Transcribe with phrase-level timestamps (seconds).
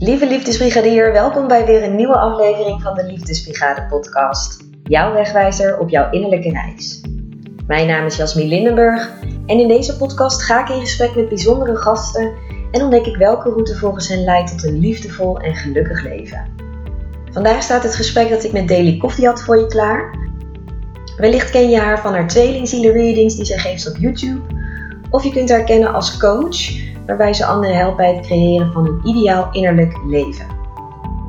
[0.00, 4.64] Lieve liefdesbrigadier, welkom bij weer een nieuwe aflevering van de Liefdesbrigade podcast.
[4.82, 7.00] Jouw wegwijzer op jouw innerlijke reis.
[7.66, 9.12] Mijn naam is Jasmine Lindenburg
[9.46, 12.32] en in deze podcast ga ik in gesprek met bijzondere gasten
[12.70, 16.46] en ontdek ik welke route volgens hen leidt tot een liefdevol en gelukkig leven.
[17.32, 20.18] Vandaag staat het gesprek dat ik met Daily Koffie had voor je klaar.
[21.16, 24.40] Wellicht ken je haar van haar tweelingzielen readings die zij geeft op YouTube.
[25.10, 28.86] Of je kunt haar kennen als coach waarbij ze anderen helpt bij het creëren van
[28.86, 30.46] een ideaal innerlijk leven.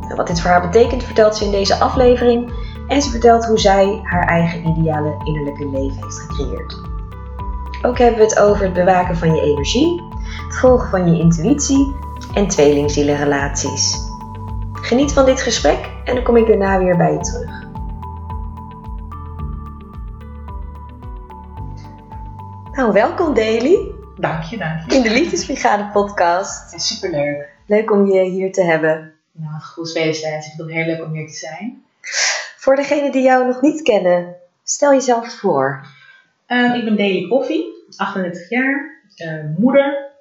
[0.09, 2.51] En wat dit voor haar betekent vertelt ze in deze aflevering
[2.87, 6.81] en ze vertelt hoe zij haar eigen ideale innerlijke leven heeft gecreëerd.
[7.81, 10.01] Ook hebben we het over het bewaken van je energie,
[10.45, 11.95] het volgen van je intuïtie
[12.33, 13.97] en tweelingzielenrelaties.
[14.73, 17.67] Geniet van dit gesprek en dan kom ik daarna weer bij je terug.
[22.71, 23.98] Nou, welkom Daily.
[24.19, 24.95] Dank je, dank je.
[24.95, 26.73] In de Liefdesbrigade podcast.
[26.73, 27.49] Is superleuk.
[27.65, 29.13] Leuk om je hier te hebben.
[29.31, 30.47] Nou, goed wederzijds.
[30.47, 31.83] Ik vind het heel leuk om hier te zijn.
[32.57, 35.85] Voor degenen die jou nog niet kennen, stel jezelf voor.
[36.47, 37.65] Uh, ik ben Daily Koffie,
[37.97, 40.11] 38 jaar, uh, moeder.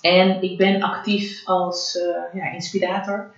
[0.00, 3.34] En ik ben actief als uh, ja, inspirator.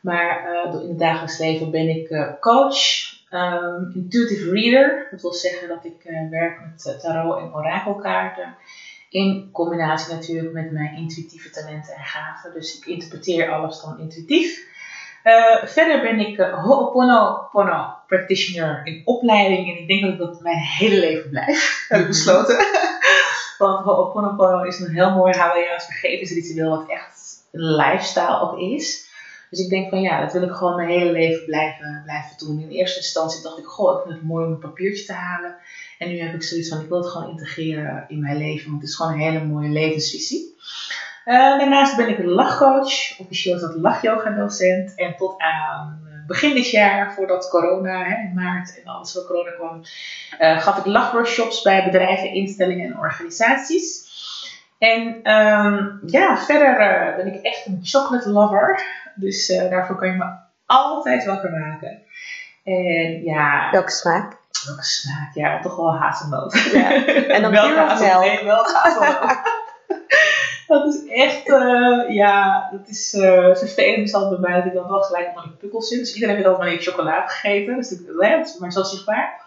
[0.00, 2.78] Maar in het dagelijks leven ben ik coach,
[3.30, 5.08] um, intuitive reader.
[5.10, 8.56] Dat wil zeggen dat ik werk met tarot en orakelkaarten.
[9.10, 12.52] In combinatie natuurlijk met mijn intuïtieve talenten en gaven.
[12.52, 14.68] Dus ik interpreteer alles dan intuïtief.
[15.24, 19.68] Uh, verder ben ik uh, Ho'oponopono practitioner in opleiding.
[19.68, 21.84] En ik denk dat ik dat mijn hele leven blijf.
[21.88, 22.56] Heb ik besloten.
[23.58, 26.70] Want Ho'oponopono is een heel mooi Hawaiiaans vergevingsritueel.
[26.70, 29.08] Wat echt een lifestyle ook is.
[29.50, 32.60] Dus ik denk van ja, dat wil ik gewoon mijn hele leven blijven, blijven doen.
[32.60, 35.56] In eerste instantie dacht ik, goh, ik vind het mooi om een papiertje te halen.
[36.00, 38.80] En nu heb ik zoiets van, ik wil het gewoon integreren in mijn leven, want
[38.80, 40.56] het is gewoon een hele mooie levensvisie.
[41.24, 44.94] Uh, daarnaast ben ik een lachcoach, officieel is dat lachyoga docent.
[44.94, 49.26] En tot aan eh, begin dit jaar, voordat corona, hè, in maart en alles wat
[49.26, 49.82] corona kwam,
[50.40, 54.08] uh, gaf ik lachworkshops bij bedrijven, instellingen en organisaties.
[54.78, 56.76] En um, ja, verder
[57.16, 58.82] ben ik echt een chocolate lover.
[59.14, 60.32] Dus daarvoor kan je me
[60.66, 62.02] altijd wakker maken.
[62.64, 63.70] En ja.
[63.70, 64.39] Welke smaak?
[64.66, 65.34] Welke smaak?
[65.34, 66.70] Ja, toch wel hazelnoot.
[66.72, 67.06] Ja.
[67.06, 68.24] En dan puur hazelnoot?
[68.24, 69.38] Nee, wel hazelnoot.
[70.66, 74.78] dat is echt, uh, ja, dat is uh, vervelend is altijd bij mij dat ik
[74.78, 75.98] dan wel gelijk onder de pukkels zit.
[75.98, 77.76] Dus iedereen heeft altijd maar die chocolade gegeten.
[77.76, 79.40] Dus dat is maar zo zichtbaar.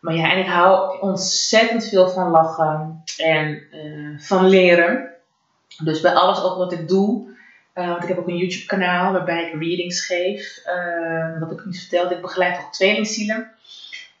[0.00, 5.10] Maar ja, en ik hou ontzettend veel van lachen en uh, van leren.
[5.82, 7.28] Dus bij alles ook wat ik doe,
[7.74, 10.62] uh, want ik heb ook een YouTube kanaal waarbij ik readings geef.
[10.66, 13.50] Uh, wat ik niet verteld, ik begeleid ook tweelingzielen.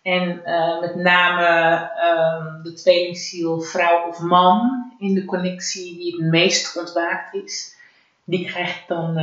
[0.04, 1.46] En uh, met name
[2.04, 7.76] um, de tweelingziel vrouw of man in de connectie die het meest ontwaakt is.
[8.24, 9.14] Die krijg ik dan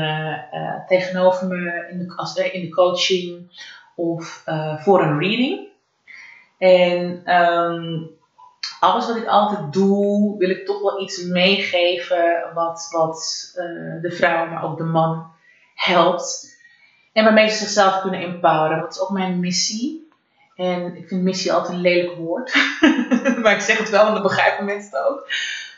[0.87, 3.61] tegenover me in de, als, in de coaching
[3.95, 4.43] of
[4.77, 5.67] voor een reading.
[6.57, 8.09] En um,
[8.79, 13.51] alles wat ik altijd doe, wil ik toch wel iets meegeven wat, wat
[14.01, 15.31] de vrouw, maar ook de man
[15.75, 16.59] helpt.
[17.13, 18.79] En waarmee ze zichzelf kunnen empoweren.
[18.79, 20.09] Dat is ook mijn missie.
[20.55, 22.55] En ik vind missie altijd een lelijk woord.
[23.41, 25.27] maar ik zeg het wel, en dan begrijpen mensen het ook.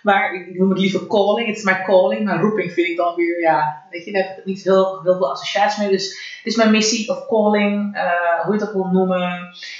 [0.04, 1.48] Maar ik noem het liever calling.
[1.48, 2.24] Het is mijn calling.
[2.24, 5.32] Maar roeping vind ik dan weer, ja, weet je, daar heb ik niet heel, veel
[5.32, 5.90] associaties mee.
[5.90, 6.08] Dus
[6.38, 9.30] het is mijn missie of calling, uh, hoe je dat wil noemen.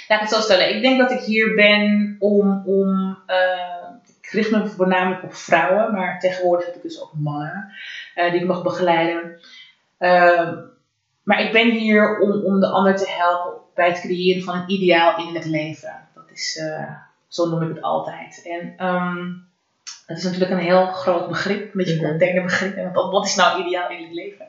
[0.08, 0.74] Laat ik het zo stellen.
[0.74, 5.92] Ik denk dat ik hier ben om, om uh, ik richt me voornamelijk op vrouwen.
[5.92, 7.72] Maar tegenwoordig heb ik dus ook mannen
[8.16, 9.40] uh, die ik mag begeleiden.
[11.22, 14.70] maar ik ben hier om, om de ander te helpen bij het creëren van een
[14.70, 16.08] ideaal innerlijk leven.
[16.14, 16.60] Dat is,
[17.28, 18.42] zo noem ik het altijd.
[18.44, 18.86] En...
[18.86, 19.52] Um,
[20.06, 22.08] het is natuurlijk een heel groot begrip, een beetje een mhm.
[22.08, 22.76] containerbegrip.
[22.76, 24.46] En wat, wat is nou ideaal in het leven?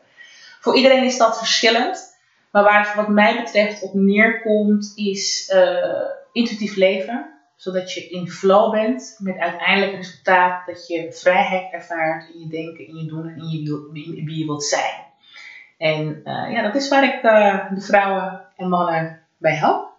[0.59, 2.13] Voor iedereen is dat verschillend.
[2.51, 7.29] Maar waar het wat mij betreft op neerkomt, is uh, intuïtief leven.
[7.55, 12.87] Zodat je in flow bent met uiteindelijk resultaat dat je vrijheid ervaart in je denken,
[12.87, 15.03] in je doen en in, je, in wie je wilt zijn.
[15.77, 19.89] En uh, ja, dat is waar ik uh, de vrouwen en mannen bij help.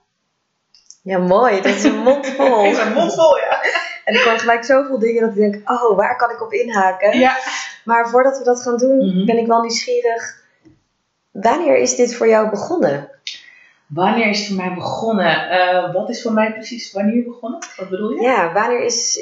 [1.03, 1.57] Ja, mooi.
[1.61, 2.65] Dat is een mond vol.
[2.71, 3.63] is een mond vol, ja.
[4.05, 7.19] En ik hoor gelijk zoveel dingen dat ik denk, oh, waar kan ik op inhaken?
[7.19, 7.37] Ja.
[7.85, 9.25] Maar voordat we dat gaan doen, Mhm.
[9.27, 10.45] ben ik wel nieuwsgierig.
[11.31, 13.11] Wanneer is dit voor jou begonnen?
[13.87, 15.51] Wanneer is het voor mij begonnen?
[15.51, 17.59] Eh, wat is voor mij precies wanneer begonnen?
[17.77, 18.21] Wat bedoel je?
[18.23, 19.21] Ja, wanneer is.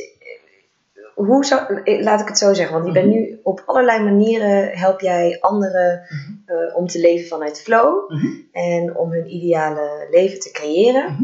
[1.15, 3.17] Hoe zou, laat ik het zo zeggen, want je bent Mhm.
[3.17, 6.33] nu op allerlei manieren help jij anderen Mhm.
[6.59, 8.27] eh, om te leven vanuit flow Mhm.
[8.53, 11.17] en om hun ideale leven te creëren.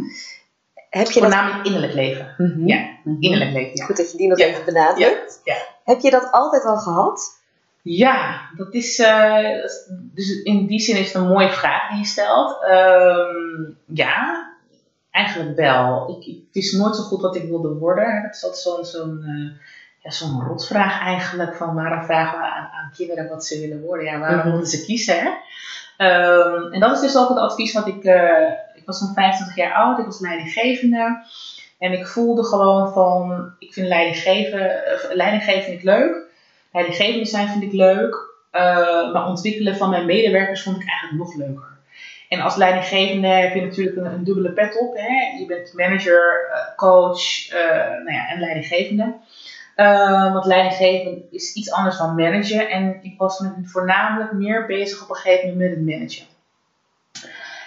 [0.91, 1.29] Heb je dat?
[1.31, 2.35] Voornamelijk innerlijk leven.
[2.67, 2.89] Ja,
[3.21, 3.71] innerlijk leven.
[3.75, 3.85] Ja.
[3.85, 4.47] Goed dat je die nog Ja.
[4.47, 5.41] even benadrukt.
[5.45, 5.55] Ja.
[5.85, 7.39] Heb je dat altijd al gehad?
[7.83, 9.65] Ja, dat is, uh,
[10.15, 12.59] dus in die zin is het een mooie vraag die je stelt.
[12.71, 14.49] Um, ja,
[15.11, 16.17] eigenlijk wel.
[16.19, 18.23] Ik, ik, wist nooit zo goed wat ik wilde worden.
[18.23, 19.25] Het is altijd zo'n zo'n
[20.03, 21.57] ja, zo'n rotvraag eigenlijk.
[21.57, 24.07] Van waarom vragen we aan, aan, kinderen wat ze willen worden?
[24.07, 25.17] Ja, waarom mm moeten ze kiezen?
[25.19, 25.29] Hè?
[25.99, 28.05] Um, en dat is dus ook het advies wat ik...
[28.05, 29.99] Uh, ik was zo'n 25 jaar oud.
[29.99, 31.25] Ik was leidinggevende.
[31.79, 33.53] En ik voelde gewoon van...
[33.59, 34.83] Ik vind leidinggeven,
[35.13, 36.29] leidinggeven vind ik leuk.
[36.73, 38.29] Leidinggevende zijn vind ik leuk.
[38.53, 41.79] Uh, maar ontwikkelen van mijn medewerkers vond ik eigenlijk nog leuker.
[42.29, 44.97] En als leidinggevende heb je natuurlijk een, een dubbele pet op.
[44.97, 45.39] Hè?
[45.39, 49.15] Je bent manager, eh, coach uh, nou ja, en leidinggevende.
[49.81, 52.71] Uh, want leidinggeven is iets anders dan managen.
[52.71, 56.27] En ik was met, voornamelijk meer bezig op een gegeven moment met het managen.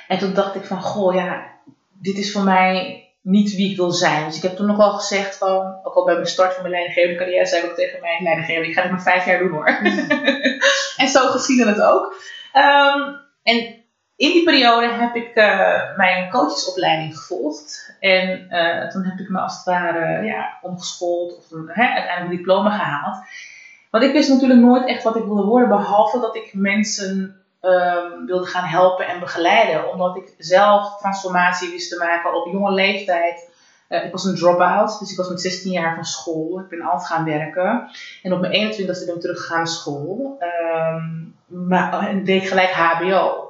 [0.07, 1.51] En toen dacht ik van, goh ja,
[1.91, 4.25] dit is voor mij niet wie ik wil zijn.
[4.25, 6.73] Dus ik heb toen nog wel gezegd van, ook al bij mijn start van mijn
[6.73, 9.51] leidinggevende carrière, zei ik ook tegen mijn leidinggever, ik ga dit maar vijf jaar doen
[9.51, 9.67] hoor.
[11.01, 12.15] en zo geschiedde het ook.
[12.53, 13.82] Um, en
[14.15, 17.95] in die periode heb ik uh, mijn coachesopleiding gevolgd.
[17.99, 22.37] En uh, toen heb ik me als het ware ja, omgeschoold of hè, uiteindelijk een
[22.37, 23.17] diploma gehaald.
[23.89, 28.25] Want ik wist natuurlijk nooit echt wat ik wilde worden, behalve dat ik mensen um,
[28.25, 29.91] wilde gaan helpen en begeleiden.
[29.91, 33.51] Omdat ik zelf transformatie wist te maken op jonge leeftijd.
[33.89, 36.59] Uh, ik was een drop-out, dus ik was met 16 jaar van school.
[36.59, 37.89] Ik ben altijd gaan werken.
[38.23, 40.37] En op mijn 21ste ben ik teruggegaan naar school.
[40.39, 43.42] Um, maar, en deed gelijk HBO.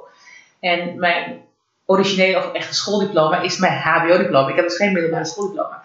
[0.64, 1.42] En mijn
[1.86, 4.48] originele of echte schooldiploma is mijn HBO-diploma.
[4.48, 5.82] Ik heb dus geen middelbare schooldiploma.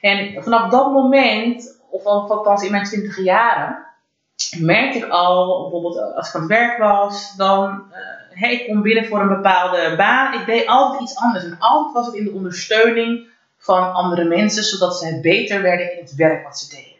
[0.00, 3.86] En vanaf dat moment, of althans in mijn twintig jaren,
[4.58, 7.96] merkte ik al, bijvoorbeeld als ik aan het werk was, dan, uh,
[8.40, 10.40] hey, ik kom binnen voor een bepaalde baan.
[10.40, 11.44] Ik deed altijd iets anders.
[11.44, 13.28] En altijd was het in de ondersteuning
[13.58, 16.95] van andere mensen, zodat zij beter werden in het werk wat ze deden.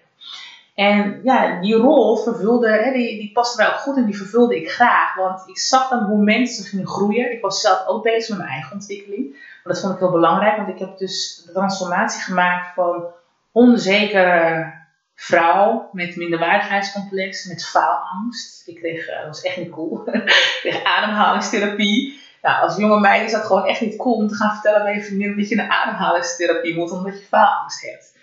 [0.77, 4.57] En ja, die rol vervulde, hè, die, die paste mij ook goed en die vervulde
[4.57, 5.15] ik graag.
[5.15, 7.33] Want ik zag dan hoe mensen gingen groeien.
[7.33, 9.31] Ik was zelf ook bezig met mijn eigen ontwikkeling.
[9.31, 13.05] Maar dat vond ik heel belangrijk, want ik heb dus de transformatie gemaakt van
[13.53, 14.73] onzekere
[15.15, 18.69] vrouw met minderwaardigheidscomplex, met faalangst.
[18.69, 22.21] Ik kreeg, eh, dat was echt niet cool, ik kreeg ademhalingstherapie.
[22.43, 24.95] Nou, als jonge meid is dat gewoon echt niet cool om te gaan vertellen bij
[24.95, 28.15] je vriendin dat je een ademhalingstherapie moet omdat je faalangst hebt.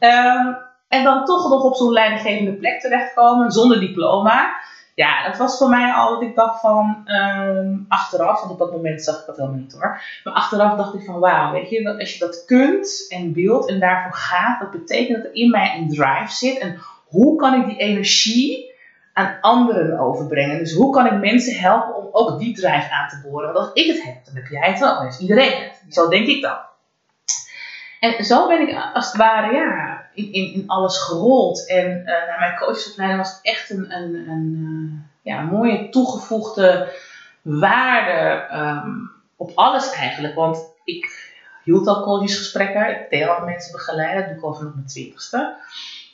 [0.00, 0.56] Um,
[0.88, 4.64] en dan toch nog op zo'n leidinggevende plek terechtkomen zonder diploma.
[4.94, 8.72] Ja, dat was voor mij al dat ik dacht van um, achteraf, want op dat
[8.72, 10.02] moment zag ik dat helemaal niet hoor.
[10.24, 13.80] Maar achteraf dacht ik van wauw, weet je, als je dat kunt en wilt en
[13.80, 16.58] daarvoor gaat, dat betekent dat er in mij een drive zit.
[16.58, 18.74] En hoe kan ik die energie
[19.12, 20.58] aan anderen overbrengen?
[20.58, 23.52] Dus hoe kan ik mensen helpen om ook die drive aan te boren?
[23.52, 25.94] Want als ik het heb, dan heb jij het wel, dan heeft iedereen het.
[25.94, 26.56] Zo denk ik dan.
[28.00, 31.66] En zo ben ik als het ware, ja, in, in, in alles gerold.
[31.68, 34.54] En uh, naar mijn coachopleiding was echt een, een, een
[35.24, 36.92] uh, ja, mooie toegevoegde
[37.42, 40.34] waarde um, op alles eigenlijk.
[40.34, 41.34] Want ik
[41.64, 45.56] hield al coachesgesprekken, ik deed al mensen begeleiden, dat doe ik al vanaf mijn twintigste.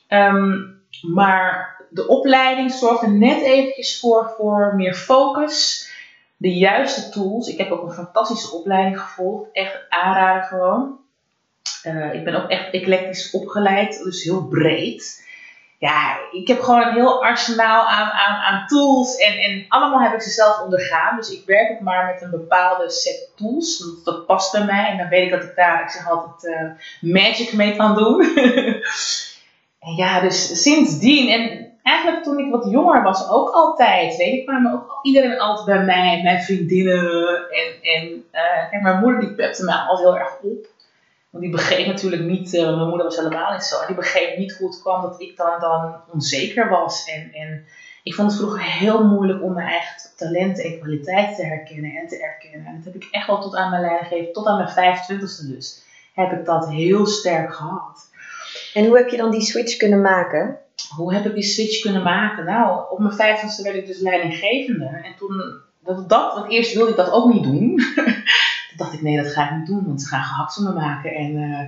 [0.08, 5.90] Um, maar de opleiding zorgde net eventjes voor, voor meer focus,
[6.36, 7.48] de juiste tools.
[7.48, 10.98] Ik heb ook een fantastische opleiding gevolgd, echt aanraden gewoon.
[11.86, 15.30] Uh, ik ben ook echt eclectisch opgeleid, dus heel breed.
[15.78, 20.12] Ja, ik heb gewoon een heel arsenaal aan, aan, aan tools en, en allemaal heb
[20.12, 21.16] ik ze zelf ondergaan.
[21.16, 23.84] Dus ik werk ook maar met een bepaalde set tools.
[24.04, 27.12] Dat, past bij mij en dan weet ik dat ik daar, ik zeg altijd, uh,
[27.12, 28.20] magic mee kan doen.
[29.86, 34.46] en ja, dus sindsdien en eigenlijk toen ik wat jonger was ook altijd, weet ik,
[34.46, 37.04] kwamen ook iedereen altijd bij mij, mijn vriendinnen.
[37.50, 40.66] En, en uh, kijk, mijn moeder die pepte mij altijd heel erg op.
[41.32, 44.36] Want die begreep natuurlijk niet, uh, mijn moeder was helemaal niet zo, en die begreep
[44.36, 47.04] niet hoe het kwam dat ik dan, dan onzeker was.
[47.04, 47.64] En, en
[48.02, 52.08] ik vond het vroeger heel moeilijk om mijn eigen talenten en kwaliteiten te herkennen en
[52.08, 52.66] te erkennen.
[52.66, 55.82] En dat heb ik echt wel tot aan mijn leidinggeven, tot aan mijn 25ste dus,
[56.14, 58.10] heb ik dat heel sterk gehad.
[58.74, 60.58] En hoe heb je dan die switch kunnen maken?
[60.96, 62.44] Hoe heb ik die switch kunnen maken?
[62.44, 64.86] Nou, op mijn 50ste werd ik dus leidinggevende.
[64.86, 67.80] En toen, dat, dat want eerst wilde ik dat ook niet doen.
[68.82, 71.14] Dacht ik, nee, dat ga ik niet doen, want ze gaan gehakt van me maken.
[71.14, 71.60] En uh,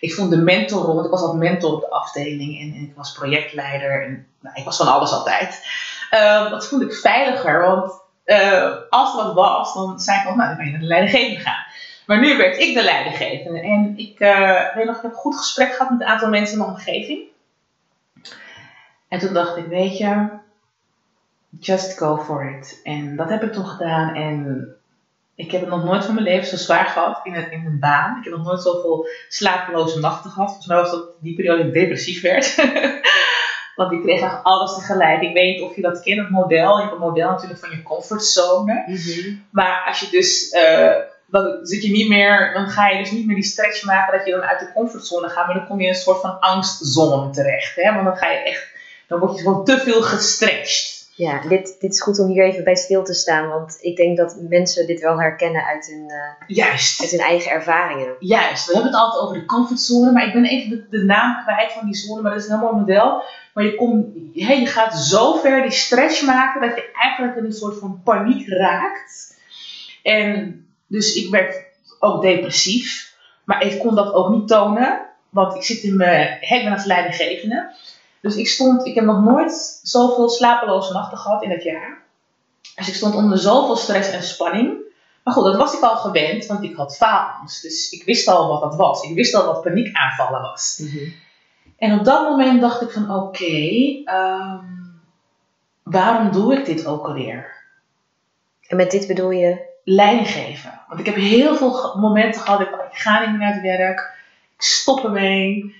[0.00, 2.92] ik vond de mentorrol, want ik was altijd mentor op de afdeling en, en ik
[2.96, 4.04] was projectleider.
[4.04, 5.66] En, nou, ik was van alles altijd.
[6.14, 7.92] Uh, dat vond ik veiliger, want
[8.24, 11.40] uh, als wat was, dan zei ik al, nou, dan ben je naar de leidinggevende
[11.40, 11.64] gaan.
[12.06, 13.60] Maar nu werd ik de leidinggevende.
[13.60, 14.18] En ik
[14.74, 17.20] weet nog, ik heb een goed gesprek gehad met een aantal mensen in mijn omgeving.
[19.08, 20.28] En toen dacht ik, weet je,
[21.58, 22.80] just go for it.
[22.84, 24.14] En dat heb ik toen gedaan.
[24.14, 24.68] En
[25.40, 27.78] ik heb het nog nooit van mijn leven zo zwaar gehad in een, in een
[27.78, 28.16] baan.
[28.18, 30.48] Ik heb nog nooit zoveel slapeloze nachten gehad.
[30.48, 32.54] Volgens mij was dat die periode ik depressief werd.
[33.76, 35.22] Want ik kreeg eigenlijk alles tegelijk.
[35.22, 36.76] Ik weet niet of je dat kent, het model.
[36.76, 38.84] Je hebt een model natuurlijk van je comfortzone.
[39.50, 43.26] Maar als je dus, uh, dan zit je niet meer, dan ga je dus niet
[43.26, 45.46] meer die stretch maken dat je dan uit de comfortzone gaat.
[45.46, 47.76] Maar dan kom je in een soort van angstzone terecht.
[47.76, 47.92] Hè?
[47.92, 48.66] Want dan ga je echt,
[49.06, 50.99] dan word je gewoon te veel gestretched.
[51.14, 54.16] Ja, dit, dit is goed om hier even bij stil te staan, want ik denk
[54.16, 57.00] dat mensen dit wel herkennen uit hun, uh, Juist.
[57.00, 58.16] uit hun eigen ervaringen.
[58.18, 61.42] Juist, we hebben het altijd over de comfortzone, maar ik ben even de, de naam
[61.42, 63.22] kwijt van die zone, maar dat is een heel mooi model.
[63.54, 67.44] Maar je, komt, hey, je gaat zo ver die stretch maken dat je eigenlijk in
[67.44, 69.38] een soort van paniek raakt.
[70.02, 71.56] En dus ik werd
[71.98, 73.14] ook depressief,
[73.44, 75.00] maar ik kon dat ook niet tonen,
[75.30, 77.72] want ik zit in mijn, ik ben als leidinggevende.
[78.20, 82.02] Dus ik stond, ik heb nog nooit zoveel slapeloze nachten gehad in dat jaar.
[82.76, 84.78] Dus ik stond onder zoveel stress en spanning.
[85.24, 87.62] Maar goed, dat was ik al gewend, want ik had faalangst.
[87.62, 89.02] Dus ik wist al wat dat was.
[89.02, 90.80] Ik wist al wat paniekaanvallen was.
[90.82, 91.10] Mhm.
[91.78, 94.64] En op dat moment dacht ik van oké, ehm,
[95.82, 97.58] waarom doe ik dit ook alweer?
[98.66, 99.68] En met dit bedoel je?
[99.84, 100.80] Leiding geven.
[100.88, 104.14] Want ik heb heel veel momenten gehad, ik, ik ga niet meer naar het werk,
[104.56, 105.74] ik stop ermee.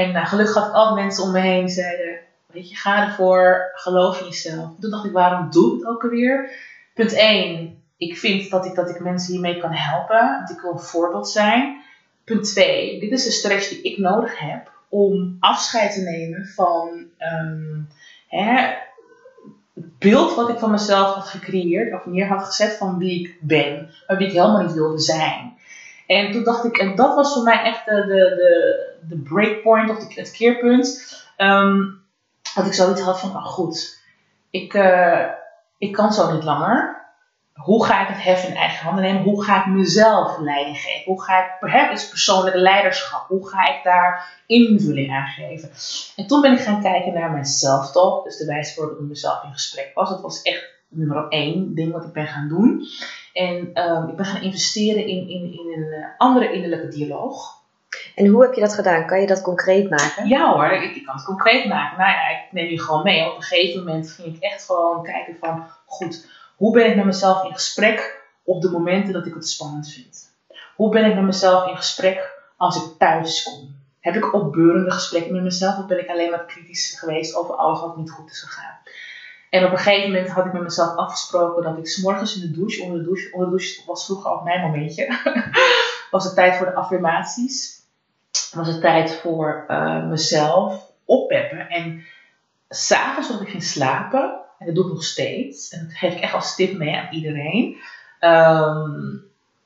[0.00, 3.06] En nou, gelukkig had ik altijd mensen om me heen die zeiden, weet je, ga
[3.06, 4.70] ervoor, geloof in jezelf.
[4.80, 6.50] Toen dacht ik, waarom doe ik het ook alweer?
[6.94, 10.72] Punt 1, ik vind dat ik, dat ik mensen hiermee kan helpen, dat ik wil
[10.72, 11.80] een voorbeeld zijn.
[12.24, 17.04] Punt 2, dit is de stress die ik nodig heb om afscheid te nemen van
[17.18, 17.88] um,
[18.28, 18.52] hè,
[19.74, 23.38] het beeld wat ik van mezelf had gecreëerd, of neer had gezet van wie ik
[23.40, 25.58] ben, maar wie ik helemaal niet wilde zijn.
[26.06, 29.90] En toen dacht ik, en dat was voor mij echt de, de, de, de breakpoint
[29.90, 31.18] of het keerpunt.
[31.36, 31.98] Um,
[32.54, 34.02] dat ik zoiets had van, oh goed,
[34.50, 35.26] ik, uh,
[35.78, 36.98] ik kan zo niet langer.
[37.54, 39.22] Hoe ga ik het hef in eigen handen nemen?
[39.22, 41.04] Hoe ga ik mezelf leiding geven?
[41.04, 45.70] Hoe ga ik, het is persoonlijk leiderschap, hoe ga ik daar invulling aan geven?
[46.16, 49.44] En toen ben ik gaan kijken naar mijn self-talk, dus de wijze waarop ik mezelf
[49.44, 50.08] in gesprek was.
[50.08, 52.86] Dat was echt nummer één ding wat ik ben gaan doen.
[53.32, 57.59] En um, ik ben gaan investeren in, in, in een uh, andere innerlijke dialoog.
[58.20, 59.06] En hoe heb je dat gedaan?
[59.06, 60.28] Kan je dat concreet maken?
[60.28, 61.98] Ja hoor, ik, ik kan het concreet maken.
[61.98, 63.30] Nou ja, ik neem je gewoon mee.
[63.30, 67.04] Op een gegeven moment ging ik echt gewoon kijken van, goed, hoe ben ik met
[67.04, 70.34] mezelf in gesprek op de momenten dat ik het spannend vind?
[70.76, 73.74] Hoe ben ik met mezelf in gesprek als ik thuis kom?
[74.00, 77.80] Heb ik opbeurende gesprekken met mezelf of ben ik alleen maar kritisch geweest over alles
[77.80, 78.78] wat niet goed is gegaan?
[79.50, 82.58] En op een gegeven moment had ik met mezelf afgesproken dat ik s'morgens in de
[82.58, 85.18] douche, onder de douche, onder de douche was vroeger al mijn momentje,
[86.10, 87.79] was het tijd voor de affirmaties.
[88.52, 91.68] Was het tijd voor uh, mezelf oppeppen.
[91.68, 92.04] En
[92.68, 96.20] s'avonds als ik ging slapen, en dat doe ik nog steeds, en dat geef ik
[96.20, 97.76] echt als tip mee aan iedereen,
[98.20, 99.22] um,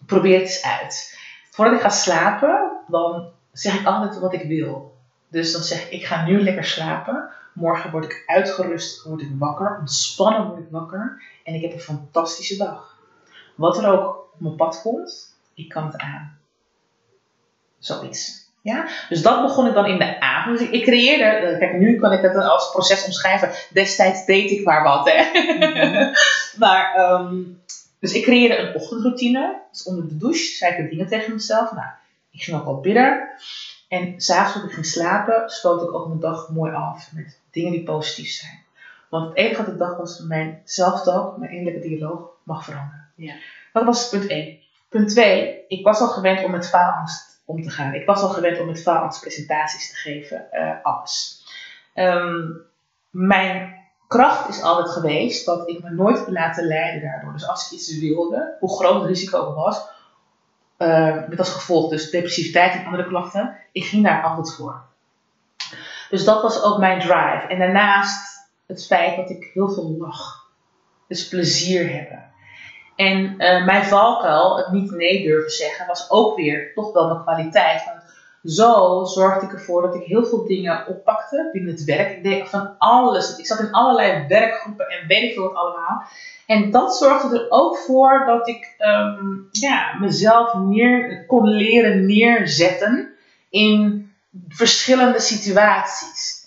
[0.07, 1.19] probeer het eens uit.
[1.51, 4.97] Voordat ik ga slapen, dan zeg ik altijd wat ik wil.
[5.29, 7.29] Dus dan zeg ik, ik ga nu lekker slapen.
[7.53, 11.81] Morgen word ik uitgerust, word ik wakker, ontspannen word ik wakker en ik heb een
[11.81, 12.99] fantastische dag.
[13.55, 16.39] Wat er ook op mijn pad komt, ik kan het aan.
[17.79, 18.44] Zoiets.
[18.65, 18.89] Ja?
[19.09, 20.59] Dus dat begon ik dan in de avond.
[20.59, 23.51] Dus ik, creëerde, eh, kijk nu kan ik het als proces omschrijven.
[23.71, 25.11] Destijds deed ik maar wat.
[25.11, 25.43] Hè?
[25.59, 26.13] Mhm.
[26.63, 27.63] maar, um,
[28.01, 29.61] dus ik creëerde een ochtendroutine.
[29.71, 31.73] Dus onder de douche zei ik de dingen tegen mezelf.
[31.73, 31.87] Nou,
[32.31, 33.29] ik ging ook al bidden.
[33.89, 37.73] En s'avonds als ik ging slapen, sloot ik ook mijn dag mooi af met dingen
[37.73, 38.63] die positief zijn.
[39.09, 43.09] Want het enige wat ik dacht was, mijn zelftalk, mijn innerlijke dialoog mag veranderen.
[43.17, 43.35] Ja.
[43.73, 44.59] Dat was punt 1.
[44.89, 47.95] Punt 2, ik was al gewend om met faalangst om te gaan.
[47.95, 51.45] Ik was al gewend om met faalangst presentaties te geven, uh, alles.
[51.95, 52.63] Um,
[53.11, 53.75] mijn
[54.09, 57.33] kracht is altijd geweest dat ik me nooit laten leiden daardoor.
[57.33, 59.89] Dus als ik iets wilde, hoe groot het risico ook was,
[60.79, 64.83] uh, met als gevolg dus depressiviteit en andere klachten, ik ging daar altijd voor.
[66.11, 67.47] Dus dat was ook mijn drive.
[67.49, 70.53] En daarnaast het feit dat ik heel veel lach.
[71.09, 72.33] Dus plezier hebben.
[72.97, 77.23] En uh, mijn valkuil, het niet nee durven zeggen, was ook weer toch wel mijn
[77.23, 77.85] kwaliteit.
[77.85, 78.03] Want
[78.45, 82.25] zo zorgde ik ervoor dat ik heel veel dingen oppakte binnen het werk.
[82.25, 83.37] Ik van alles.
[83.37, 86.03] Ik zat in allerlei werkgroepen en weet ik wat allemaal.
[86.47, 90.53] En dat zorgde er ook voor dat ik um, ja, mezelf
[91.27, 93.15] kon leren neerzetten
[93.51, 94.13] in
[94.49, 96.44] verschillende situaties.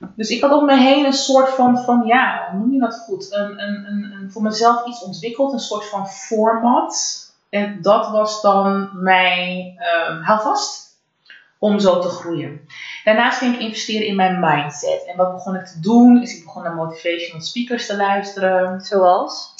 [0.00, 2.94] Dus ik had om me heen een soort van, van ja, hoe noem je dat
[2.94, 3.32] goed?
[3.32, 7.18] Een, een, een, een, voor mezelf iets ontwikkeld, een soort van format.
[7.48, 9.78] En dat was dan mijn
[10.08, 10.98] um, houvast
[11.58, 12.60] om zo te groeien.
[13.04, 15.06] Daarnaast ging ik investeren in mijn mindset.
[15.06, 16.22] En wat begon ik te doen?
[16.22, 18.80] Is ik begon naar motivational speakers te luisteren.
[18.80, 19.54] Zoals?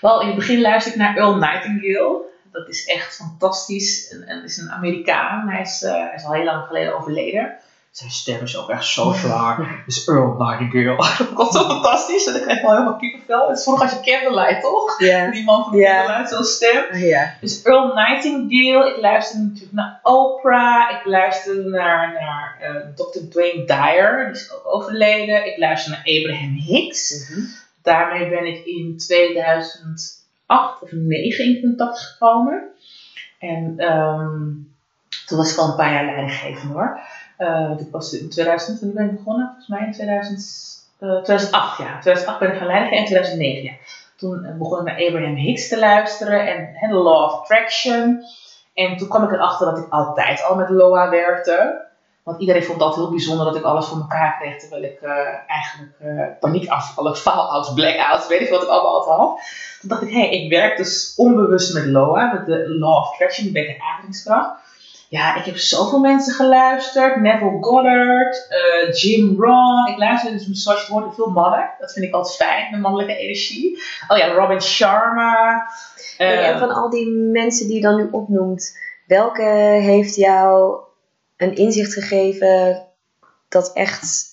[0.00, 2.22] Wel, in het begin luisterde ik naar Earl Nightingale.
[2.52, 4.08] Dat is echt fantastisch.
[4.26, 5.48] En, is een Amerikaan.
[5.48, 7.56] Hij is, uh, hij is al heel lang geleden overleden.
[7.96, 9.82] Zijn stem is ook echt zo zwaar.
[9.86, 10.96] Dus Earl Nightingale.
[11.36, 12.26] dat ik zo fantastisch.
[12.26, 13.48] En dan krijg je wel helemaal kippenvel.
[13.48, 15.00] Het is vroeger als je Candlelight, toch?
[15.00, 15.30] Ja.
[15.30, 15.72] Die man van.
[15.72, 16.96] Candlelight, zo'n stem.
[16.96, 17.34] Ja.
[17.40, 23.18] Dus Earl Nightingale, ik luister natuurlijk naar Oprah, ik luister naar, naar eh, Dr.
[23.30, 25.46] Dwayne Dyer, die is ook overleden.
[25.46, 27.30] Ik luister naar Abraham Hicks.
[27.82, 32.62] Daarmee ben ik in 2008 of 2009 in contact gekomen.
[33.38, 34.50] En ehm,
[35.26, 37.00] toen was ik al een paar jaar leidinggevend hoor.
[37.36, 40.40] Eh, ik was in 2000, toen ben ik begonnen, volgens mij in 2000,
[40.98, 41.98] eh, 2008 ja.
[42.00, 43.72] 2008 ben ik gaan leiden en 2009 ja.
[44.16, 48.24] Toen eh, begon ik naar Abraham Hicks te luisteren en de Law of Attraction.
[48.74, 51.84] En toen kwam ik erachter dat ik altijd al met Loa werkte.
[52.22, 54.58] Want iedereen vond dat heel bijzonder dat ik alles voor elkaar kreeg.
[54.58, 55.10] Terwijl ik eh,
[55.46, 59.40] eigenlijk eh paniekaanvallen, fallouts, blackouts, weet ik wat ik allemaal altijd had.
[59.80, 63.12] Toen dacht ik, hé, hey, ik werk dus onbewust met Loa, met de Law of
[63.12, 64.60] Attraction, beter aantrekkingskracht.
[65.08, 67.20] Ja, ik heb zoveel mensen geluisterd.
[67.20, 69.90] Neville Goddard, eh, Jim Rohn.
[69.90, 71.70] Ik luister dus, zoals je hoort, veel mannen.
[71.78, 73.82] Dat vind ik altijd fijn, de mannelijke energie.
[74.08, 75.66] Oh ja, Robin Sharma.
[76.16, 79.42] Hey, Eh, en van al die mensen die je dan nu opnoemt, welke
[79.82, 80.78] heeft jou
[81.36, 82.82] een inzicht gegeven
[83.48, 84.24] dat echt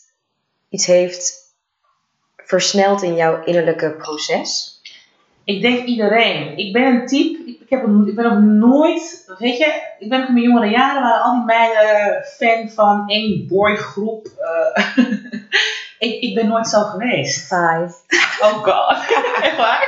[0.70, 1.42] iets heeft
[2.38, 4.82] versneld in jouw innerlijke proces?
[5.44, 6.58] Ik denk iedereen.
[6.58, 10.28] Ik ben een type, ik, heb, ik ben nog nooit, weet je, ik ben nog
[10.28, 14.28] in mijn jongere jaren, waren al die meiden fan van één boygroep.
[14.38, 14.88] eh
[16.08, 17.40] ik, ik ben nooit zo geweest.
[17.40, 17.94] Five.
[18.42, 18.98] Oh god,
[19.46, 19.88] echt waar?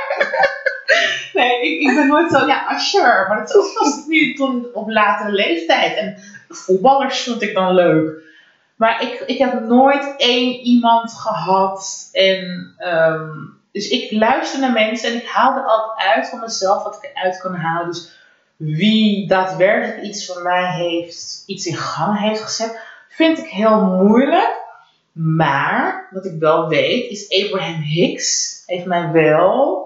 [1.32, 5.32] Nee, ik, ik ben nooit zo, ja, Usher, maar dat was nu toen op latere
[5.32, 5.96] leeftijd.
[5.96, 6.16] En
[6.48, 8.24] voetballers vond ik dan leuk.
[8.76, 12.08] Maar ik, ik heb nooit één iemand gehad.
[12.12, 13.30] En, ehm,
[13.76, 17.10] dus ik luister naar mensen en ik haal er altijd uit van mezelf wat ik
[17.14, 17.86] eruit kan halen.
[17.86, 18.10] Dus
[18.56, 24.64] wie daadwerkelijk iets van mij heeft, iets in gang heeft gezet, vind ik heel moeilijk.
[25.12, 29.84] Maar wat ik wel weet is Abraham Hicks heeft mij wel.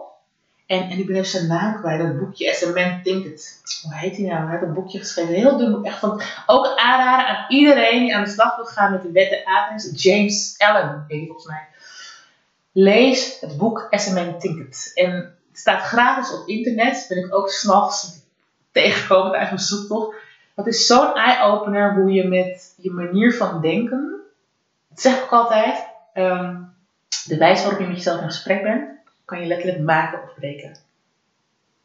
[0.66, 3.60] En, en ik ben even zijn naam kwijt, dat boekje As a Man Thinketh.
[3.82, 4.40] Hoe heet hij nou?
[4.40, 5.84] Hij heeft een boekje geschreven, heel dun boek.
[5.84, 9.46] Echt van, ook aanraden aan iedereen die aan de slag wil gaan met de wetten
[9.46, 10.02] aantrekkings.
[10.02, 11.68] James Allen heet hij volgens mij.
[12.72, 14.90] Lees het boek Man Thinketh.
[14.94, 15.12] En
[15.48, 17.06] het staat gratis op internet.
[17.08, 18.20] Ben ik ook s'nachts
[18.72, 20.16] tegengekomen tijdens mijn zoektocht.
[20.54, 24.20] Dat is zo'n eye-opener hoe je met je manier van denken.
[24.88, 25.88] Dat zeg ik altijd.
[26.12, 26.56] ehm,
[27.24, 28.88] de wijze waarop je met jezelf in gesprek bent,
[29.24, 30.76] kan je letterlijk maken of breken.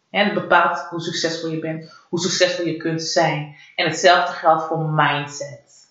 [0.09, 3.55] En het bepaalt hoe succesvol je bent, hoe succesvol je kunt zijn.
[3.75, 5.87] En hetzelfde geldt voor mindset.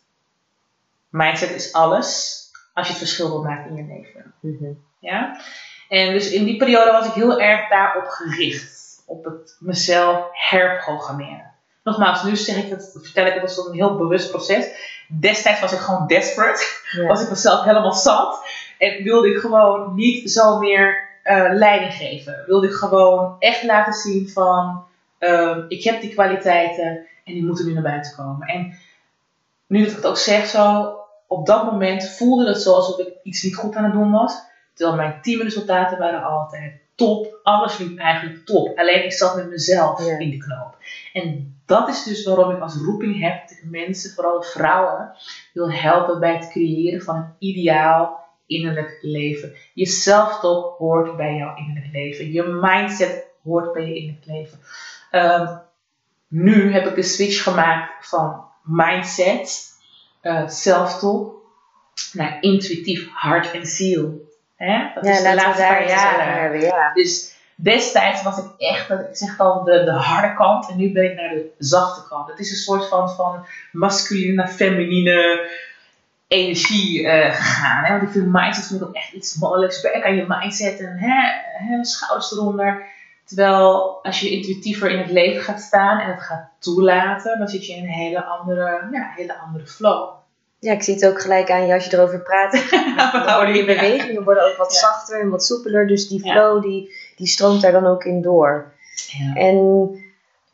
[1.08, 2.42] Mindset is alles
[2.74, 4.02] als je het verschil wil maken in je
[4.42, 4.84] leven.
[4.98, 5.40] Ja?
[5.88, 9.02] En dus in die periode was ik heel erg daarop gericht.
[9.06, 11.52] Op het mezelf herprogrammeren.
[11.82, 14.66] Nogmaals, nu zeg ik het, vertel ik het als een heel bewust proces.
[15.08, 16.64] Destijds was ik gewoon desperate.
[16.90, 17.06] Ja.
[17.06, 18.44] Was ik mezelf helemaal zat.
[18.78, 22.42] En wilde ik gewoon niet zo meer eh, leiding geven.
[22.46, 24.84] Wilde ik gewoon echt laten zien van...
[25.18, 28.48] ehm, ik heb die kwaliteiten en die moeten nu naar buiten komen.
[28.48, 28.78] En
[29.66, 30.92] nu dat ik het ook zeg zo...
[31.38, 34.34] Op dat moment voelde het zo alsof ik iets niet goed aan het doen was.
[34.74, 37.40] Terwijl mijn teamresultaten waren altijd top.
[37.42, 38.78] Alles liep eigenlijk top.
[38.78, 40.18] Alleen ik zat met mezelf Ja.
[40.18, 40.76] in de knoop.
[41.12, 45.12] En dat is dus waarom ik als roeping heb dat ik mensen, vooral vrouwen,
[45.52, 49.52] wil helpen bij het creëren van een ideaal innerlijk leven.
[49.74, 52.32] Je zelftop hoort bij jouw innerlijk leven.
[52.32, 54.58] Je mindset hoort bij je innerlijk leven.
[55.10, 55.56] Ehm,
[56.28, 59.73] nu heb ik de switch gemaakt van mindset,
[60.24, 61.34] eh zelftop,
[62.12, 64.32] naar intuïtief hart en ziel.
[64.56, 64.90] Hè?
[64.94, 66.40] Dat is de laatste paar jaren.
[66.40, 66.60] hebben.
[66.60, 66.92] Ja.
[66.94, 71.04] Dus destijds was ik echt, ik zeg al, de, de harde kant en nu ben
[71.04, 72.28] ik naar de zachte kant.
[72.28, 75.50] Het is een soort van, van masculine naar feminine
[76.28, 77.84] energie eh, gegaan.
[77.84, 77.90] Hè?
[77.90, 79.80] Want ik vind mindset vind ik ook echt iets mannelijks.
[79.80, 81.22] Werk aan je mindset en hè,
[81.66, 82.86] hè, schouders eronder.
[83.24, 87.66] Terwijl als je intuïtiever in het leven gaat staan en het gaat toelaten, dan zit
[87.66, 90.08] je in een hele andere, ja, hele andere flow.
[90.58, 92.52] ja, ik zie het ook gelijk aan je als je erover praat.
[93.26, 94.78] Dan worden je bewegingen worden ook wat Ja.
[94.78, 95.86] zachter en wat soepeler.
[95.86, 96.32] Dus die Ja.
[96.32, 98.72] flow die, die stroomt daar dan ook in door.
[99.18, 99.34] Ja.
[99.34, 99.88] En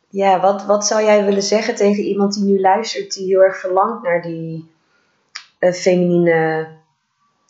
[0.09, 3.59] ja, wat, wat zou jij willen zeggen tegen iemand die nu luistert, die heel erg
[3.59, 4.71] verlangt naar die
[5.59, 6.67] eh, feminine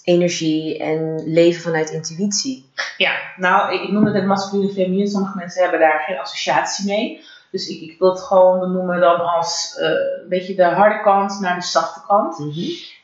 [0.04, 2.70] energie en leven vanuit intuïtie?
[2.98, 5.08] Ja, nou, ik, ik noemde het masculine en feminine.
[5.08, 7.22] Sommige mensen hebben daar geen associatie mee.
[7.52, 11.40] Dus ik, ik wil het gewoon benoemen dan als eh, een beetje de harde kant
[11.40, 12.40] naar de zachte kant.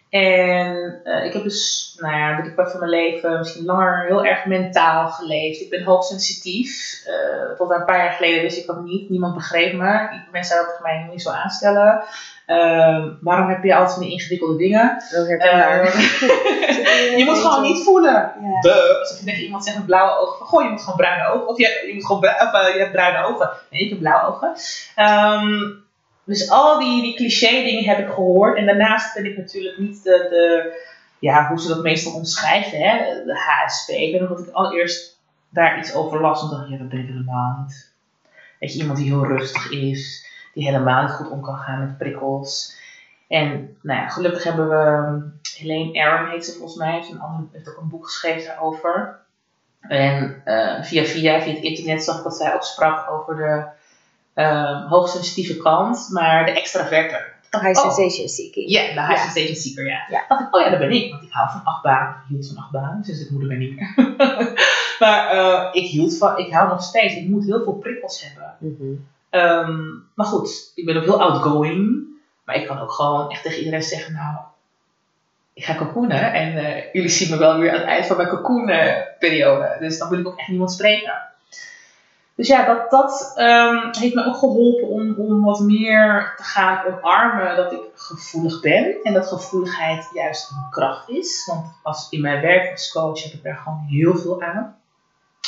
[0.10, 4.26] En eh, ik heb dus, nou ja, de kwart van mijn leven misschien langer heel
[4.26, 5.62] erg mentaal geleefd.
[5.62, 7.02] Ik ben hoogsensitief.
[7.08, 9.10] Uh, tot een paar jaar geleden wist ik dat niet.
[9.10, 10.10] Niemand begreep me.
[10.32, 12.04] Mensen zouden mij niet zo aanstellen.
[12.48, 15.04] Uh, waarom heb je altijd die ingewikkelde dingen?
[17.18, 18.34] je moet gewoon niet voelen.
[18.42, 18.70] Ja.
[19.00, 21.48] Als je tegen iemand zegt met blauwe ogen, goh, je moet gewoon bruine ogen.
[21.48, 23.50] Of je, je, moet gewoon, of, je hebt bruine ogen.
[23.70, 24.56] Nee, ik heb blauwe ogen.
[24.96, 25.86] Um,
[26.24, 28.58] dus al die, die cliché dingen heb ik gehoord.
[28.58, 30.76] En daarnaast ben ik natuurlijk niet de, de
[31.20, 33.24] ja, hoe ze dat meestal omschrijven, hè?
[33.26, 33.90] de HSP.
[33.90, 37.00] Ik weet nog dat ik allereerst daar iets over las en dacht, ja, dat ben
[37.00, 37.92] ik helemaal niet.
[38.60, 40.27] Weet je, iemand die heel rustig is,
[40.58, 42.76] die helemaal niet goed om kan gaan met prikkels.
[43.28, 45.22] En nou ja, gelukkig hebben we,
[45.58, 49.20] Helene Aron heet ze volgens mij, heeft, een ander, heeft ook een boek geschreven daarover.
[49.82, 53.66] En uh, via, via, via het internet zag ik dat zij ook sprak over de
[54.42, 57.36] um, hoogsensitieve kant, maar de extraverte.
[57.52, 58.70] Oh, high sensation seeker.
[58.70, 60.06] Ja, de high sensation seeker, ja.
[60.10, 60.26] ja.
[60.28, 61.12] Dacht ik, oh ja, dat ben ik.
[61.12, 62.10] Want ik hou van achtbaan.
[62.10, 63.94] Ik hield van achtbaan, dus ik moeder ben niet meer.
[65.02, 67.16] maar uh, ik hield van, ik hou nog steeds.
[67.16, 68.56] Ik moet heel veel prikkels hebben.
[68.60, 69.08] Mm -hmm.
[69.38, 72.06] Um, maar goed, ik ben ook heel outgoing.
[72.46, 74.38] Maar ik kan ook gewoon echt tegen iedereen zeggen, nou,
[75.54, 76.34] ik ga cocoonen.
[76.34, 79.76] En uh, jullie zien me wel weer aan het eind van mijn periode.
[79.80, 81.14] Dus dan wil ik ook echt niemand spreken.
[82.36, 86.86] Dus ja, dat, dat um, heeft me ook geholpen om, om wat meer te gaan
[86.86, 88.98] omarmen dat ik gevoelig ben.
[89.04, 91.46] En dat gevoeligheid juist een kracht is.
[91.46, 94.78] Want als, in mijn werk als coach heb ik daar gewoon heel veel aan.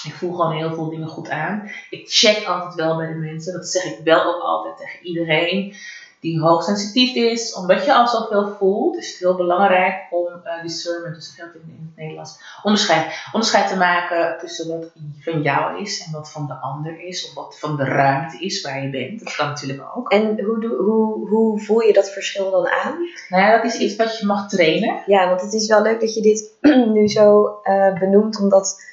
[0.04, 1.70] Ik voel gewoon heel veel dingen goed aan.
[1.90, 3.54] Ik check altijd wel bij de mensen.
[3.54, 5.76] Dat zeg ik wel ook altijd tegen iedereen
[6.20, 11.16] die hoogsensitief is, omdat je al zoveel voelt, is het heel belangrijk om uh, discernment,
[11.16, 16.04] dus dat in, in het Nederlands, onderscheid, onderscheid te maken tussen wat van jou is
[16.06, 19.20] en wat van de ander is, of wat van de ruimte is waar je bent.
[19.20, 20.12] Dat kan natuurlijk ook.
[20.12, 22.98] En hoe, hoe, hoe voel je dat verschil dan aan?
[23.30, 25.04] Nou ja, dat is iets wat je mag trainen.
[25.06, 26.54] Ja, want het is wel leuk dat je dit
[26.96, 28.88] nu zo uh, benoemt, omdat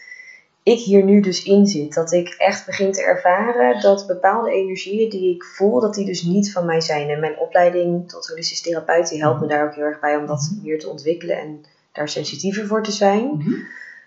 [0.67, 1.95] ik hier nu dus in zit.
[1.95, 6.23] Dat ik echt begin te ervaren dat bepaalde energieën die ik voel, dat die dus
[6.23, 7.09] niet van mij zijn.
[7.09, 10.27] En mijn opleiding tot holistisch therapeut, die helpt me daar ook heel erg bij om
[10.27, 10.67] dat mhm.
[10.67, 13.27] meer te ontwikkelen en daar sensitiever voor te zijn.
[13.27, 13.53] Mhm.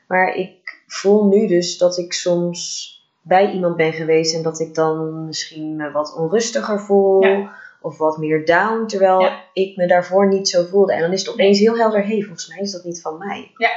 [0.07, 4.75] Maar ik voel nu dus dat ik soms bij iemand ben geweest en dat ik
[4.75, 7.25] dan misschien me wat onrustiger voel.
[7.81, 10.93] Of wat meer down, terwijl ik me daarvoor niet zo voelde.
[10.93, 13.17] En dan is het opeens heel helder, hé, hey, volgens mij is dat niet van
[13.17, 13.51] mij.
[13.57, 13.69] Ja.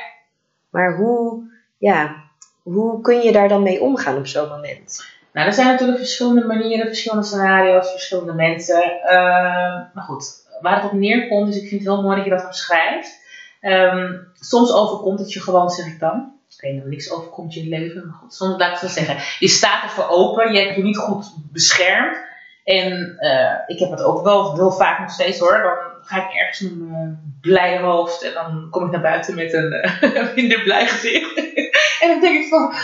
[0.70, 1.42] Maar hoe,
[1.78, 2.21] ja,
[2.62, 5.04] hoe kun je daar dan mee omgaan op zo'n moment?
[5.32, 8.82] Nou, er zijn natuurlijk verschillende manieren, verschillende scenario's, verschillende mensen.
[9.04, 9.12] Uh,
[9.94, 10.24] maar goed,
[10.60, 13.20] waar het op neerkomt, dus ik vind het heel mooi dat je dat omschrijft.
[13.60, 16.32] Um, soms overkomt het je gewoon, zeg ik dan.
[16.48, 19.16] Ik weet niks overkomt je in het leven, maar goed, soms laat ik zo zeggen.
[19.38, 22.16] Je staat ervoor open, je hebt je niet goed beschermd.
[22.64, 25.62] En uh, ik heb het ook wel heel vaak nog steeds hoor.
[25.62, 29.52] Dan ga ik ergens met mijn blij hoofd en dan kom ik naar buiten met
[29.52, 31.40] een uh, minder blij gezicht.
[32.02, 32.74] En dan denk ik van,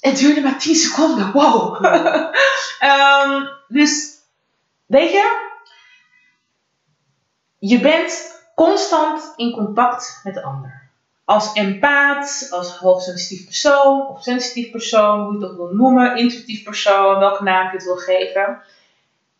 [0.00, 1.84] het duurde maar 10 seconden, wow.
[2.84, 4.18] um, dus,
[4.86, 5.48] weet je,
[7.58, 10.88] je bent constant in contact met de ander.
[11.24, 16.62] Als empaat, als hoogsensitief persoon, of sensitief persoon, hoe je het ook wil noemen, intuïtief
[16.62, 18.62] persoon, welke naam je het wil geven.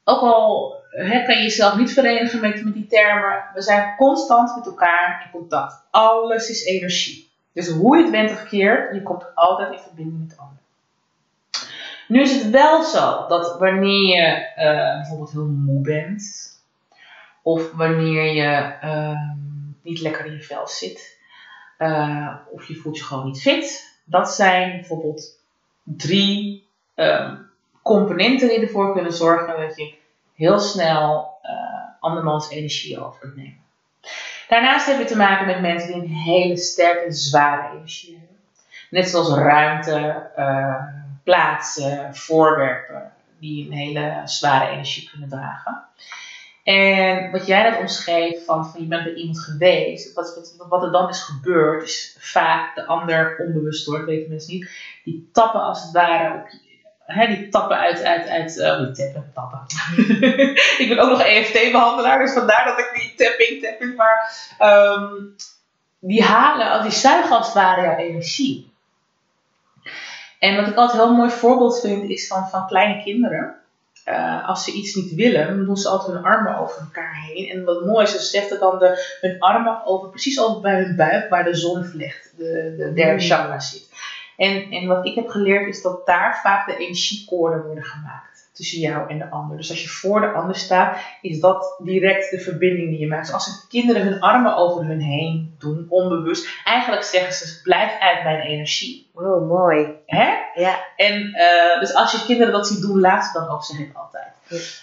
[0.05, 4.57] Ook al hè, kan je jezelf niet verenigen met, met die termen, we zijn constant
[4.57, 5.87] met elkaar in contact.
[5.91, 7.30] Alles is energie.
[7.53, 10.59] Dus hoe je het bent of keert, je komt altijd in verbinding met de ander.
[12.09, 16.25] Nu is het wel zo dat wanneer je uh, bijvoorbeeld heel moe bent,
[17.43, 19.21] of wanneer je uh,
[19.83, 21.19] niet lekker in je vel zit,
[21.79, 25.39] uh, of je voelt je gewoon niet fit, dat zijn bijvoorbeeld
[25.83, 27.37] drie ehm,
[27.83, 29.95] componenten die ervoor kunnen zorgen dat je
[30.35, 31.51] heel snel uh,
[32.01, 33.65] andermans energie over kunt nemen.
[34.51, 38.37] Daarnaast heb je te maken met mensen die een hele sterke, zware energie hebben.
[38.91, 40.85] Net zoals ruimte, uh,
[41.25, 45.85] plaatsen, voorwerpen, die een hele zware energie kunnen dragen.
[46.63, 50.93] En wat jij net omschreef, van, van je bent bij iemand geweest, wat, wat, er
[50.93, 54.71] dan is gebeurd, is vaak de ander onbewust hoor, dat weten mensen niet,
[55.05, 56.49] die tappen als het ware op
[57.13, 59.61] hè, die tappen uit, uit, uit uh, die tappen, tappen.
[60.83, 65.35] ik ben ook nog EFT-behandelaar, dus vandaar dat ik die tapping, tapping, maar um,
[65.99, 68.73] die halen, die zuigen als het ware jouw energie.
[70.39, 73.55] En wat ik altijd een heel mooi voorbeeld vind, is van, van kleine kinderen.
[74.07, 77.49] Uh, als ze iets niet willen, dan doen ze altijd hun armen over elkaar heen.
[77.49, 80.97] En wat mooi is, ze zetten dan de, hun armen over, precies over bij hun
[80.97, 83.29] buik, waar de zonvlecht, de, de derde mm.
[83.29, 83.89] chakra zit.
[84.41, 88.81] En, en wat ik heb geleerd is dat daar vaak de energiekoorden worden gemaakt tussen
[88.81, 89.57] jou en de ander.
[89.57, 93.25] Dus als je voor de ander staat, is dat direct de verbinding die je maakt.
[93.25, 97.99] Dus als de kinderen hun armen over hun heen doen, onbewust, eigenlijk zeggen ze: blijf
[98.01, 99.11] uit mijn energie.
[99.13, 99.95] Wow, mooi.
[100.07, 100.29] Hè?
[100.55, 100.79] Ja.
[100.97, 103.95] En uh, dus als je kinderen dat ziet doen, laat ze dan ook, zeg ik
[103.95, 104.33] altijd.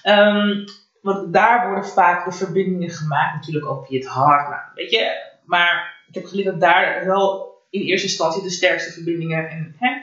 [0.03, 0.37] Ja.
[0.37, 0.65] Um,
[1.01, 4.49] want daar worden vaak de verbindingen gemaakt, natuurlijk ook via het hart.
[4.49, 8.91] Nou, weet je, maar ik heb geleerd dat daar wel in eerste instantie de sterkste
[8.91, 9.49] verbindingen.
[9.49, 9.95] En, hè?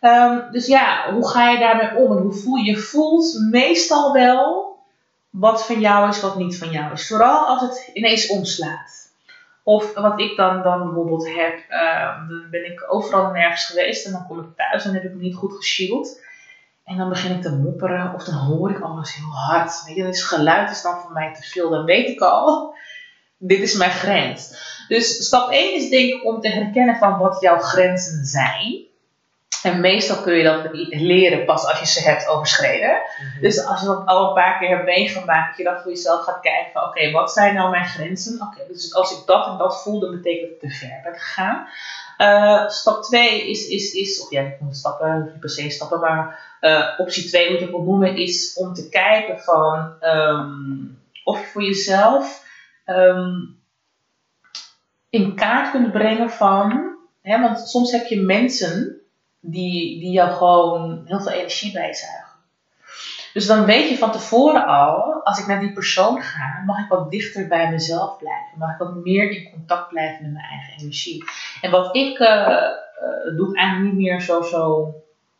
[0.00, 2.76] Um, dus ja, hoe ga je daarmee om en hoe voel je?
[2.76, 4.78] Voelt meestal wel
[5.30, 7.06] wat van jou is, wat niet van jou is.
[7.06, 9.08] Vooral als het ineens omslaat.
[9.62, 14.12] Of wat ik dan, dan bijvoorbeeld heb, uh, dan ben ik overal nergens geweest en
[14.12, 16.20] dan kom ik thuis en heb ik me niet goed geshield.
[16.84, 19.84] En dan begin ik te mopperen of dan hoor ik alles heel hard.
[19.86, 21.70] Weet je, dus geluid is dan voor mij te veel.
[21.70, 22.74] Dan weet ik al,
[23.38, 24.58] dit is mijn grens.
[24.90, 28.84] Dus stap 1 is denk ik om te herkennen van wat jouw grenzen zijn.
[29.62, 32.98] En meestal kun je dat leren pas als je ze hebt overschreden.
[33.22, 33.40] Mhm.
[33.40, 36.24] Dus als je dat al een paar keer hebt meegemaakt, dat je dan voor jezelf
[36.24, 38.40] gaat kijken van oké, wat zijn nou mijn grenzen?
[38.42, 41.14] Oké, dus als ik dat en dat voel, dan betekent dat ik te ver ben
[41.14, 41.66] gegaan.
[42.18, 46.00] Uh, stap 2 is, is, is, of ja, ik moet stappen, niet per se stappen,
[46.00, 51.40] maar uh, optie 2 moet ik wel noemen, is om te kijken van um, of
[51.40, 52.44] je voor jezelf
[52.86, 53.59] um,
[55.10, 59.00] in kaart kunt brengen van, hè, want soms heb je mensen
[59.40, 62.28] die, die jou gewoon heel veel energie bijzuigen.
[63.32, 66.88] Dus dan weet je van tevoren al, als ik naar die persoon ga, mag ik
[66.88, 68.58] wat dichter bij mezelf blijven.
[68.58, 71.24] Mag ik wat meer in contact blijven met mijn eigen energie.
[71.60, 72.62] En wat ik uh,
[73.36, 74.94] doe, eigenlijk niet meer zo, zo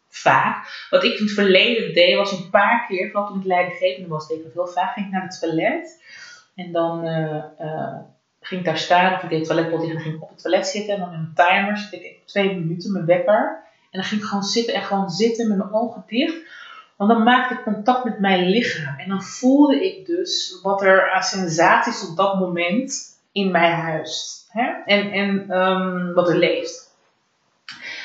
[0.09, 0.87] vaak.
[0.91, 4.29] Wat ik in het verleden deed, was een paar keer, vooral toen ik leidinggevende was,
[4.29, 6.03] deed ik heel vaak, ging ik naar het toilet.
[6.55, 7.97] En dan uh,
[8.41, 10.95] ging daar staan, of ik deed het toiletpot en dan ging op het toilet zitten.
[10.95, 13.63] En dan met mijn timer zit ik twee minuten, mijn wekker.
[13.91, 16.37] En dan ging ik gewoon zitten en gewoon zitten met mijn ogen dicht.
[16.97, 18.99] Want dan maakte ik contact met mijn lichaam.
[18.99, 24.49] En dan voelde ik dus wat er aan sensaties op dat moment in mij huist.
[24.51, 24.71] Hè?
[24.85, 26.95] En, en um, wat er leeft.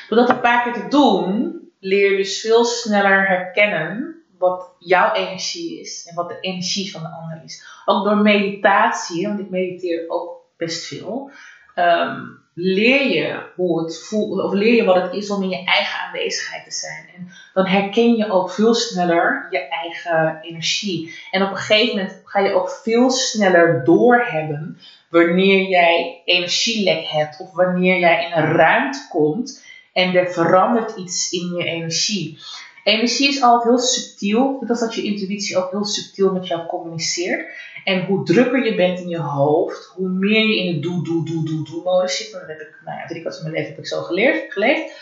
[0.10, 5.14] Door dat een paar keer te doen, leer je dus veel sneller herkennen wat jouw
[5.14, 7.66] energie is en wat de energie van de ander is.
[7.86, 11.32] Ook door meditatie, want ik mediteer ook best veel.
[11.76, 15.64] Um, leer je hoe het voelt, of leer je wat het is om in je
[15.64, 17.10] eigen aanwezigheid te zijn.
[17.16, 21.16] En dan herken je ook veel sneller je eigen energie.
[21.32, 24.78] En op een gegeven moment ga je ook veel sneller doorhebben
[25.10, 31.32] wanneer jij energielek hebt of wanneer jij in een ruimte komt en er verandert iets
[31.32, 32.40] in je energie.
[32.86, 37.50] Energie is altijd heel subtiel, dat dat je intuïtie ook heel subtiel met jou communiceert.
[37.84, 41.26] En hoe drukker je bent in je hoofd, hoe meer je in de doe, doe,
[41.26, 42.32] doe, doe, doe modus zit.
[42.32, 44.94] Dat heb ik, nou ja, drie kwart van mijn leven heb ik zo geleerd, geleefd.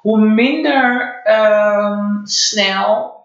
[0.00, 3.24] Hoe minder um, snel,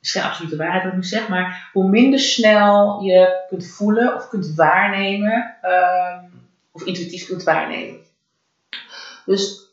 [0.00, 4.14] is geen absolute waarheid wat ik nu zeg, maar hoe minder snel je kunt voelen
[4.14, 8.00] of kunt waarnemen, um, of intuïtief kunt waarnemen.
[9.24, 9.67] Dus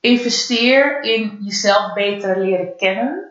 [0.00, 3.28] investeer in jezelf beter leren kennen.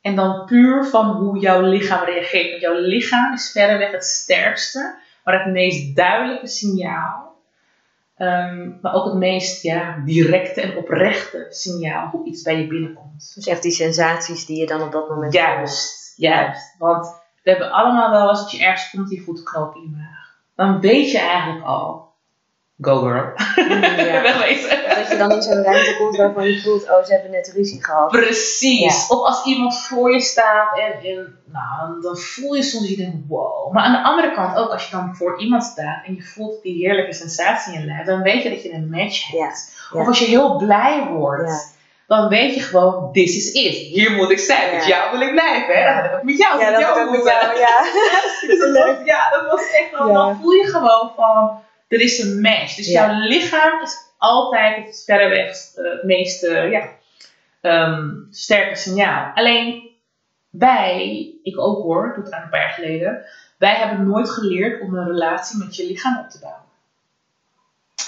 [0.00, 2.50] En dan puur van hoe jouw lichaam reageert.
[2.50, 7.34] Want jouw lichaam is verreweg het sterkste, maar het meest duidelijke signaal.
[8.18, 13.32] Um, maar ook het meest ja, directe en oprechte signaal hoe iets bij je binnenkomt.
[13.34, 16.74] Dus echt die sensaties die je dan op dat moment Juist, juist.
[16.78, 17.06] Want
[17.42, 20.36] we hebben allemaal wel eens dat je ergens komt die voelt knoop in je maag.
[20.54, 22.05] Dan weet je eigenlijk al
[22.80, 23.32] Go girl.
[23.56, 24.22] Ja.
[24.28, 24.68] Wegwezen.
[24.88, 27.84] Dat je dan in zo'n ruimte komt waarvan je voelt, oh ze hebben net ruzie
[27.84, 28.10] gehad.
[28.10, 29.08] Precies.
[29.08, 33.16] Of als iemand voor je staat en, en nou, dan voel je soms, je denkt
[33.28, 33.72] wow.
[33.72, 36.62] Maar aan de andere kant ook, als je dan voor iemand staat en je voelt
[36.62, 39.88] die heerlijke sensatie in je lijf, dan weet je dat je een match hebt.
[39.92, 41.74] Of als je heel blij wordt.
[42.06, 43.74] Dan weet je gewoon, this is it.
[43.74, 44.74] Hier moet ik zijn.
[44.74, 45.74] Met jou wil ik blijven.
[45.74, 45.84] Hè?
[45.84, 46.60] Dan heb ik met jou.
[46.60, 47.32] Ja, met jou moeten.
[47.58, 47.82] Ja.
[48.46, 50.12] dus dat was, ja, dat was echt wel.
[50.12, 52.74] Dan voel je gewoon van er is een match.
[52.74, 56.88] Dus jouw lichaam is altijd het verreweg uh, het meest uh, ja,
[57.62, 59.32] um, sterke signaal.
[59.34, 59.90] Alleen
[60.50, 63.24] wij, ik ook hoor, doe het een paar jaar geleden,
[63.58, 66.64] wij hebben nooit geleerd om een relatie met je lichaam op te bouwen.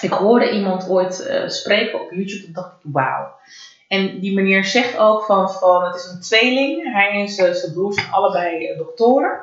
[0.01, 3.37] Ik hoorde iemand ooit uh, spreken op YouTube en dacht ik, wauw.
[3.87, 6.93] En die meneer zegt ook van, van het is een tweeling.
[6.93, 9.41] Hij en zijn broers zijn allebei doktoren.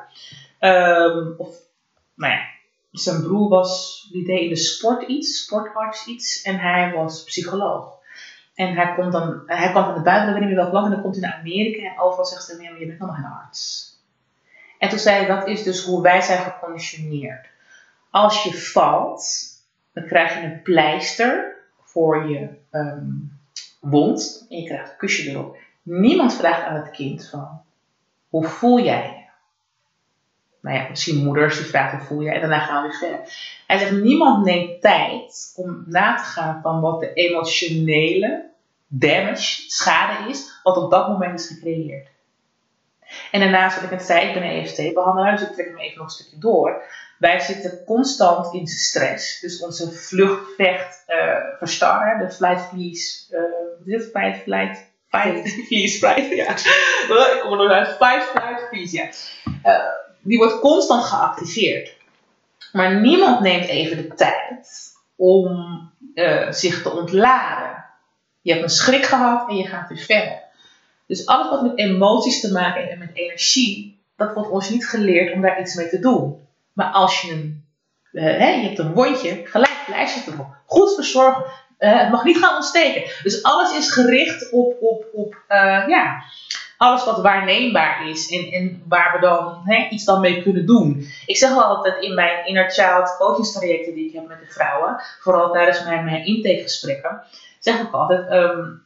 [0.60, 1.56] Um, of,
[2.14, 2.40] nou ja,
[2.90, 7.94] zijn broer was, die deed in de sport iets, sportarts iets, en hij was psycholoog.
[8.54, 11.02] En hij, komt dan, hij kwam van de buitenland, weet niet welk land, en dan
[11.02, 13.94] komt hij naar Amerika en overal zegt ze, nee, je bent nog een arts.
[14.78, 17.46] En toen zei hij, dat is dus hoe wij zijn geconditioneerd.
[18.10, 19.46] Als je valt,
[19.92, 23.38] dan krijg je een pleister voor je um,
[23.80, 25.56] wond en je krijgt een kusje erop.
[25.82, 27.62] Niemand vraagt aan het kind van,
[28.28, 29.25] hoe voel jij?
[30.66, 33.20] Nou ja, misschien moeders die vragen hoe voel je en daarna gaan we weer verder.
[33.66, 38.50] Hij zegt, niemand neemt tijd om na te gaan van wat de emotionele
[38.86, 42.08] damage, schade is, wat op dat moment is gecreëerd.
[43.30, 45.98] En daarnaast, wat ik net zei, ik ben een EFT-behandelaar, dus ik trek hem even
[45.98, 46.82] nog een stukje door.
[47.18, 49.40] Wij zitten constant in stress.
[49.40, 53.36] Dus onze vlucht, vecht, uh, verstarren, de flight, freeze,
[53.84, 54.00] uh?
[54.00, 55.48] Fight, flight, fight,
[55.98, 56.50] flight, ja.
[57.34, 57.88] Ik kom er nog uit.
[57.88, 59.08] Fight, flight, freeze, ja.
[59.64, 61.94] Uh, die wordt constant geactiveerd.
[62.72, 65.80] Maar niemand neemt even de tijd om
[66.14, 67.84] uh, zich te ontladen.
[68.42, 70.42] Je hebt een schrik gehad en je gaat weer verder.
[71.06, 74.88] Dus alles wat met emoties te maken heeft en met energie, dat wordt ons niet
[74.88, 76.46] geleerd om daar iets mee te doen.
[76.72, 77.64] Maar als je een,
[78.12, 80.54] hè, je hebt een wondje, gelijk pleister erop.
[80.66, 81.44] Goed verzorgen,
[81.78, 83.02] uh, het mag niet gaan ontsteken.
[83.22, 85.44] Dus alles is gericht op, op, op
[85.88, 86.22] ja,
[86.76, 91.08] alles wat waarneembaar is en, en waar we dan hè, iets dan mee kunnen doen.
[91.26, 95.52] Ik zeg altijd in mijn inner child coachingstrajecten die ik heb met de vrouwen, vooral
[95.52, 97.22] tijdens mijn, mijn intakegesprekken,
[97.58, 98.82] zeg ik altijd, um,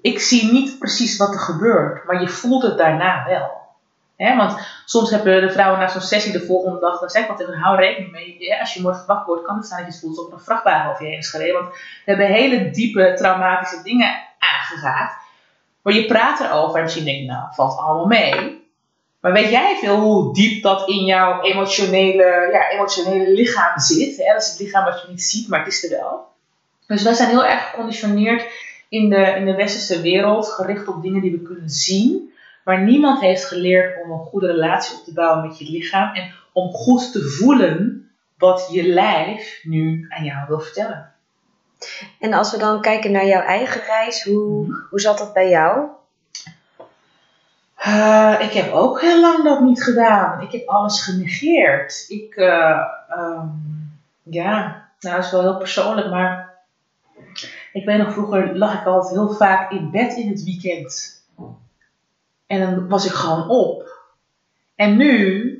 [0.00, 3.62] ik zie niet precies wat er gebeurt, maar je voelt het daarna wel.
[4.16, 7.54] Want soms hebben de vrouwen na zo'n sessie de volgende dag, dan zeg ik altijd,
[7.54, 10.16] hou rekening mee, ja, als je morgen wakker wordt, kan het zijn dat je voelt
[10.16, 11.54] alsof er een vrachtwagen over je heen is gereden.
[11.54, 15.23] Want we hebben hele diepe traumatische dingen aangeraakt.
[15.84, 18.62] Maar je praat erover en misschien denk je, nou, valt allemaal mee.
[19.20, 24.16] Maar weet jij veel hoe diep dat in jouw emotionele, ja, emotionele lichaam zit?
[24.16, 24.32] Hè?
[24.32, 26.26] Dat is het lichaam wat je niet ziet, maar het is er wel.
[26.86, 28.46] Dus wij zijn heel erg geconditioneerd
[28.88, 32.32] in de, in de westerse wereld, gericht op dingen die we kunnen zien.
[32.64, 36.32] Maar niemand heeft geleerd om een goede relatie op te bouwen met je lichaam en
[36.52, 41.13] om goed te voelen wat je lijf nu aan jou wil vertellen.
[42.20, 45.88] En als we dan kijken naar jouw eigen reis, hoe, hoe zat dat bij jou?
[47.86, 50.40] Uh, ik heb ook heel lang dat niet gedaan.
[50.40, 52.04] Ik heb alles genegeerd.
[52.08, 52.80] Ik, uh,
[53.18, 56.54] um, ja, nou dat is wel heel persoonlijk, maar
[57.72, 61.22] ik weet nog, vroeger lag ik altijd heel vaak in bed in het weekend.
[62.46, 63.88] En dan was ik gewoon op.
[64.74, 65.58] En nu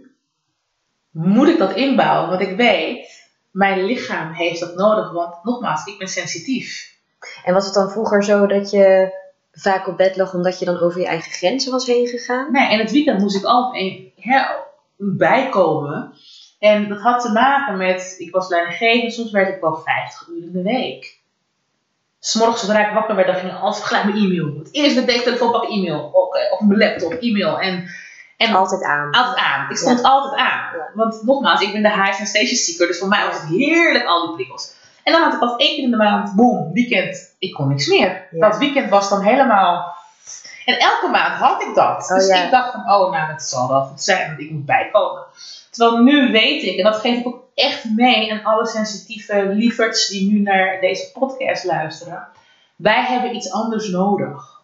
[1.11, 3.24] moet ik dat inbouwen, want ik weet,
[3.55, 6.97] mijn lichaam heeft dat nodig, want nogmaals, ik ben sensitief.
[7.45, 9.15] En was het dan vroeger zo dat je
[9.53, 12.53] vaak op bed lag omdat je dan over je eigen grenzen was heen gegaan?
[12.53, 14.13] Nee, en het weekend moest ik altijd
[14.97, 16.13] bijkomen.
[16.59, 20.43] En dat had te maken met, ik was leidinggevend, soms werd ik wel 50 uur
[20.43, 21.21] in de week.
[22.19, 24.59] S'morgens zodra ik wakker werd, dan ging ik altijd gelijk mijn e-mail.
[24.59, 26.11] Het eerste met deze telefoon pak e-mail.
[26.13, 27.61] Okay, of mijn laptop, e-mail.
[27.61, 27.89] En,
[28.37, 29.11] en altijd aan.
[29.11, 29.71] Altijd aan.
[29.71, 30.09] Ik stond ja.
[30.09, 30.77] altijd aan.
[30.77, 30.91] Ja.
[30.95, 32.87] Want nogmaals, ik ben de high sensation seeker.
[32.87, 34.73] Dus voor mij was het heerlijk, al die prikkels.
[35.03, 37.35] En dan had ik als één keer in de maand, boom, weekend.
[37.39, 38.27] Ik kon niks meer.
[38.31, 38.49] Ja.
[38.49, 39.93] Dat weekend was dan helemaal...
[40.65, 42.11] En elke maand had ik dat.
[42.11, 44.27] Oh, dus ik dacht van, oh, nou, dat zal wel goed zijn.
[44.27, 45.23] Want ik moet bijkomen.
[45.71, 50.09] Terwijl nu weet ik, en dat geef ik ook echt mee aan alle sensitieve lieverds
[50.09, 52.29] die nu naar deze podcast luisteren.
[52.77, 54.61] Wij hebben iets anders nodig.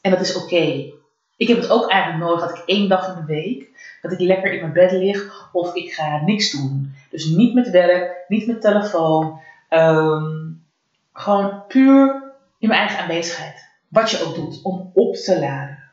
[0.00, 0.92] En dat is oké.
[1.36, 3.68] Ik heb het ook eigenlijk nodig dat ik één dag in de week,
[4.02, 6.94] dat ik lekker in mijn bed lig of ik ga niks doen.
[7.10, 9.40] Dus niet met werk, niet met telefoon.
[9.70, 10.64] Um,
[11.12, 12.22] gewoon puur
[12.58, 13.68] in mijn eigen aanwezigheid.
[13.88, 15.84] Wat je ook doet, om op te laden.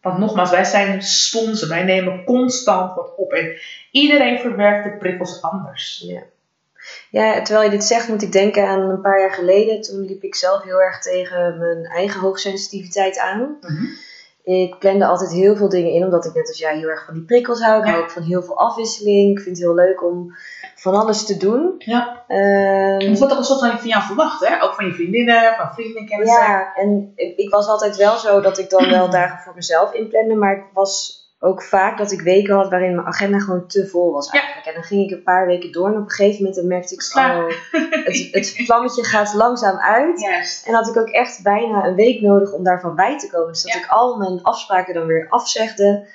[0.00, 1.68] Want nogmaals, wij zijn sponsen.
[1.68, 3.32] Wij nemen constant wat op.
[3.32, 3.58] En
[3.90, 6.04] iedereen verwerkt de prikkels anders.
[6.06, 6.22] Ja.
[7.10, 9.80] ja, terwijl je dit zegt, moet ik denken aan een paar jaar geleden.
[9.80, 13.56] Toen liep ik zelf heel erg tegen mijn eigen hoogsensitiviteit aan.
[13.60, 13.88] Mm-hmm.
[14.46, 17.14] Ik plande altijd heel veel dingen in, omdat ik net als jij heel erg van
[17.14, 17.80] die prikkels hou.
[17.80, 19.30] Ik hou ook van heel veel afwisseling.
[19.30, 20.34] Ik vind het heel leuk om
[20.74, 21.74] van alles te doen.
[21.78, 22.24] Ja.
[22.28, 24.62] Um, het wordt ook een soort van, van jou verwacht, hè?
[24.62, 26.40] Ook van je vriendinnen, van vrienden, kennissen.
[26.40, 29.92] Ja, en ik, ik, was altijd wel zo dat ik dan wel dagen voor mezelf
[29.92, 30.34] inplande.
[30.34, 34.12] Maar het was ook vaak dat ik weken had waarin mijn agenda gewoon te vol
[34.12, 34.64] was eigenlijk.
[34.64, 34.70] Ja.
[34.72, 36.94] En dan ging ik een paar weken door en op een gegeven moment dan merkte
[36.94, 37.46] ik, oh,
[38.04, 40.20] het, het vlammetje gaat langzaam uit.
[40.20, 40.62] Yes.
[40.66, 43.52] En had ik ook echt bijna een week nodig om daarvan bij te komen.
[43.52, 43.78] Dus dat Ja.
[43.78, 46.06] ik al mijn afspraken dan weer afzegde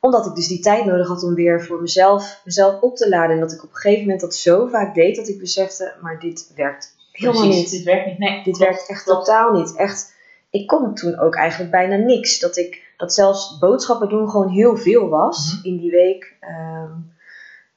[0.00, 3.34] omdat ik dus die tijd nodig had om weer voor mezelf, mezelf op te laden.
[3.34, 6.18] En dat ik op een gegeven moment dat zo vaak deed dat ik besefte, maar
[6.20, 7.70] dit werkt helemaal Precies, niet.
[7.70, 8.18] Dit werkt niet.
[8.18, 9.24] Nee, Dit klopt, werkt echt klopt.
[9.24, 9.76] totaal niet.
[9.76, 10.14] Echt,
[10.50, 12.38] ik kon toen ook eigenlijk bijna niks.
[12.38, 15.66] Dat ik dat zelfs boodschappen doen gewoon heel veel was Mhm.
[15.68, 16.36] in die week.
[16.40, 16.90] Ehm,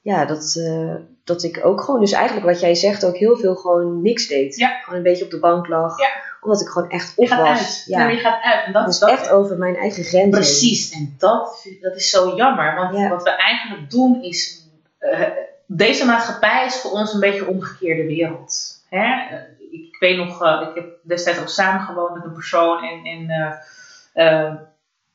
[0.00, 0.94] ja, dat, eh,
[1.24, 4.56] dat ik ook gewoon, dus eigenlijk wat jij zegt, ook heel veel gewoon niks deed.
[4.56, 4.68] Ja.
[4.82, 5.98] Gewoon een beetje op de bank lag.
[5.98, 6.08] Ja.
[6.40, 7.58] Omdat ik gewoon echt op Je gaat was.
[7.58, 7.82] uit.
[7.86, 8.06] Ja.
[8.06, 8.64] Nee, je gaat uit.
[8.66, 9.10] En dat dus is dat.
[9.10, 10.30] echt over mijn eigen grenzen.
[10.30, 12.74] Precies, en dat, dat is zo jammer.
[12.74, 13.08] Want Ja.
[13.08, 14.66] wat we eigenlijk doen is.
[14.98, 15.20] eh,
[15.66, 18.82] deze maatschappij is voor ons een beetje een omgekeerde wereld.
[18.88, 19.36] Hè?
[19.36, 19.42] Eh,
[19.72, 22.82] Ik, weet nog, ik heb destijds ook samengewoond met een persoon.
[22.82, 23.30] En, en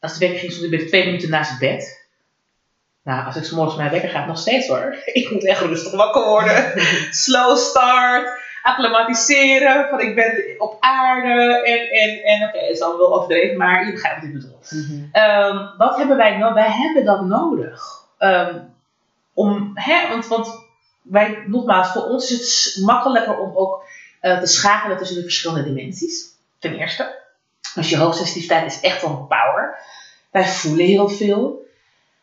[0.04, 2.06] Als de wekker ging, stond ik binnen twee minuten naast het bed.
[3.04, 4.95] Nou, als ik 's morgens mijn wekker gaat, nog steeds hoor.
[5.20, 6.74] Ik moet echt rustig wakker worden.
[7.26, 8.41] Slow start.
[8.62, 9.89] Acclimatiseren.
[9.89, 11.64] Van ik ben op aarde.
[11.64, 14.60] En, en, en oké, het is al wel overdreven, maar je begrijpt wat ik bedoel.
[15.12, 16.54] Ehm, wat hebben wij nodig?
[16.54, 17.84] Wij hebben dat nodig.
[18.18, 18.60] Ehm,
[19.34, 20.47] om, hè, want, want
[21.01, 23.84] wij, nogmaals, voor ons is het makkelijker om ook
[24.20, 26.26] eh, te schakelen tussen de verschillende dimensies.
[26.60, 27.22] Ten eerste.
[27.76, 29.78] Dus je hoogsensitiviteit is echt wel een power.
[30.34, 31.65] Wij voelen heel veel.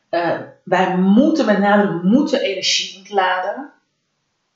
[0.09, 3.71] Eh, wij moeten met name moeten energie ontladen.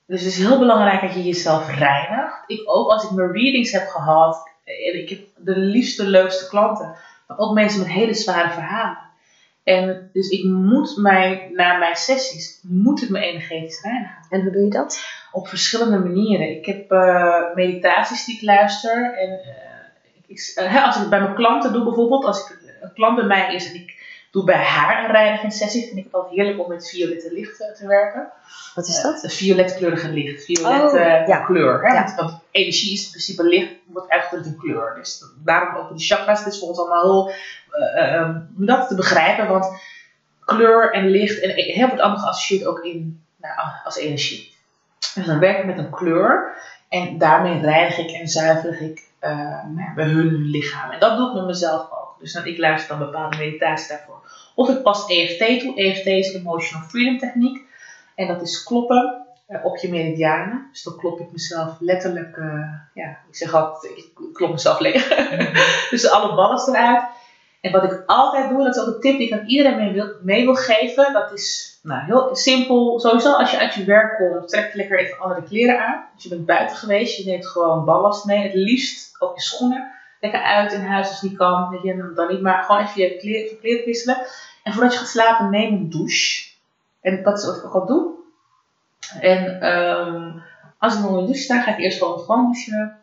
[0.07, 2.43] Dus het is heel belangrijk dat je jezelf reinigt.
[2.47, 4.51] Ik ook, als ik mijn readings heb gehad.
[4.65, 6.95] En ik heb de liefste, leukste klanten.
[7.27, 8.99] Maar ook mensen met hele zware verhalen.
[9.63, 14.17] En dus ik moet mij, na mijn sessies, moet ik me energetisch reinigen.
[14.31, 15.05] En hoe doe je dat?
[15.33, 16.57] Op verschillende manieren.
[16.57, 19.15] Ik heb eh, meditaties die ik luister.
[19.15, 22.93] En eh, ik, eh, als ik het bij mijn klanten doe bijvoorbeeld, als ik een
[22.93, 26.35] klant bij mij is en ik doe bij haar een reinigingssessie, vind ik het altijd
[26.35, 28.29] heerlijk om met violette licht eh, te werken.
[28.75, 29.23] Wat is dat?
[29.23, 30.45] Het violetkleurige licht.
[30.45, 31.39] Violet Oh, eh, ja.
[31.39, 31.83] kleur.
[31.83, 31.95] Hè?
[31.95, 32.05] Ja.
[32.05, 34.95] Want, want energie is in principe licht, wordt uitgedrukt in kleur.
[34.97, 36.45] Dus daarom ook de chakras.
[36.45, 37.33] Het is voor ons allemaal heel,
[38.59, 39.49] om dat te begrijpen.
[39.49, 39.67] Want
[40.45, 43.55] kleur en licht en heel wordt allemaal geassocieerd ook in, nou,
[43.85, 44.53] als energie.
[45.15, 46.57] Dus dan werk ik met een kleur.
[46.89, 50.91] En daarmee reinig ik en zuiver ik eh, nou bij hun lichaam.
[50.91, 52.04] En dat doe ik met mezelf ook.
[52.21, 54.23] Dus dan, ik luister dan bepaalde meditaties daarvoor.
[54.55, 55.77] Of ik pas EFT toe.
[55.77, 57.61] EFT is Emotional Freedom Techniek.
[58.15, 60.69] En dat is kloppen eh, op je meridianen.
[60.73, 65.09] Dus dan klop ik mezelf letterlijk, eh, ja, ik zeg altijd, ik klop mezelf leeg.
[65.91, 67.05] dus alle ballast eruit.
[67.61, 69.93] En wat ik altijd doe, dat is ook een tip die ik aan iedereen mee
[69.93, 71.13] wil, mee wil geven.
[71.13, 73.01] Dat is nou, heel simpel.
[73.01, 76.07] Sowieso als je uit je werk komt, trek lekker even andere kleren aan.
[76.15, 78.43] Dus je bent buiten geweest, je neemt gewoon ballast mee.
[78.43, 79.94] Het liefst ook je schoenen.
[80.25, 81.69] Lekker uit in huis als niet kan.
[81.69, 84.17] Weet je, dan niet, maar gewoon even je kleren, wisselen.
[84.63, 86.53] En voordat je gaat slapen, neem een douche.
[87.01, 88.13] En dat is wat ik ook al doe.
[89.21, 90.31] En ehm,
[90.79, 92.99] als ik nog de douche sta, ga ik eerst gewoon gewoon douchen.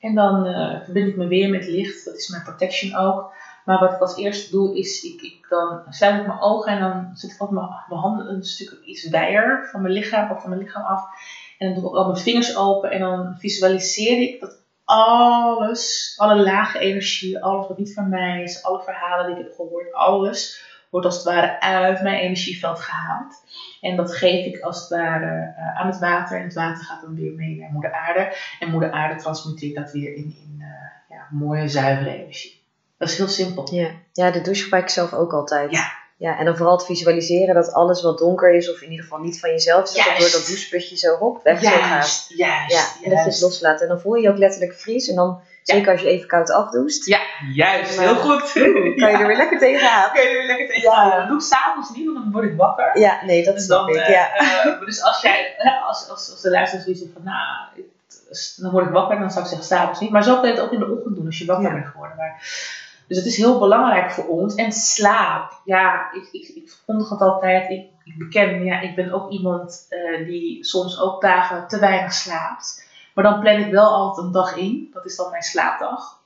[0.00, 2.04] En dan eh, verbind ik me weer met licht.
[2.04, 3.32] Dat is mijn protection ook.
[3.64, 6.80] Maar wat ik als eerste doe, is ik, ik dan sluit ik mijn ogen en
[6.80, 10.50] dan zet ik mijn, mijn handen een stuk iets wijer van mijn lichaam of van
[10.50, 11.04] mijn lichaam af.
[11.58, 14.59] En dan doe ik ook al mijn vingers open en dan visualiseer ik dat
[14.90, 19.54] alles, alle lage energie, alles wat niet van mij is, alle verhalen die ik heb
[19.54, 23.44] gehoord, alles wordt als het ware uit mijn energieveld gehaald.
[23.80, 26.38] En dat geef ik als het ware eh, aan het water.
[26.38, 28.36] En het water gaat dan weer mee naar moeder aarde.
[28.58, 32.62] En moeder aarde transmuteert dat weer in, in eh, ja, mooie, zuivere energie.
[32.98, 33.74] Dat is heel simpel.
[33.74, 33.90] Ja.
[34.12, 35.70] ja, de douche gebruik ik zelf ook altijd.
[35.70, 35.99] Ja.
[36.26, 39.18] Ja, en dan vooral het visualiseren dat alles wat donker is, of in ieder geval
[39.18, 40.20] niet van jezelf is, dat Juist.
[40.20, 41.88] door dat doucheputje zo hop, weg zo gaat.
[41.90, 43.40] Juist, juist, Ja, en dat je het juist.
[43.42, 43.80] loslaat.
[43.80, 45.08] En dan voel je je ook letterlijk vries.
[45.08, 47.20] En dan, zeker als je even koud afdoest, Ja,
[47.54, 47.96] juist.
[47.96, 48.52] Maar- Heel goed.
[48.52, 50.10] kan je er weer lekker tegenaan.
[50.12, 50.90] Kan je er weer lekker tegen.
[50.90, 51.16] Ja.
[51.18, 52.98] Dat doe ik s'avonds niet, want dan word ik wakker.
[52.98, 54.02] Ja, nee, dat Dus snap dan, ik.
[54.02, 54.36] eh, Ja.
[54.36, 55.54] eh, dus als jij,
[55.88, 57.84] als, als, als de luisteraar zoiets van, nou,
[58.56, 60.10] dan word ik wakker, dan zou ik zeggen s'avonds niet.
[60.10, 62.16] Maar zo kun je het ook in de ochtend doen als je wakker bent geworden.
[62.16, 62.42] Maar,
[63.10, 64.54] dus het is heel belangrijk voor ons.
[64.54, 67.70] En slaap, ja, ik, ik, ik verkondig het altijd.
[67.70, 72.12] Ik, ik beken, ja, ik ben ook iemand eh, die soms ook dagen te weinig
[72.12, 72.88] slaapt.
[73.14, 74.90] Maar dan plan ik wel altijd een dag in.
[74.92, 76.22] Dat is dan mijn slaapdag.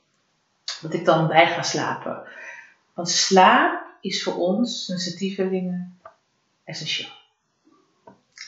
[0.81, 2.21] Dat ik dan bij ga slapen.
[2.93, 5.99] Want slaap is voor ons, sensitievelingen,
[6.63, 7.09] essentieel.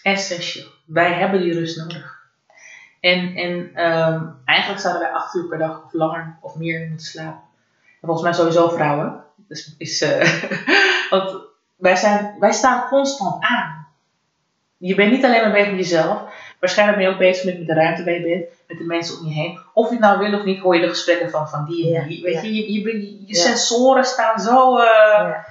[0.03, 0.67] Essentieel.
[0.85, 2.29] Wij hebben die rust nodig.
[2.99, 7.05] En, en ehm, eigenlijk zouden wij acht uur per dag of langer of meer moeten
[7.05, 7.46] slapen.
[8.07, 9.23] En volgens mij sowieso vrouwen.
[9.47, 10.43] Dus is, eh,
[11.09, 11.35] want
[11.75, 13.87] wij, zijn, wij staan constant aan.
[14.77, 16.21] Je bent niet alleen maar bezig met jezelf.
[16.59, 18.45] Waarschijnlijk ben je ook bezig met, met de ruimte waar je bent.
[18.67, 19.59] Met de mensen om je heen.
[19.73, 21.91] Of je het nou wil of niet, hoor je de gesprekken van, van die en
[22.01, 22.23] Ja, die.
[22.23, 22.41] Weet ja.
[22.41, 24.77] je, je, je, sensoren staan zo...
[24.77, 25.45] eh, Ja.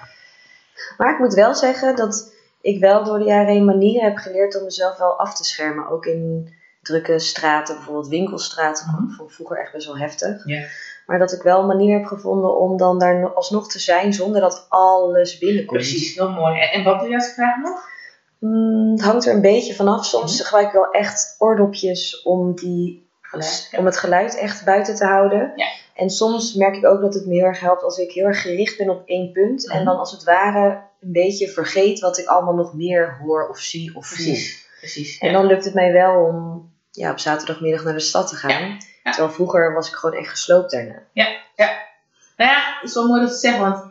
[0.96, 4.58] Maar ik moet wel zeggen dat ik wel door de jaren heen manieren heb geleerd
[4.58, 5.88] om mezelf wel af te schermen.
[5.88, 9.10] Ook in drukke straten, bijvoorbeeld winkelstraten, Mhm.
[9.16, 10.46] vond ik vroeger echt best wel heftig.
[10.46, 10.62] Ja.
[11.06, 14.12] Maar dat ik wel een manier heb gevonden om dan daar no- alsnog te zijn
[14.12, 15.80] zonder dat alles binnenkomt.
[15.80, 16.58] Precies, heel mooi.
[16.60, 17.84] En, en wat doe je als vraag mag?
[18.38, 20.04] Mm, het hangt er een beetje vanaf.
[20.04, 20.44] Soms Mhm.
[20.44, 23.70] gebruik ik wel echt oordopjes om, die, Geluid.
[23.78, 25.52] om het geluid echt buiten te houden.
[25.56, 25.66] Ja.
[25.94, 28.42] En soms merk ik ook dat het me heel erg helpt als ik heel erg
[28.42, 29.70] gericht ben op één punt.
[29.70, 29.84] En Mhm.
[29.84, 33.96] dan als het ware een beetje vergeet wat ik allemaal nog meer hoor of zie
[33.96, 34.24] of voel.
[34.26, 35.18] Precies, precies.
[35.18, 35.32] En ja.
[35.36, 38.78] dan lukt het mij wel om ja, op zaterdagmiddag naar de stad te gaan.
[39.04, 39.10] Ja.
[39.10, 41.02] Terwijl vroeger was ik gewoon echt gesloopt daarna.
[42.36, 43.84] Nou ja, het is wel mooi dat je zegt, want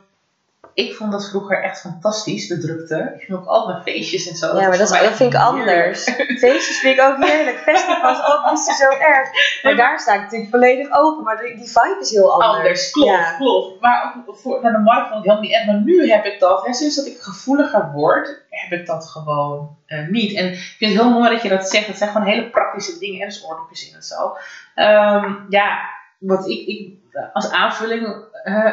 [0.75, 3.11] ik vond dat vroeger echt fantastisch, de drukte.
[3.15, 4.47] Ik ging ook altijd feestjes en zo.
[4.47, 6.03] Ja, maar dat, is, dat vind ik anders.
[6.43, 7.57] Feestjes vind ik ook heerlijk.
[7.57, 9.29] Festivals ook niet zo erg.
[9.63, 11.23] Maar daar sta ik natuurlijk volledig open.
[11.23, 12.57] Maar die, die vibe is heel anders.
[12.57, 13.35] Anders, klopt, Ja.
[13.37, 13.81] klopt.
[13.81, 15.65] Maar ook voor, naar de markt vond ik helemaal niet echt.
[15.65, 19.77] Maar nu heb ik dat, hè, sinds dat ik gevoeliger word, heb ik dat gewoon
[19.85, 20.37] eh, niet.
[20.37, 21.87] En ik vind het heel mooi dat je dat zegt.
[21.87, 23.21] Dat zijn gewoon hele praktische dingen.
[23.21, 24.37] En dus oordopjes in en zo.
[24.75, 25.79] Ehm, ja,
[26.17, 26.93] wat ik, ik
[27.33, 28.71] als aanvulling, eh,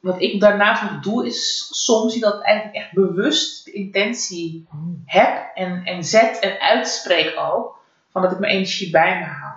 [0.00, 4.66] wat ik daarnaast nog doe, is soms dat eigenlijk echt bewust de intentie
[5.04, 7.78] heb en, en zet en uitspreek ook,
[8.10, 9.54] van dat ik mijn energie bij me hou.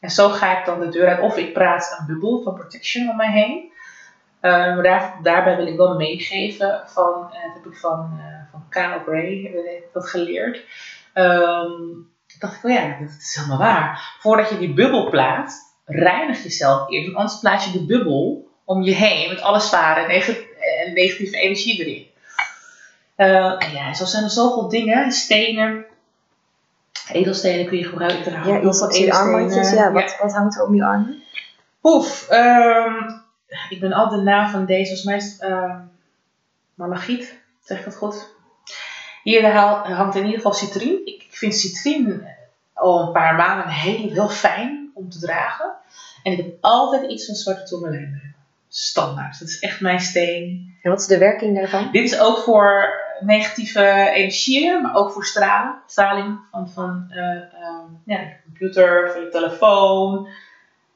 [0.00, 1.20] En zo ga ik dan de deur uit.
[1.20, 3.72] Of ik praat een bubbel van protection om mij heen.
[4.40, 8.66] Eh, daar, daarbij wil ik wel meegeven van, eh, dat heb ik van, eh van
[8.68, 10.64] Kyle Gray dat geleerd.
[11.12, 11.70] Ehm,
[12.38, 14.16] dacht ik, oh ja, dat is helemaal waar.
[14.20, 17.06] Voordat je die bubbel plaatst, reinig jezelf eerst.
[17.06, 20.40] Want anders plaats je de bubbel om je heen met alle zware en neg-
[20.86, 22.06] en negatieve energie erin.
[23.14, 25.12] Eh, en ja, zo zijn er zoveel dingen.
[25.12, 25.84] Stenen,
[27.12, 28.32] edelstenen kun je gebruiken.
[28.32, 29.40] Ja, heel veel edelstenen.
[29.74, 31.22] Ja, wat, wat hangt er om je armen?
[31.80, 33.10] Poef, ehm,
[33.68, 35.78] ik ben al de naam van deze, volgens mij is het ehm,
[36.74, 38.28] malachiet, zeg ik dat goed?
[39.22, 41.04] Hier hangt in ieder geval citrine.
[41.04, 42.34] Ik vind citrine
[42.72, 45.70] al een paar maanden heel, heel fijn om te dragen.
[46.22, 48.20] En ik heb altijd iets van zwarte me.
[48.74, 49.38] Standaard.
[49.38, 50.76] Dat is echt mijn steen.
[50.82, 51.88] En wat is de werking daarvan?
[51.92, 55.82] Dit is ook voor negatieve energieën, maar ook voor stralen.
[55.86, 60.28] Straling van, van eh, ehm, ja, de computer, van je telefoon.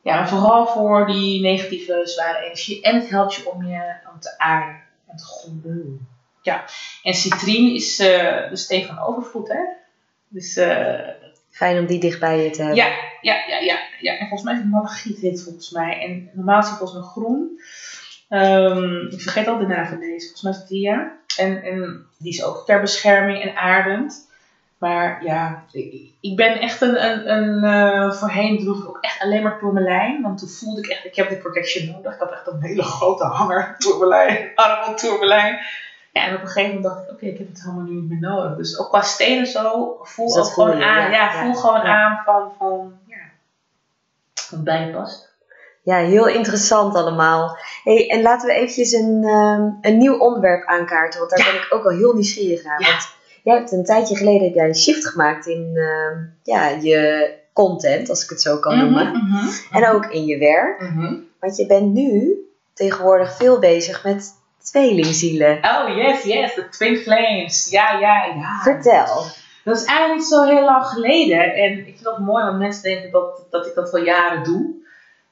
[0.03, 2.83] Ja, maar vooral voor die negatieve, zware energie.
[2.83, 6.09] En het helpt je om je om te aarden en te gronden.
[6.43, 6.65] Ja,
[7.03, 9.61] en citrine is eh, de steen van overvloed, hè?
[10.29, 11.09] Dus eh,
[11.57, 12.77] Fijn om die dicht bij je te hebben.
[12.77, 12.89] ja,
[13.21, 14.13] ja, ja, ja, ja.
[14.13, 16.01] En volgens mij is het malachiet volgens mij.
[16.01, 17.61] En normaal is het volgens mij groen.
[18.29, 20.27] Ehm, ik vergeet al de naam van deze.
[20.27, 21.13] Volgens mij is het die, ja.
[21.37, 24.29] En, en die is ook ter bescherming en aardend.
[24.79, 25.65] Maar ja,
[26.21, 30.23] ik, ben echt een, een, een eh, voorheen droeg ik ook echt alleen maar tourmalijn.
[30.23, 32.15] Want toen voelde ik echt, ik heb die protection nodig.
[32.15, 35.59] Ik had echt een hele grote hanger tourmalijn, arm tourmalijn.
[36.17, 38.09] Ja, en op een gegeven moment dacht ik, oké, ik heb het helemaal nu niet
[38.09, 38.57] meer nodig.
[38.57, 41.01] Dus ook qua stenen zo, voel Dus dat ook gewoon je, aan.
[41.03, 43.17] ja, Ja, ja, voel gewoon aan van, van ja,
[44.51, 45.35] wat bij je past.
[45.83, 47.59] Ja, heel interessant allemaal.
[47.85, 51.67] Hey, en laten we eventjes een, ehm, een nieuw onderwerp aankaarten, want daar ben ik
[51.71, 52.81] ook wel heel nieuwsgierig naar.
[52.81, 52.87] Ja.
[52.91, 53.09] Want
[53.43, 58.09] jij hebt een tijdje geleden heb jij een shift gemaakt in ehm, ja, je content,
[58.11, 59.11] als ik het zo kan noemen.
[59.11, 60.81] Mhm, En ook in je werk.
[60.81, 61.15] mhm.
[61.41, 62.35] Want je bent nu
[62.75, 64.33] tegenwoordig veel bezig met
[64.71, 65.59] tweelingzielen.
[65.63, 67.71] Oh, yes, yes, de Twin Flames.
[67.71, 68.61] Ja, ja, ja.
[68.63, 69.25] Vertel.
[69.65, 71.55] Dat is eigenlijk zo heel lang geleden.
[71.55, 74.75] En ik vind dat mooi, want mensen denken dat, dat ik dat al jaren doe.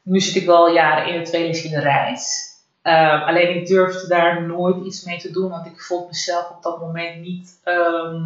[0.02, 2.52] Nu zit ik wel jaren in de reis.
[2.82, 6.62] Um, alleen ik durfde daar nooit iets mee te doen, want ik vond mezelf op
[6.62, 8.22] dat moment niet ehm,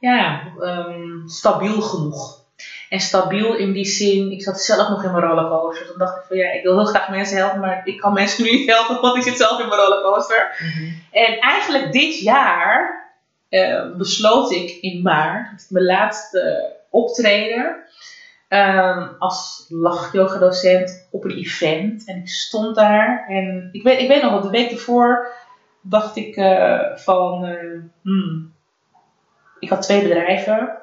[0.00, 2.44] ja, ehm, stabiel genoeg.
[2.88, 5.86] En stabiel in die zin, ik zat zelf nog in mijn rollercoaster.
[5.86, 8.44] Toen dacht ik van ja, ik wil heel graag mensen helpen, maar ik kan mensen
[8.44, 10.56] nu niet helpen, want ik zit zelf in mijn rollercoaster.
[11.10, 13.06] En eigenlijk dit jaar
[13.48, 17.76] eh, besloot ik in maart, mijn laatste optreden,
[18.48, 22.06] ehm, als lachyoga docent op een event.
[22.06, 25.36] En ik stond daar en ik weet, ik weet nog wat, de week ervoor
[25.80, 28.52] dacht ik eh, van, eh, hmm,
[29.58, 30.78] ik had twee bedrijven.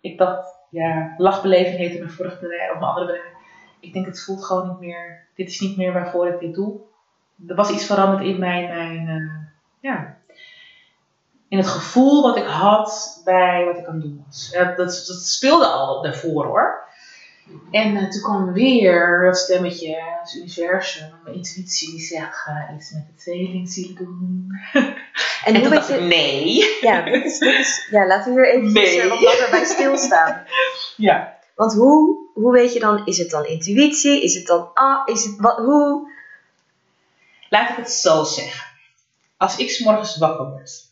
[0.00, 3.34] Ik dacht, ja, lachbeleving heette mijn vorige bedrijf, of mijn andere bedrijf.
[3.80, 6.80] Ik denk, het voelt gewoon niet meer, dit is niet meer waarvoor ik dit doe.
[7.46, 9.48] Er was iets veranderd in mijn, mijn eh,
[9.80, 10.16] ja,
[11.48, 14.50] in het gevoel wat ik had bij wat ik aan het doen was.
[14.52, 14.92] Dat, dat
[15.24, 16.85] speelde al daarvoor hoor.
[17.70, 22.90] En eh, toen kwam weer dat stemmetje, het universum, mijn intuïtie, die zegt: ga iets
[22.90, 24.48] met de tweelingzielen doen.
[25.44, 26.64] En, En hoe toen dacht ik: nee.
[26.80, 29.08] Ja, dit is, dit is, ja, laten we hier even Nee.
[29.08, 30.42] wat langer bij stilstaan.
[30.96, 31.34] Ja.
[31.54, 34.22] Want hoe, hoe weet je dan, is het dan intuïtie?
[34.22, 36.10] Is het dan, ah, is het, wat, hoe?
[37.48, 38.66] Laat ik het zo zeggen.
[39.36, 40.84] Als ik 's morgens wakker word,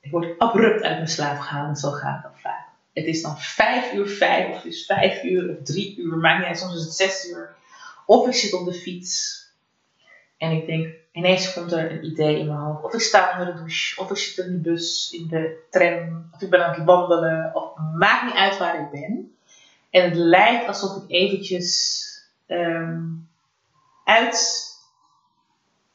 [0.00, 2.59] ik word abrupt uit mijn slaap gehaald en zo gaat dan vaak.
[2.92, 6.38] Het is dan 5 uur 5 of het is 5 uur of 3 uur, maakt
[6.38, 7.54] niet uit, soms is het 6 uur.
[8.06, 9.40] Of ik zit op de fiets
[10.38, 12.84] en ik denk, ineens komt er een idee in mijn hoofd.
[12.84, 16.28] Of ik sta onder de douche, of ik zit in de bus, in de tram,
[16.32, 19.34] of ik ben aan het wandelen, of maakt niet uit waar ik ben.
[19.90, 22.04] En het lijkt alsof ik eventjes
[22.46, 23.00] ehm,
[24.04, 24.68] uit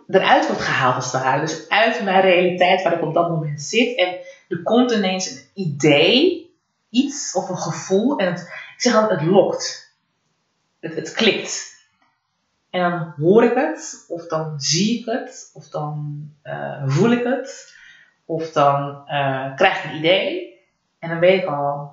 [0.08, 1.42] eruit wordt gehaald als het ware.
[1.42, 3.98] Dus uit mijn realiteit waar ik op dat moment zit.
[3.98, 4.18] En
[4.48, 6.45] er komt ineens een idee,
[6.96, 8.18] iets of een gevoel.
[8.18, 8.42] En het,
[8.76, 9.94] ik zeg altijd, het lokt.
[10.80, 11.74] Het, het klikt.
[12.70, 17.24] En dan hoor ik het, of dan zie ik het, of dan eh, voel ik
[17.24, 17.76] het,
[18.26, 20.54] of dan eh, krijg ik een idee.
[21.00, 21.92] En dan weet ik al,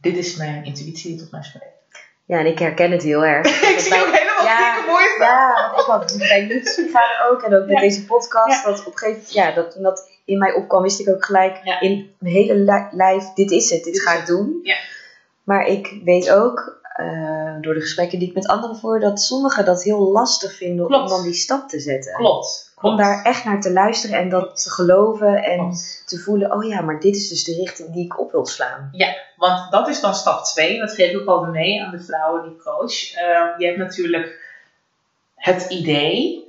[0.00, 1.66] dit is mijn intuïtie die tot mij spreekt.
[2.24, 3.46] Ja, en ik herken het heel erg.
[3.74, 4.21] ik zie ook
[5.18, 5.24] ja.
[5.56, 5.86] Ja, want ik
[6.18, 7.80] had bij Liefdesbrigade ook en ook met Ja.
[7.80, 8.64] deze podcast.
[8.64, 8.70] Ja.
[8.70, 11.60] Dat op een gegeven moment, ja, dat dat in mij opkwam, wist ik ook gelijk
[11.64, 11.80] Ja.
[11.80, 14.60] in mijn hele li- lijf, dit is het, dit ga ik doen.
[14.62, 14.76] Ja.
[15.44, 19.64] Maar ik weet ook, eh, door de gesprekken die ik met anderen voer, dat sommigen
[19.64, 21.02] dat heel lastig vinden Klopt.
[21.02, 22.14] om dan die stap te zetten.
[22.14, 22.70] Klopt.
[22.80, 26.02] Om daar echt naar te luisteren en dat te geloven en Klopt.
[26.06, 28.90] te voelen, oh ja, maar dit is dus de richting die ik op wil slaan.
[29.36, 30.78] Want dat is dan stap 2.
[30.78, 33.12] Dat geef ik ook al mee aan de vrouwen die coach.
[33.14, 34.50] Eh, je hebt natuurlijk
[35.42, 36.40] het idee.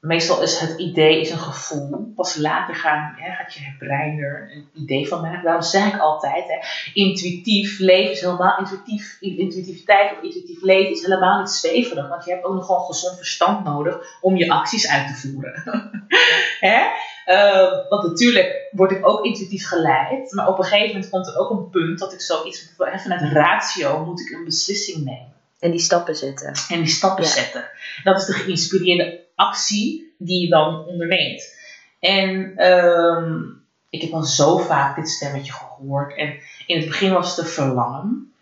[0.00, 2.12] Meestal is het idee is een gevoel.
[2.14, 5.44] Pas later gaan, hè, gaat je brein er een idee van maken.
[5.44, 6.58] Daarom zeg ik altijd, hè,
[6.94, 9.16] intuïtief leven is helemaal intuïtief.
[9.20, 12.08] Intuïtiviteit of intuïtief leven is helemaal niet zweverig.
[12.08, 15.62] Want je hebt ook nog gewoon gezond verstand nodig om je acties uit te voeren.
[16.70, 16.86] hè?
[17.26, 20.32] Uh, want natuurlijk word ik ook intuïtief geleid.
[20.32, 24.04] Maar op een gegeven moment komt er ook een punt dat ik zoiets vanuit ratio
[24.04, 25.39] moet ik een beslissing nemen.
[25.60, 26.52] En die stappen zetten.
[26.68, 27.30] En die stappen Ja.
[27.30, 27.68] zetten.
[28.04, 31.54] Dat is de geïnspireerde actie die je dan onderneemt.
[31.98, 33.42] En ehm,
[33.90, 36.16] ik heb al zo vaak dit stemmetje gehoord.
[36.16, 36.34] En
[36.66, 38.32] in het begin was het een verlangen.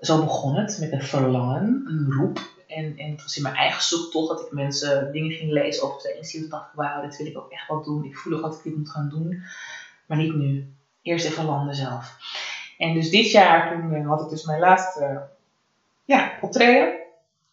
[0.00, 2.52] Zo begon het met een verlangen, een roep.
[2.66, 5.98] En, en het was in mijn eigen zoektocht dat ik mensen dingen ging lezen over
[5.98, 6.50] twee inzichten.
[6.50, 8.04] dacht wauw, dit wil ik ook echt wel doen.
[8.04, 9.42] Ik voel ook dat ik dit moet gaan doen.
[10.06, 10.72] Maar niet nu.
[11.02, 12.16] Eerst even landen zelf.
[12.78, 15.22] En dus dit jaar, toen eh, had ik dus mijn laatste
[16.04, 17.02] ja, optreden.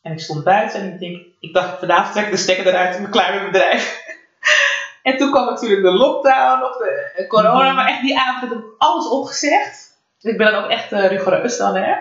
[0.02, 2.96] En ik stond buiten en ik denk, ik dacht, vanavond trek ik de stekker eruit
[2.96, 4.04] en ben klaar met mijn bedrijf.
[5.04, 8.60] en toen kwam natuurlijk de lockdown of de eh, corona, maar echt die avond heb
[8.60, 10.00] ik alles opgezegd.
[10.20, 11.96] Dus ik ben dan ook echt eh, rigoureus dan, hè.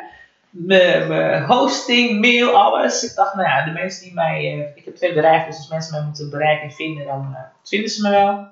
[0.51, 3.05] Mijn hosting, mail, alles.
[3.05, 4.39] Ik dacht, nou ja, de mensen die mij...
[4.39, 7.91] eh, ik heb twee bedrijven, dus als mensen mij moeten bereiken en vinden, dan vinden
[7.91, 8.49] ze me wel.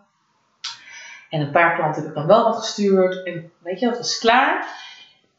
[1.30, 3.24] En een paar klanten heb ik dan wel wat gestuurd.
[3.24, 4.66] En weet je, dat was klaar.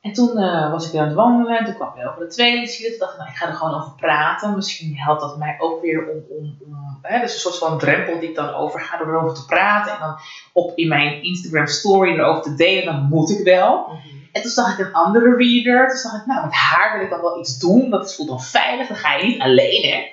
[0.01, 2.27] En toen eh, was ik weer aan het wandelen en toen kwam ik over de
[2.27, 2.57] tweede.
[2.57, 4.55] Toen dacht ik, nou, ik ga er gewoon over praten.
[4.55, 8.19] Misschien helpt dat mij ook weer om, om, om hè, dus een soort van drempel
[8.19, 9.91] die ik dan overga door erover te praten.
[9.91, 10.17] En dan
[10.53, 13.87] op in mijn Instagram story erover te delen, dan moet ik wel.
[14.31, 15.87] En toen zag ik een andere reader.
[15.87, 17.89] Toen zag ik, nou, met haar wil ik dan wel iets doen.
[17.89, 18.87] Dat voelt dan veilig.
[18.87, 20.11] Dan ga je niet alleen, hè.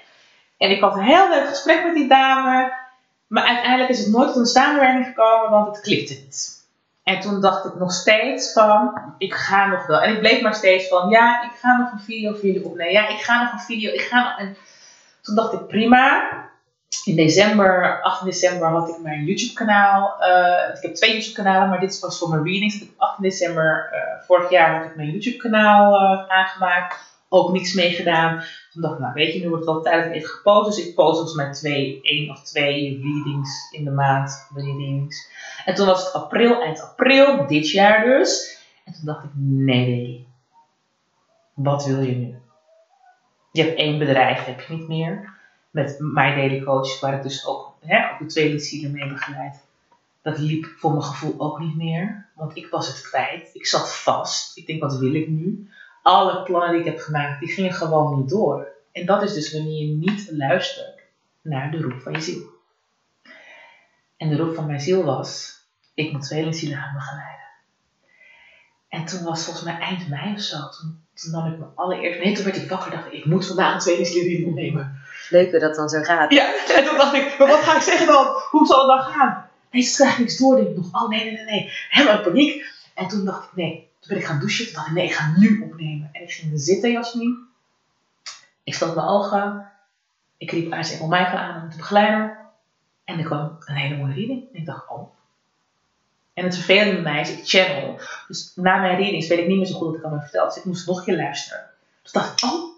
[0.58, 2.72] En ik had een heel leuk gesprek met die dame.
[3.26, 6.55] Maar uiteindelijk is het nooit tot een samenwerking gekomen, want het klikte niet.
[7.06, 10.00] En toen dacht ik nog steeds van, ik ga nog wel.
[10.00, 12.92] En ik bleef maar steeds van, ja, ik ga nog een video voor jullie opnemen.
[12.92, 14.38] Ja, ik ga nog een video, ik ga nog...
[14.38, 14.56] En
[15.22, 16.30] toen dacht ik, prima.
[17.04, 20.16] In december, 8 december, had ik mijn YouTube kanaal.
[20.20, 22.74] eh, ik heb twee YouTube kanalen, maar dit was voor mijn readings.
[22.74, 27.15] Ik heb 8 december eh, vorig jaar had ik mijn YouTube kanaal eh, aangemaakt.
[27.28, 28.44] Ook niks mee gedaan.
[28.72, 30.76] Toen dacht ik, nou weet je, nu wordt het wel tijd even gepost.
[30.76, 34.48] Dus ik post volgens mij twee, één of twee readings in de maand.
[34.54, 35.30] Readings.
[35.64, 38.60] En toen was het april, eind april, dit jaar dus.
[38.84, 40.26] En toen dacht ik, nee.
[41.54, 42.34] Wat wil je nu?
[43.52, 45.34] Je hebt één bedrijf, heb je niet meer.
[45.70, 46.64] Met My Daily
[47.00, 49.64] waar ik dus ook, hè, ook de tweede zielen mee begeleid.
[50.22, 52.26] Dat liep voor mijn gevoel ook niet meer.
[52.34, 53.50] Want ik was het kwijt.
[53.52, 54.56] Ik zat vast.
[54.56, 55.68] Ik denk, wat wil ik nu?
[56.06, 58.68] Alle plannen die ik heb gemaakt, die gingen gewoon niet door.
[58.92, 61.00] En dat is dus wanneer je niet luistert
[61.42, 62.42] naar de roep van je ziel.
[64.16, 65.60] En de roep van mijn ziel was,
[65.94, 67.44] ik moet tweelingzielen gaan begeleiden.
[68.88, 70.56] En toen was volgens mij eind mei of zo.
[70.56, 72.24] Toen, toen nam ik mijn allereerste...
[72.24, 75.00] Nee, toen werd ik wakker dacht ik, ik moet vandaag een tweelingzielen opnemen.
[75.28, 76.32] Leuk hoe dat dan zo gaat.
[76.32, 78.26] Ja, en toen dacht ik, maar wat ga ik zeggen dan?
[78.50, 79.48] Hoe zal het dan gaan?
[79.70, 80.56] Nee, ze krijgt niks door.
[80.56, 81.70] Denk ik nog, oh nee, nee, nee, nee.
[81.88, 82.64] Helemaal in paniek.
[82.94, 83.85] En toen dacht ik, nee.
[84.06, 84.64] Toen ben ik gaan douchen.
[84.64, 86.08] Toen dacht ik, nee, ik ga nu opnemen.
[86.12, 87.46] En ik ging zitten, Jasmin.
[88.64, 89.70] Ik sloot mijn ogen.
[90.36, 92.36] Ik riep Aars Engel Michael aan om te begeleiden.
[93.04, 94.44] En er kwam een hele mooie reading.
[94.52, 95.14] En ik dacht, oh.
[96.34, 98.00] En het vervelende bij mij is, ik channel.
[98.28, 100.48] Dus na mijn readings weet ik niet meer zo goed wat ik me verteld.
[100.48, 101.70] Dus ik moest nog een keer luisteren.
[102.02, 102.74] Dus dacht ik, oh,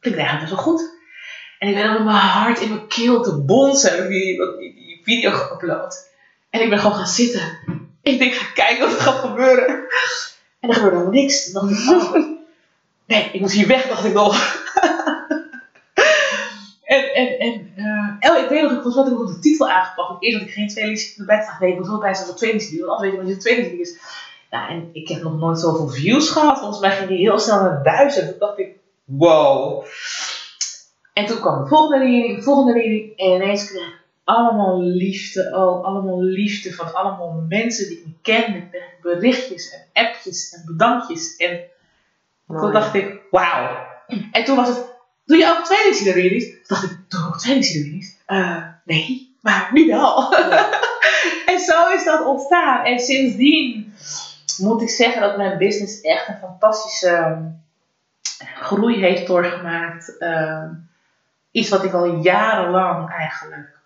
[0.00, 1.00] klinkt eigenlijk best wel goed.
[1.58, 4.08] En ik ben dan met mijn hart in mijn keel te bonzen.
[4.08, 6.10] Die, die, die video geüpload.
[6.50, 7.58] En ik ben gewoon gaan zitten.
[8.02, 9.86] Ik denk, ga kijken wat er gaat gebeuren.
[10.62, 11.52] En er gebeurde helemaal niks.
[11.52, 12.14] Dacht ik, oh,
[13.06, 14.34] nee, ik moet hier weg, dacht ik nog.
[16.94, 20.22] en, en, en, oh, ik weet nog, ik was wat ik nog de titel aangepakt.
[20.22, 21.36] Eerst had ik geen tweelingziel erbij.
[21.36, 22.86] Ik, nee, ik moet wel bij zijn voor tweelingziel.
[22.86, 23.98] Want anders weet je wat je tweelingziel is.
[24.50, 26.58] Ja, en ik heb nog nooit zoveel views gehad.
[26.58, 28.28] Volgens mij ging die heel snel naar duizend.
[28.28, 29.84] Toen dacht ik, wow.
[31.12, 33.18] En toen kwam de volgende reading, de volgende reading.
[33.18, 35.50] En ineens kreeg ik allemaal liefde.
[35.54, 38.52] Oh, allemaal liefde van allemaal mensen die ik ken.
[38.52, 41.36] Met berichtjes en appjes en bedankjes.
[41.36, 41.60] En
[42.46, 43.90] toen dacht ik, wauw.
[44.32, 44.92] En toen was het
[45.24, 46.44] doe je ook tweelingzielen readings?
[46.44, 47.38] Toen dacht ik, doe ik ook?
[48.26, 50.34] Uh, nee, maar nu wel.
[51.52, 52.84] en zo is dat ontstaan.
[52.84, 53.94] En sindsdien
[54.58, 57.44] moet ik zeggen dat mijn business echt een fantastische ehm,
[58.54, 60.16] groei heeft doorgemaakt.
[60.18, 60.64] Uh,
[61.50, 63.78] iets wat ik al jarenlang eigenlijk,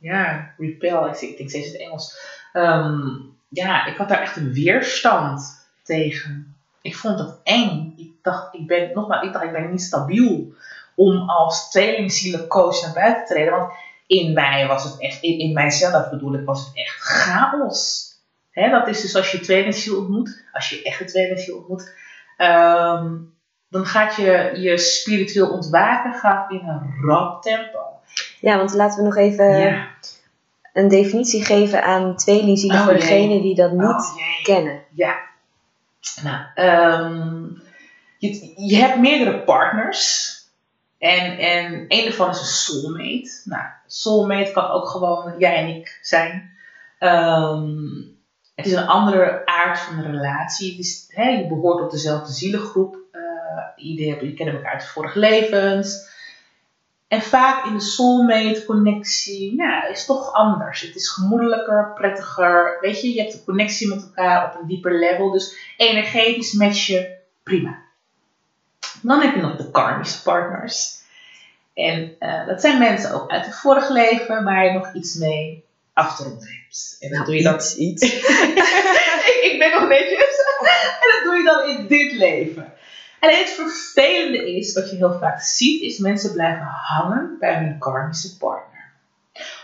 [0.00, 2.18] ja, repel, ik, ik denk steeds het Engels.
[2.52, 6.56] Um, ja, ik had daar echt een weerstand tegen.
[6.82, 7.94] Ik vond het eng.
[7.96, 10.52] Ik dacht, ik ben, nogmaals, ik dacht, ik ben niet stabiel
[10.94, 13.58] om als tweelingzielencoach naar buiten te treden.
[13.58, 13.72] Want
[14.06, 18.06] in mij was het echt, in, in mijzelf bedoel ik, was het echt chaos.
[18.50, 21.92] He, dat is dus als je tweelingziel ontmoet, als je echt een tweelingziel ontmoet,
[22.38, 23.36] um,
[23.68, 27.97] dan gaat je, je spiritueel ontwaken gaat in een rap tempo.
[28.40, 29.88] Ja, want laten we nog even ja.
[30.72, 34.82] een definitie geven aan tweelingzielen oh, voor degenen die dat niet oh, kennen.
[34.94, 35.16] Ja.
[36.22, 36.66] Nou,
[37.04, 37.62] um,
[38.18, 40.26] je, je hebt meerdere partners.
[40.98, 43.40] En, en een daarvan is een soulmate.
[43.44, 46.50] Nou, soulmate kan ook gewoon jij en ik zijn.
[47.00, 48.16] Um,
[48.54, 50.70] het is een andere aard van de relatie.
[50.70, 52.98] Het is, hè, je behoort op dezelfde zielengroep.
[53.12, 56.16] Uh, je kennen elkaar uit vorige levens.
[57.08, 60.80] En vaak in de soulmate connectie ja, is het toch anders.
[60.80, 62.78] Het is gemoedelijker, prettiger.
[62.80, 65.30] Weet je, je hebt een connectie met elkaar op een dieper level.
[65.30, 67.78] Dus energetisch match je prima.
[69.02, 70.96] Dan heb je nog de karmische partners.
[71.74, 75.64] En uh, dat zijn mensen ook uit het vorige leven waar je nog iets mee
[75.92, 76.96] af te ronden hebt.
[77.00, 77.74] En dan nou, doe je dat.
[77.78, 78.02] Iets.
[78.02, 80.38] ik, ik ben nog netjes.
[81.00, 82.72] en dat doe je dan in dit leven.
[83.20, 87.78] En het vervelende is, wat je heel vaak ziet, is mensen blijven hangen bij hun
[87.78, 88.92] karmische partner.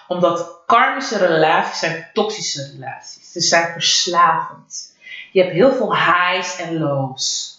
[0.09, 3.33] Omdat karmische relaties zijn toxische relaties.
[3.33, 4.97] Ze zijn verslavend.
[5.33, 7.53] Je hebt heel veel highs en lows.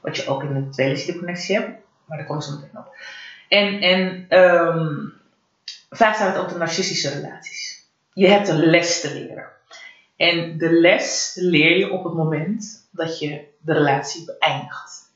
[0.00, 1.68] Wat je ook in de tweede connectie hebt.
[2.04, 2.96] Maar daar komen ze meteen op.
[3.48, 5.12] En, en um,
[5.90, 7.86] vaak zijn het ook de narcistische relaties.
[8.12, 9.46] Je hebt een les te leren.
[10.16, 15.07] En de les leer je op het moment dat je de relatie beëindigt.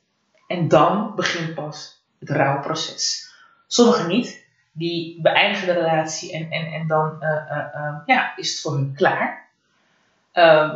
[0.47, 3.35] En dan begint pas het rouwproces.
[3.67, 4.41] Sommigen niet.
[4.73, 8.73] Die beëindigen de relatie en, en, en dan uh, uh, uh, ja, is het voor
[8.73, 9.49] hun klaar.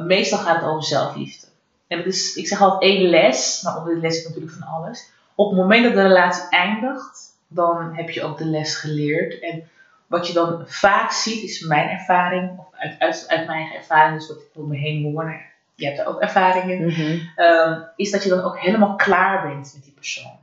[0.07, 1.47] meestal gaat het over zelfliefde.
[1.87, 4.69] En het is, ik zeg altijd één les, maar onder de les is natuurlijk van
[4.69, 5.13] alles.
[5.35, 9.41] Op het moment dat de relatie eindigt, dan heb je ook de les geleerd.
[9.41, 9.69] En
[10.07, 14.29] wat je dan vaak ziet, is mijn ervaring, of uit, uit, uit mijn ervaring, dus
[14.29, 15.41] wat ik om me heen hoor,
[15.77, 17.35] je hebt er ook ervaringen, mm
[17.97, 20.39] is dat je dan ook helemaal klaar bent met die persoon.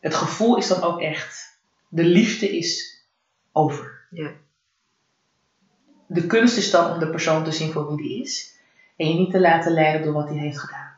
[0.00, 3.02] Het gevoel is dan ook echt, de liefde is
[3.52, 4.06] over.
[4.10, 4.30] Ja.
[6.06, 8.52] De kunst is dan om de persoon te zien voor wie die is.
[8.96, 10.92] En je niet te laten leiden door wat hij heeft gedaan.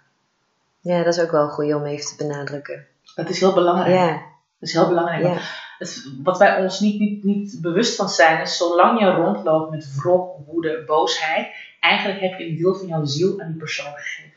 [0.80, 2.86] Ja, dat is ook wel goed om even te benadrukken.
[3.14, 3.94] Dat is heel belangrijk.
[3.94, 4.12] Ja.
[4.58, 5.22] Dat is heel belangrijk.
[5.22, 5.40] Ja.
[6.22, 10.36] Wat wij ons niet, niet, niet bewust van zijn, is zolang je rondloopt met wrok,
[10.46, 11.48] woede, boosheid,
[11.80, 14.34] eigenlijk heb je een deel van jouw ziel aan die persoon gegeven.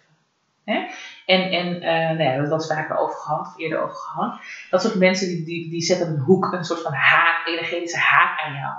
[0.64, 0.88] Hè?
[1.26, 4.40] En, en uh, nou ja, dat was vaker over gehad, of eerder over gehad.
[4.70, 8.40] Dat soort mensen die, die, die zetten een hoek, een soort van haak, energetische haak
[8.40, 8.74] aan jou.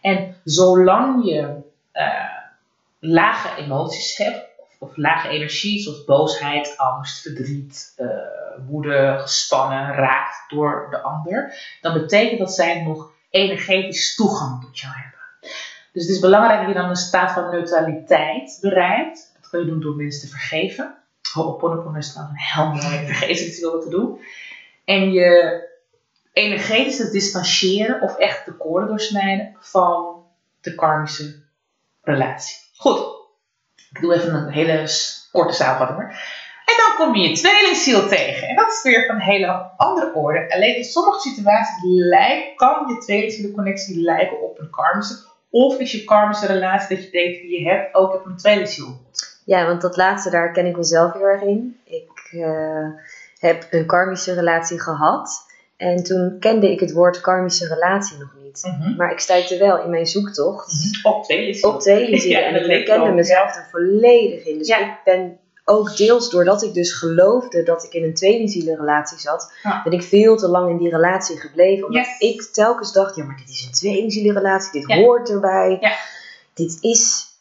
[0.00, 1.62] En zolang je
[1.92, 2.38] uh,
[2.98, 4.46] lage emoties hebt,
[4.78, 8.08] of lage energie, zoals boosheid, angst, verdriet, uh,
[8.68, 14.92] woede, gespannen, raakt door de ander, dan betekent dat zij nog energetisch toegang tot jou
[14.94, 15.14] hebben.
[15.92, 19.32] Dus het is belangrijk dat je dan een staat van neutraliteit bereikt.
[19.40, 20.94] Dat kun je doen door mensen te vergeven.
[21.32, 24.20] Ho'oponopono is dan een heel mooi vergevingsritueel te doen.
[24.84, 25.62] En je
[26.32, 30.24] energetisch te distancieren of echt de koorden doorsnijden van
[30.60, 31.42] de karmische
[32.02, 32.56] relatie.
[32.76, 32.98] Goed,
[33.90, 34.88] ik doe even een hele
[35.32, 35.98] korte samenvatting.
[36.64, 38.48] En dan kom je je tweelingziel tegen.
[38.48, 40.54] En dat is weer van een hele andere orde.
[40.54, 45.14] Alleen in sommige situaties lijkt, kan je tweelingzielenconnectie lijken op een karmische.
[45.50, 49.00] Of is je karmische relatie dat je denkt die je hebt ook op een tweelingziel.
[49.44, 51.76] Ja, want dat laatste daar ken ik mezelf heel erg in.
[51.84, 52.86] Ik uh,
[53.38, 55.52] heb een karmische relatie gehad.
[55.76, 58.62] En toen kende ik het woord karmische relatie nog niet.
[58.78, 58.96] Mhm.
[58.96, 61.70] Maar ik stuitte wel in mijn zoektocht Op tweelingziel.
[61.70, 62.40] op tweelingzielen.
[62.42, 64.58] Ja, en ik herkende mezelf er volledig in.
[64.58, 64.78] Dus Ja.
[64.78, 69.82] ik ben ook deels doordat ik dus geloofde dat ik in een tweelingzielenrelatie zat, Ja.
[69.82, 71.86] ben ik veel te lang in die relatie gebleven.
[71.86, 72.18] Omdat Yes.
[72.18, 74.96] ik telkens dacht, ja maar dit is een tweelingzielenrelatie, dit Ja.
[74.96, 75.76] hoort erbij.
[75.80, 75.92] Ja.
[76.54, 77.32] Dit is...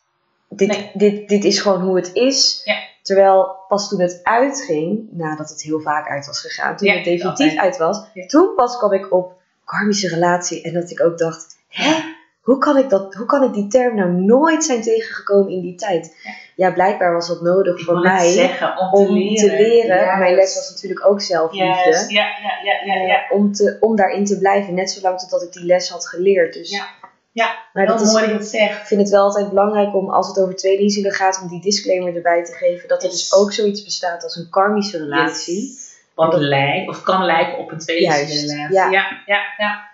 [0.49, 0.91] Dit, Nee.
[0.93, 2.61] dit, dit is gewoon hoe het is.
[2.63, 2.75] Ja.
[3.01, 7.55] Terwijl pas toen het uitging, nadat het heel vaak uit was gegaan, toen het definitief
[7.57, 9.33] uit was, toen pas kwam ik op
[9.65, 11.93] karmische relatie en dat ik ook dacht, hè,
[12.41, 15.75] hoe kan ik, dat, hoe kan ik die term nou nooit zijn tegengekomen in die
[15.75, 16.15] tijd?
[16.55, 16.71] Ja.
[16.71, 19.35] blijkbaar was dat nodig Ik voor mij zeggen, om, te leren.
[19.49, 19.95] te leren.
[19.97, 20.19] Juist.
[20.19, 22.05] Mijn les was natuurlijk ook zelfliefde.
[22.13, 23.25] Ja, ja, ja, ja, ja.
[23.29, 26.53] Eh, om, te, om daarin te blijven, net zolang totdat ik die les had geleerd.
[26.53, 26.85] Dus, Ja.
[27.31, 28.79] Ja, maar dat is, mooi dat je het zegt.
[28.79, 32.15] ik vind het wel altijd belangrijk om, als het over tweelingzielen gaat, om die disclaimer
[32.15, 32.87] erbij te geven.
[32.87, 33.29] Dat er Yes.
[33.29, 35.61] dus ook zoiets bestaat als een karmische relatie.
[35.67, 35.91] Yes.
[36.15, 38.75] Wat lijkt, of kan lijken op een tweede Juist, relatie.
[38.75, 38.89] ja.
[38.89, 39.89] ja, ja, ja.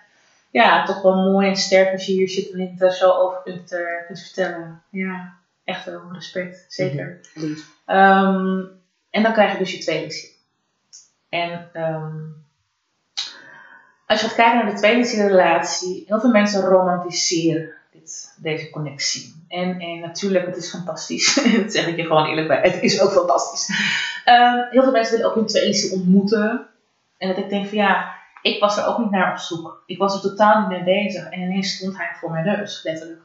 [0.50, 3.40] Ja, toch wel mooi en sterk als je hier zit en het er zo over
[3.44, 4.82] kunt, eh, kunt vertellen.
[4.90, 5.32] Ja,
[5.70, 7.20] echt wel respect, zeker.
[7.34, 7.70] Lief.
[7.86, 8.62] Ehm,
[9.10, 10.30] en dan krijg je dus je tweelingziel.
[11.28, 12.16] En ehm,
[14.06, 19.44] als je gaat kijken naar de tweelingzielrelatie, heel veel mensen romantiseren dit, deze connectie.
[19.48, 21.34] En, en natuurlijk, het is fantastisch.
[21.62, 22.60] dat zeg ik je gewoon eerlijk bij.
[22.60, 23.68] Het is ook fantastisch.
[24.24, 26.66] Ehm, heel veel mensen willen ook hun tweelingziel ontmoeten.
[27.18, 29.82] En dat ik denk van ja, ik was er ook niet naar op zoek.
[29.86, 31.28] Ik was er totaal niet mee bezig.
[31.30, 33.20] En ineens stond hij voor mijn neus, letterlijk.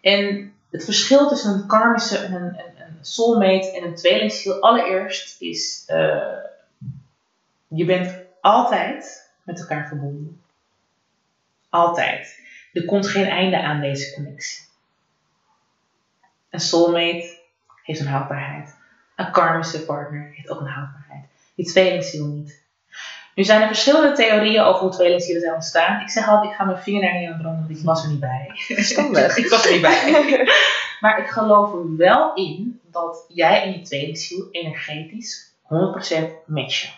[0.00, 5.40] En het verschil tussen een karmische en een, een, een soulmate en een tweelingziel, allereerst
[5.40, 6.36] is, eh,
[7.68, 10.42] je bent altijd met elkaar verbonden.
[11.68, 12.40] Altijd.
[12.72, 14.64] Er komt geen einde aan deze connectie.
[16.50, 17.38] Een soulmate
[17.82, 18.76] heeft een houdbaarheid.
[19.16, 21.24] Een karmische partner heeft ook een houdbaarheid.
[21.54, 22.61] Die tweelingziel niet.
[23.34, 26.00] Nu zijn er verschillende theorieën over hoe tweelingzielen zijn ontstaan.
[26.00, 28.10] Ik zeg altijd, ik ga mijn vinger daar niet aan branden, want ik was er
[28.10, 28.50] niet bij.
[28.54, 29.36] Verstandig.
[29.44, 30.46] ik was er niet bij.
[31.00, 35.66] maar ik geloof er wel in dat jij en je tweelingziel energetisch 100%
[36.46, 36.90] matchen.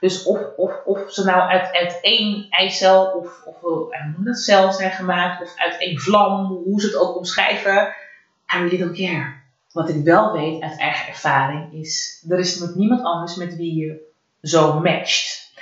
[0.00, 3.56] Dus of, of, of ze nou uit, uit één eicel of, of
[4.30, 7.94] cel zijn gemaakt, of uit één vlam, hoe ze het ook omschrijven,
[8.54, 9.36] I don't care.
[9.72, 13.74] Wat ik wel weet uit eigen ervaring is, er is met niemand anders met wie
[13.74, 14.07] je
[14.42, 15.52] zo matcht.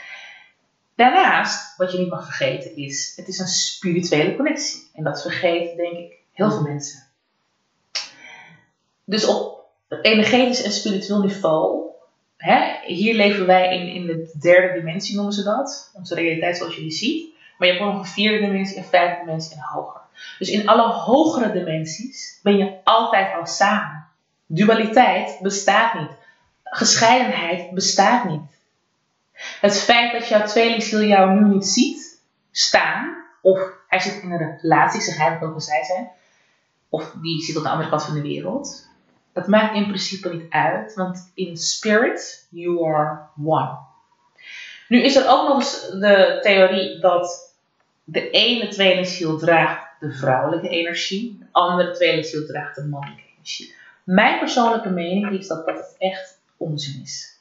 [0.94, 4.90] Daarnaast, wat je niet mag vergeten is, het is een spirituele connectie.
[4.94, 7.02] En dat vergeet, denk ik, heel veel mensen.
[9.04, 9.64] Dus op
[10.02, 11.90] energetisch en spiritueel niveau,
[12.36, 15.90] hè, hier leven wij in, in de derde dimensie, noemen ze dat.
[15.94, 17.34] Onze realiteit zoals je die ziet.
[17.58, 20.00] Maar je hebt ook nog een vierde dimensie, een vijfde dimensie en hoger.
[20.38, 24.06] Dus in alle hogere dimensies ben je altijd al samen.
[24.46, 26.10] Dualiteit bestaat niet.
[26.64, 28.55] Gescheidenheid bestaat niet.
[29.60, 34.58] Het feit dat jouw tweelingziel jou nu niet ziet staan, of hij zit in een
[34.62, 36.10] relatie, zeg hij wat over zij zijn,
[36.88, 38.88] of die zit op de andere kant van de wereld,
[39.32, 43.78] dat maakt in principe niet uit, want in spirit, you are one.
[44.88, 47.54] Nu is er ook nog eens de theorie dat
[48.04, 53.74] de ene tweelingziel draagt de vrouwelijke energie, de andere tweelingziel draagt de mannelijke energie.
[54.04, 57.35] Mijn persoonlijke mening is dat dat echt onzin is.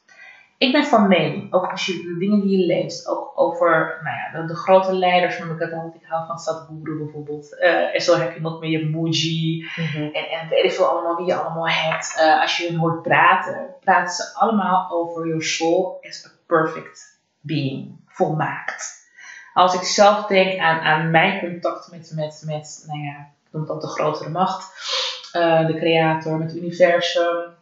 [0.58, 4.16] Ik ben van mening, ook als je de dingen die je leest, ook over nou
[4.16, 5.96] ja, de, de grote leiders, noem ik het altijd.
[5.96, 7.60] Ik hou van Sadhguru bijvoorbeeld.
[7.60, 11.26] Eh, en zo heb je nog meer Muji en, en weet ik veel allemaal wie
[11.26, 12.16] je allemaal hebt.
[12.18, 17.20] Eh, als je hen hoort praten, praten ze allemaal over your soul as a perfect
[17.42, 19.04] being, volmaakt.
[19.54, 23.66] Als ik zelf denk aan, aan mijn contact met, met, met, nou ja, ik noem
[23.66, 24.74] dan de grotere macht,
[25.32, 27.54] eh, de creator, met het universum,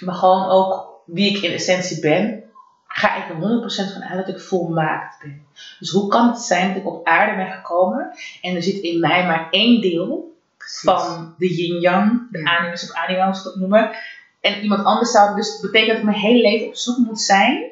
[0.00, 2.42] maar gewoon ook wie ik in essentie ben,
[2.88, 5.46] ga ik er 100% van uit dat ik volmaakt ben.
[5.78, 8.10] Dus hoe kan het zijn dat ik op aarde ben gekomen
[8.42, 12.58] en er zit in mij maar één deel van de yin-yang, de Ja.
[12.58, 13.90] animus of zoals we dat noemen,
[14.40, 17.20] en iemand anders zou, dus dat betekent dat ik mijn hele leven op zoek moet
[17.20, 17.64] zijn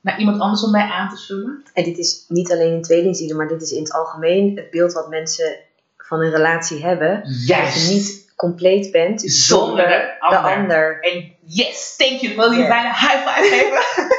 [0.00, 1.62] naar iemand anders om mij aan te vullen.
[1.72, 4.92] En dit is niet alleen in tweelingzielen, maar dit is in het algemeen het beeld
[4.92, 5.56] wat mensen
[5.96, 7.22] van een relatie hebben.
[7.46, 10.56] Dat je niet compleet bent Zonder zonder de de ander.
[10.56, 11.00] ander.
[11.00, 12.32] En yes, thank you.
[12.32, 13.82] Ik wil je bijna high five geven.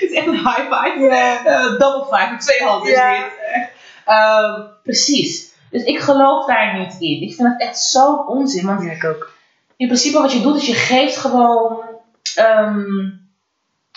[0.00, 1.06] Het is echt een high five.
[1.08, 3.68] Eh, double five, met twee handen is dit.
[4.04, 5.52] Ehm, precies.
[5.70, 7.22] Dus ik geloof daar niet in.
[7.22, 8.66] Ik vind het echt zo onzin.
[8.66, 9.30] Want Ja, ik ook.
[9.76, 11.82] in principe wat je doet is je geeft gewoon
[12.34, 12.80] ehm,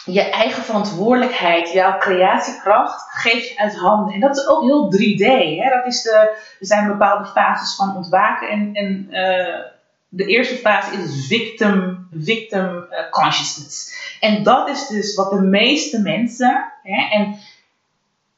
[0.05, 4.13] je eigen verantwoordelijkheid, jouw creatiekracht, geef je uit handen.
[4.13, 5.25] En dat is ook heel 3D.
[5.63, 5.69] Hè?
[5.69, 6.11] Dat is de,
[6.59, 8.49] er zijn bepaalde fases van ontwaken.
[8.49, 9.59] En, en eh,
[10.09, 13.93] de eerste fase is victim, victim eh, consciousness.
[14.19, 17.39] En dat is dus wat de meeste mensen, hè, en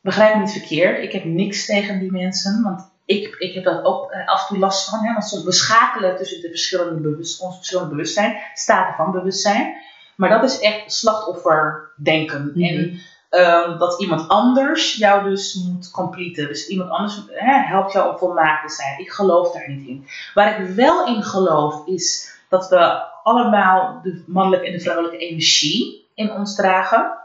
[0.02, 3.84] begrijp me niet verkeerd, ik heb niks tegen die mensen, want ik, ik heb daar
[3.84, 5.00] ook eh, af en toe last van.
[5.00, 9.76] Hè, want soms we schakelen tussen de verschillende bewust, ons bewustzijn, staten van bewustzijn.
[10.16, 12.52] Maar dat is echt slachtofferdenken.
[12.54, 12.64] Mhm.
[12.64, 16.48] En ehm, dat iemand anders jou dus moet completen.
[16.48, 19.00] Dus iemand anders hè, helpt jou om volmaakt te zijn.
[19.00, 20.08] Ik geloof daar niet in.
[20.34, 26.08] Waar ik wel in geloof is dat we allemaal de mannelijke en de vrouwelijke energie
[26.14, 27.18] in ons dragen.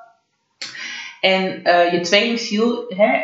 [1.21, 3.21] En eh, je tweelingziel, hè,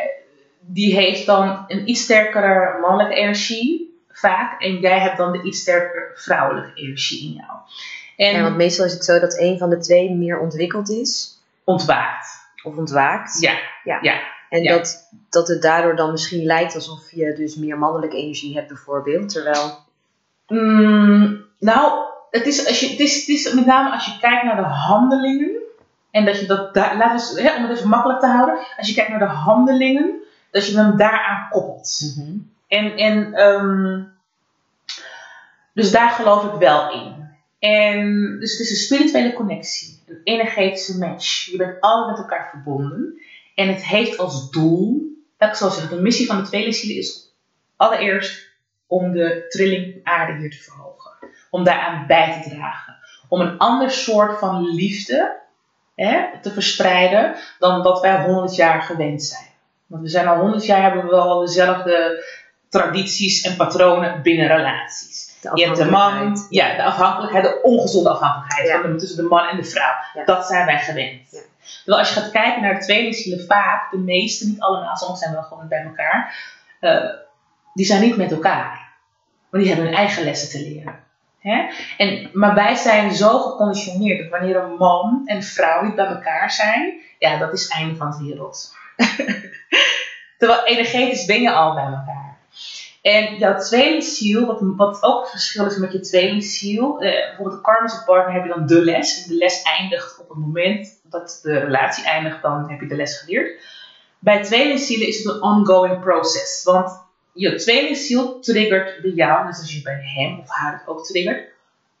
[0.59, 3.87] die heeft dan een iets sterkere mannelijke energie.
[4.11, 4.61] vaak.
[4.61, 7.57] En jij hebt dan de iets sterker vrouwelijke energie in jou.
[8.15, 11.39] En Ja, want meestal is het zo dat een van de twee meer ontwikkeld is
[11.63, 12.38] ontwaakt.
[12.63, 13.39] Of ontwaakt.
[13.39, 13.51] Ja,
[13.83, 13.99] Ja.
[14.01, 14.19] ja.
[14.49, 14.75] En Ja.
[14.77, 19.29] dat, dat het daardoor dan misschien lijkt alsof je dus meer mannelijke energie hebt bijvoorbeeld.
[19.29, 19.87] Terwijl,
[20.47, 21.91] Mm, nou,
[22.29, 24.61] het is, als je, het, is, het is met name als je kijkt naar de
[24.61, 25.51] handelingen.
[26.11, 28.57] En dat je dat daar, laten we, hè, om het even makkelijk te houden.
[28.77, 30.13] Als je kijkt naar de handelingen,
[30.51, 31.99] dat je hem daaraan koppelt.
[32.67, 34.01] En, en ehm,
[35.73, 37.18] dus daar geloof ik wel in.
[37.59, 41.45] En dus het is een spirituele connectie, een energetische match.
[41.45, 43.21] Je bent allemaal met elkaar verbonden.
[43.55, 45.01] En het heeft als doel,
[45.37, 47.33] laat ik zo zeggen, de missie van de tweelingzielen is
[47.75, 48.47] allereerst
[48.87, 51.11] om de trilling van aarde hier te verhogen.
[51.49, 52.97] Om daaraan bij te dragen.
[53.27, 55.37] Om een ander soort van liefde
[55.95, 59.47] hè, te verspreiden dan wat wij honderd jaar gewend zijn.
[59.87, 62.25] Want we zijn al honderd jaar hebben we wel dezelfde
[62.69, 65.28] tradities en patronen binnen relaties.
[65.53, 68.81] Je hebt de man, ja, de afhankelijkheid, de ongezonde afhankelijkheid Ja.
[68.81, 69.93] van de, tussen de man en de vrouw.
[70.13, 70.25] Ja.
[70.25, 71.31] Dat zijn wij gewend.
[71.31, 71.39] Ja.
[71.83, 75.33] Terwijl als je gaat kijken naar de tweelingzielen, vaak, de meeste, niet allemaal, sommigen zijn
[75.33, 76.35] wel gewoon bij elkaar,
[76.79, 77.09] eh,
[77.73, 78.87] die zijn niet met elkaar.
[79.49, 80.95] Maar die hebben hun eigen lessen te leren.
[81.39, 81.67] Hè?
[81.97, 86.51] En, maar wij zijn zo geconditioneerd dat wanneer een man en vrouw niet bij elkaar
[86.51, 88.75] zijn, ja, dat is het einde van de wereld.
[90.37, 92.28] Terwijl energetisch ben je al bij elkaar.
[93.01, 97.71] En jouw tweelingziel, wat, wat ook het verschil is met je tweelingziel, eh, bijvoorbeeld de
[97.71, 99.23] karmische partner heb je dan de les.
[99.23, 103.19] De les eindigt op het moment dat de relatie eindigt, dan heb je de les
[103.19, 103.61] geleerd.
[104.19, 106.63] Bij tweelingzielen is het een ongoing process.
[106.63, 111.05] Want je tweelingziel triggert bij jou, net als je bij hem of haar het ook
[111.05, 111.47] triggert,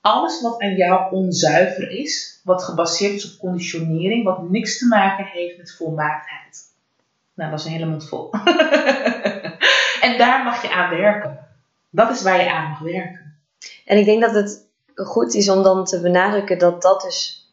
[0.01, 5.25] alles wat aan jou onzuiver is, wat gebaseerd is op conditionering, wat niks te maken
[5.25, 6.67] heeft met volmaaktheid.
[7.33, 8.29] Nou, dat is een hele mond vol.
[10.11, 11.47] en daar mag je aan werken.
[11.89, 13.39] Dat is waar je aan mag werken.
[13.85, 17.47] En ik denk dat het goed is om dan te benadrukken dat dat dus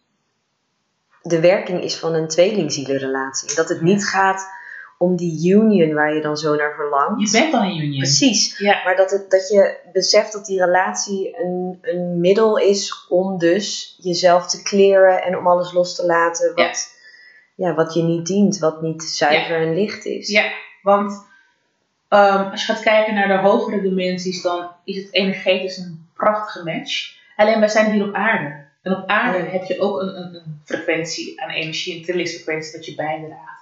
[1.23, 3.55] de werking is van een tweelingzielenrelatie.
[3.55, 4.55] Dat het niet gaat
[4.99, 7.31] om die union waar je dan zo naar verlangt.
[7.31, 7.99] Je bent dan een union.
[7.99, 8.59] Precies.
[8.59, 8.85] Ja.
[8.85, 13.99] Maar dat, het, dat je beseft dat die relatie een, een middel is om dus
[14.03, 16.99] jezelf te kleren en om alles los te laten wat,
[17.55, 17.75] ja.
[17.75, 20.29] wat je niet dient, wat niet zuiver en licht is.
[20.29, 20.53] Ja,
[20.83, 21.26] want
[22.09, 26.65] ehm, als je gaat kijken naar de hogere dimensies, dan is het energetisch een prachtige
[26.65, 27.15] match.
[27.37, 28.65] Alleen wij zijn hier op aarde.
[28.83, 32.87] En op aarde heb je ook een, een, een frequentie aan energie, een trillingsfrequentie dat
[32.87, 33.57] je bijdraagt.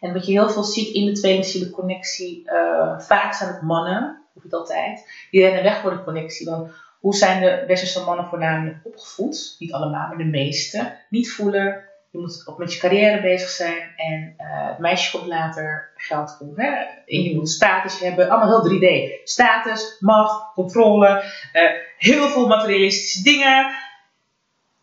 [0.00, 4.22] En wat je heel veel ziet in de tweelingziele connectie, eh, vaak zijn het mannen,
[4.34, 6.50] of niet altijd, die rennen weg voor de connectie.
[6.50, 6.70] Want
[7.00, 9.56] hoe zijn de westerse mannen voornamelijk opgevoed?
[9.58, 10.96] Niet allemaal, maar de meeste.
[11.08, 13.92] Niet voelen, je moet ook met je carrière bezig zijn.
[13.96, 16.56] En eh, het meisje komt later, geld komt.
[16.56, 16.70] Hè?
[17.06, 19.20] Je moet status hebben, allemaal heel 3D.
[19.24, 21.62] Status, macht, controle, eh,
[21.98, 23.74] heel veel materialistische dingen.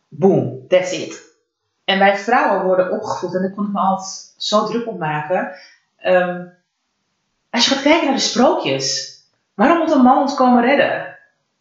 [0.08, 1.38] Boom, that's it.
[1.86, 5.56] En wij vrouwen worden opgevoed, en daar kon ik me altijd zo druk op maken.
[5.98, 6.46] Ehm,
[7.50, 9.18] als je gaat kijken naar de sprookjes,
[9.54, 11.09] waarom moet een man ons komen redden?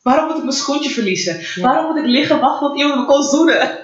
[0.08, 1.40] Waarom moet ik mijn schoentje verliezen?
[1.54, 1.62] Ja.
[1.62, 3.78] Waarom moet ik liggen wachten tot iemand me kon zoenen?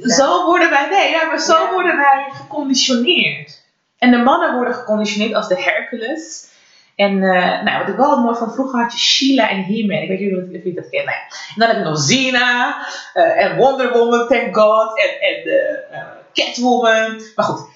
[0.00, 1.72] Zo worden wij, nee, ja, maar zo Ja.
[1.72, 3.60] worden wij geconditioneerd.
[3.98, 6.50] En de mannen worden geconditioneerd als de Hercules.
[6.96, 10.02] En eh, nou, wat ik wel mooi vond, vroeger had je Sheila en He-Man.
[10.02, 11.14] Ik weet niet of jullie dat kennen.
[11.14, 12.76] En dan heb je nog Xena
[13.14, 14.98] eh, en Wonder Woman, thank God.
[14.98, 16.00] En, eh,
[16.32, 17.20] Catwoman.
[17.36, 17.68] Maar goed,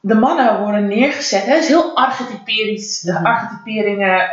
[0.00, 1.44] de mannen worden neergezet.
[1.44, 1.52] Hè?
[1.54, 3.00] Het is heel archetyperisch.
[3.00, 4.30] De archetyperingen,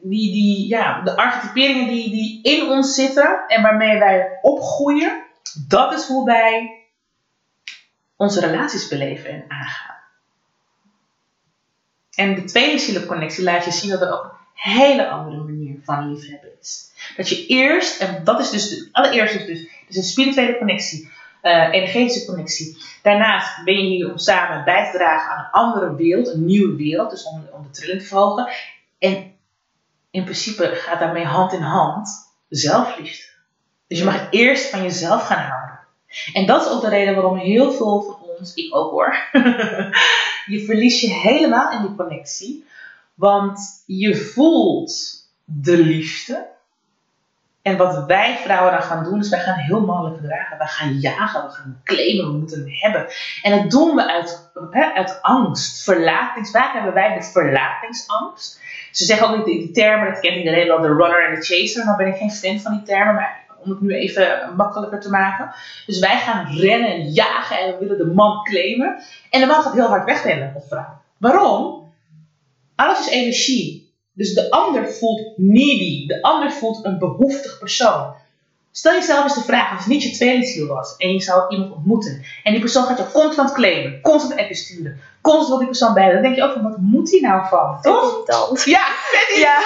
[0.00, 5.22] die, die, ja, de archetyperingen die, die in ons zitten en waarmee wij opgroeien.
[5.68, 6.78] Dat is hoe wij
[8.16, 9.96] onze relaties beleven en aangaan.
[12.14, 16.12] En de tweede zielenconnectie laat je zien dat er ook een hele andere manier van
[16.12, 16.90] liefhebben is.
[17.16, 21.10] Dat je eerst, en dat is dus de allereerste, dus, dus een spirituele connectie,
[21.42, 22.76] eh, energetische connectie.
[23.02, 26.76] Daarnaast ben je hier om samen bij te dragen aan een andere wereld, een nieuwe
[26.76, 28.48] wereld, dus om, om de trilling te verhogen.
[28.98, 29.32] En
[30.18, 32.08] in principe gaat daarmee hand in hand
[32.48, 33.32] zelfliefde.
[33.86, 35.78] Dus je mag eerst van jezelf gaan houden.
[36.32, 39.16] En dat is ook de reden waarom heel veel van ons, ik ook hoor,
[40.52, 42.66] je verlies je helemaal in die connectie.
[43.14, 44.92] Want je voelt
[45.44, 46.46] de liefde.
[47.62, 50.58] En wat wij vrouwen dan gaan doen, is wij gaan heel mannelijk gedragen.
[50.58, 53.06] Wij gaan jagen, we gaan claimen, we moeten hem hebben.
[53.42, 58.60] En dat doen we uit, hè, uit angst, hebben wij de verlatingsangst.
[58.98, 61.84] Ze zeggen niet die, die termen, dat kent iedereen wel, de runner en de chaser.
[61.84, 65.10] Nou ben ik geen fan van die termen, maar om het nu even makkelijker te
[65.10, 65.50] maken.
[65.86, 69.02] Dus wij gaan rennen en jagen en we willen de man claimen.
[69.30, 71.00] En de man gaat heel hard wegrennen of vrouw.
[71.18, 71.92] Waarom?
[72.74, 73.92] Alles is energie.
[74.12, 76.06] Dus de ander voelt needy.
[76.06, 78.14] De ander voelt een behoeftig persoon.
[78.78, 81.72] Stel jezelf eens de vraag, als het niet je tweelingziel was en je zou iemand
[81.72, 85.94] ontmoeten en die persoon gaat je constant claimen, constant appjes sturen, constant wil die persoon
[85.94, 88.12] bij dan denk je ook van, wat moet hij nou van, toch?
[88.12, 88.64] Irritant.
[88.64, 89.58] Ja, vet Ja.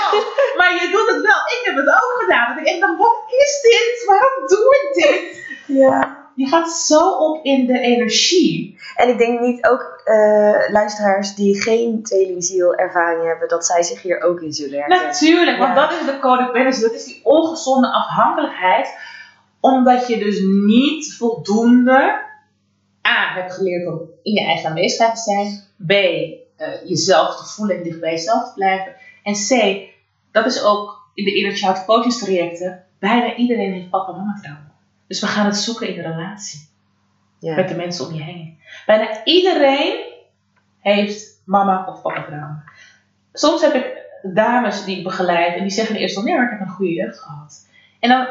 [0.56, 1.40] Maar je doet het wel.
[1.56, 2.56] Ik heb het ook gedaan.
[2.56, 4.04] Dat ik dacht, wat is dit?
[4.06, 5.44] Waarom doe ik dit?
[5.66, 6.20] Ja.
[6.34, 8.78] Je gaat zo op in de energie.
[8.96, 14.02] En ik denk niet ook eh, luisteraars die geen tweelingziel ervaring hebben, dat zij zich
[14.02, 15.06] hier ook in zullen herkennen.
[15.06, 15.80] Natuurlijk, want Ja.
[15.86, 16.80] dat is de codependency.
[16.80, 18.88] Dat is die ongezonde afhankelijkheid.
[19.62, 22.20] Omdat je dus niet voldoende
[23.06, 25.60] A, hebt geleerd om in je eigen aanwezigheid te zijn.
[25.86, 28.94] B, eh, jezelf te voelen en dicht bij jezelf te blijven.
[29.22, 29.80] En C,
[30.30, 32.84] dat is ook in de Inner Child Coaching trajecten.
[32.98, 34.72] Bijna iedereen heeft papa en mama trauma.
[35.06, 36.60] Dus we gaan het zoeken in de relatie.
[37.38, 37.54] Ja.
[37.54, 38.58] Met de mensen om je heen.
[38.86, 40.04] Bijna iedereen
[40.80, 42.64] heeft mama of papa trauma.
[43.32, 46.58] Soms heb ik dames die ik begeleid en die zeggen eerst al nee, maar ik
[46.58, 47.68] heb een goede jeugd gehad.
[48.00, 48.26] En dan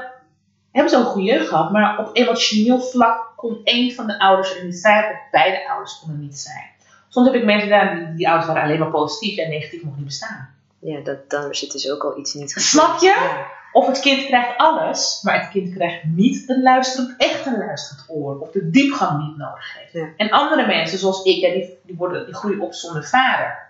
[0.71, 4.57] hebben ze een goede jeugd gehad, maar op emotioneel vlak kon één van de ouders
[4.57, 6.69] er niet zijn, of beide ouders konden niet zijn.
[7.09, 9.97] Soms heb ik mensen gedaan die, die ouders waren alleen maar positief en negatief mocht
[9.97, 10.49] niet bestaan.
[10.79, 12.61] Ja, dat, dan zit dus ook al iets niet goed.
[12.61, 13.07] Snap je?
[13.07, 13.47] Ja.
[13.71, 18.05] Of het kind krijgt alles, maar het kind krijgt niet een luisterend, echt een luisterend
[18.09, 18.39] oor.
[18.39, 19.93] Of de diepgang die het nodig heeft.
[19.93, 20.09] Ja.
[20.17, 23.69] En andere mensen, zoals ik, ja, die, die, worden, die groeien op zonder vader.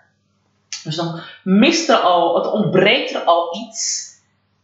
[0.83, 4.09] Dus dan mist er al, het ontbreekt er al iets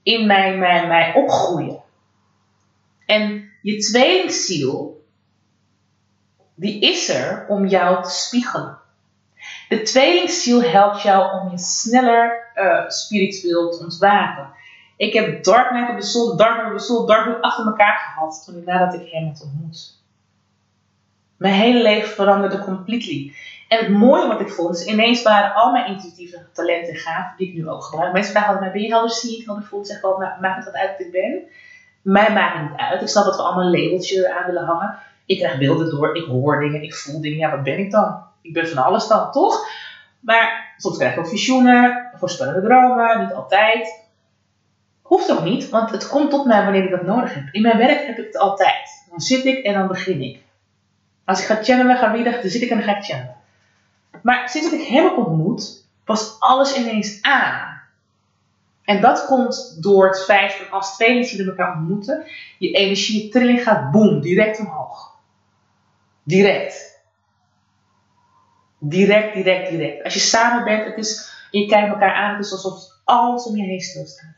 [0.03, 1.81] in mijn, mijn, mijn opgroeien.
[3.07, 5.05] En je tweelingziel,
[6.55, 8.77] die is er om jou te spiegelen.
[9.69, 14.49] De tweelingziel helpt jou om je sneller eh, spiritueel te ontwaken.
[14.97, 17.65] Ik heb Dark Night of the Soul, Dark Night of the Soul, Dark Night achter
[17.65, 19.95] elkaar gehad toen ik nadat ik hem had ontmoet.
[21.37, 23.33] Mijn hele leven veranderde completely.
[23.67, 27.37] En het mooie wat ik vond, is ineens waren al mijn intuïtieve talenten en gaven,
[27.37, 28.13] die ik nu ook gebruik.
[28.13, 29.87] Mensen vragen altijd, ben je helder helder voelen?
[29.87, 31.43] Zeg ik wel, "Nou, maakt het wat uit wat ik ben?
[32.07, 33.01] Mij maakt niet uit.
[33.01, 34.97] Ik snap dat we allemaal een labeltje aan willen hangen.
[35.25, 37.37] Ik krijg beelden door, ik hoor dingen, ik voel dingen.
[37.37, 38.23] Ja, wat ben ik dan?
[38.41, 39.67] Ik ben van alles dan, toch?
[40.19, 44.03] Maar soms krijg ik ook visioenen, voorspellende dromen, niet altijd.
[45.01, 47.43] Hoeft ook niet, want het komt tot mij wanneer ik dat nodig heb.
[47.51, 49.05] In mijn werk heb ik het altijd.
[49.09, 50.39] Dan zit ik en dan begin ik.
[51.25, 53.35] Als ik ga channelen, ga readen, dan zit ik en dan ga ik channelen.
[54.21, 57.66] Maar sinds ik hem ontmoet, was alles ineens aan.
[58.87, 62.25] En dat komt door het feit dat als twee mensen elkaar ontmoeten,
[62.57, 65.15] je energie, trilling gaat boom, direct omhoog.
[66.23, 67.01] Direct.
[68.79, 70.03] Direct, direct, direct.
[70.03, 73.55] Als je samen bent, het is, je kijkt elkaar aan, het is alsof alles om
[73.55, 74.35] je heen stilstaat.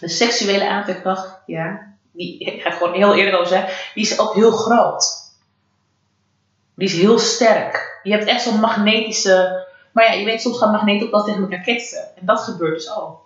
[0.00, 4.34] De seksuele aantrekkracht, ja, die, ik ga gewoon heel eerlijk over zeggen, die is ook
[4.34, 5.04] heel groot.
[6.74, 8.00] Die is heel sterk.
[8.02, 9.66] Je hebt echt zo'n magnetische.
[9.92, 12.16] Maar ja, je weet, soms gaan magneten ook wel tegen elkaar ketsen.
[12.16, 13.21] En dat gebeurt dus ook.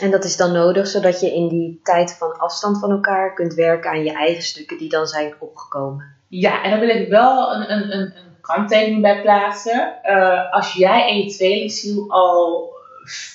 [0.00, 3.54] En dat is dan nodig zodat je in die tijd van afstand van elkaar kunt
[3.54, 6.16] werken aan je eigen stukken die dan zijn opgekomen.
[6.28, 10.02] Ja, en dan wil ik wel een, een, een, een kanttekening bij plaatsen.
[10.02, 12.72] Eh, als jij en je tweelingziel al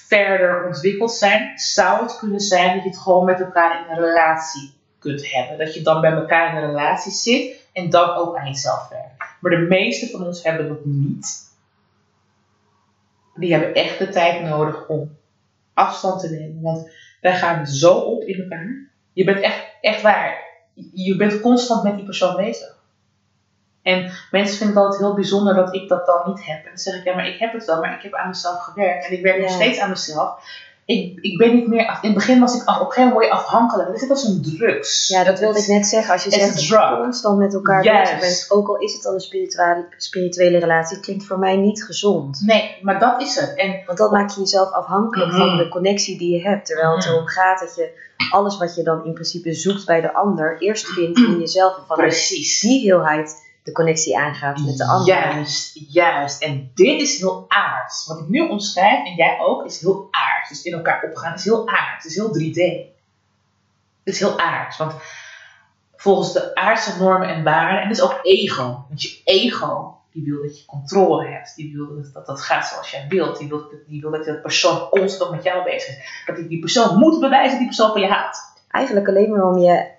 [0.07, 4.03] verder ontwikkeld zijn, zou het kunnen zijn dat je het gewoon met elkaar in een
[4.03, 5.57] relatie kunt hebben.
[5.57, 9.37] Dat je dan bij elkaar in een relatie zit en dan ook aan jezelf werkt.
[9.39, 11.47] Maar de meeste van ons hebben dat niet.
[13.35, 15.17] Die hebben echt de tijd nodig om
[15.79, 16.61] afstand te nemen.
[16.61, 18.89] Want wij gaan zo op in elkaar.
[19.13, 20.37] Je bent echt, echt waar.
[20.93, 22.77] Je bent constant met die persoon bezig.
[23.81, 26.57] En mensen vinden het altijd heel bijzonder dat ik dat dan niet heb.
[26.57, 28.59] En dan zeg ik, ja, maar ik heb het wel, maar ik heb aan mezelf
[28.59, 29.05] gewerkt.
[29.05, 30.45] En ik werk nog steeds aan mezelf.
[30.89, 33.13] Ik, ik ben niet meer, af- in het begin was ik af, op een gegeven
[33.13, 33.89] moment afhankelijk.
[33.91, 35.07] Dat is als een drugs.
[35.07, 36.13] Ja, dat wilde ik net zeggen.
[36.13, 39.13] Als je zegt dat je constant met elkaar bezig bent, ook al is het dan
[39.13, 42.41] een spirituele, spirituele relatie, klinkt voor mij niet gezond.
[42.45, 43.53] Nee, maar dat is het.
[43.55, 45.39] En Want dan maak je jezelf afhankelijk Mhm.
[45.39, 46.65] van de connectie die je hebt.
[46.65, 47.13] Terwijl het Mhm.
[47.13, 47.89] erom gaat dat je
[48.31, 51.77] alles wat je dan in principe zoekt bij de ander, eerst vindt in jezelf.
[51.77, 52.59] En vanuit precies.
[52.59, 55.07] die heelheid de connectie aangaat met de ander.
[55.07, 56.41] Juist, juist.
[56.41, 58.05] En dit is heel aards.
[58.07, 60.49] Wat ik nu omschrijf, en jij ook, is heel aards.
[60.49, 62.03] Dus in elkaar opgaan is heel aards.
[62.03, 62.87] Het is heel 3D.
[64.03, 64.77] Het is heel aards.
[64.77, 64.93] Want
[65.95, 68.85] volgens de aardse normen en waarden, en dat is ook ego.
[68.87, 71.55] Want je ego, die wil dat je controle hebt.
[71.55, 73.37] Die wil dat dat, gaat zoals jij wilt.
[73.37, 76.23] Die wil, die wil dat de persoon constant met jou bezig is.
[76.25, 78.37] Dat die, die persoon moet bewijzen dat die persoon van je houdt.
[78.67, 79.97] Eigenlijk alleen maar om je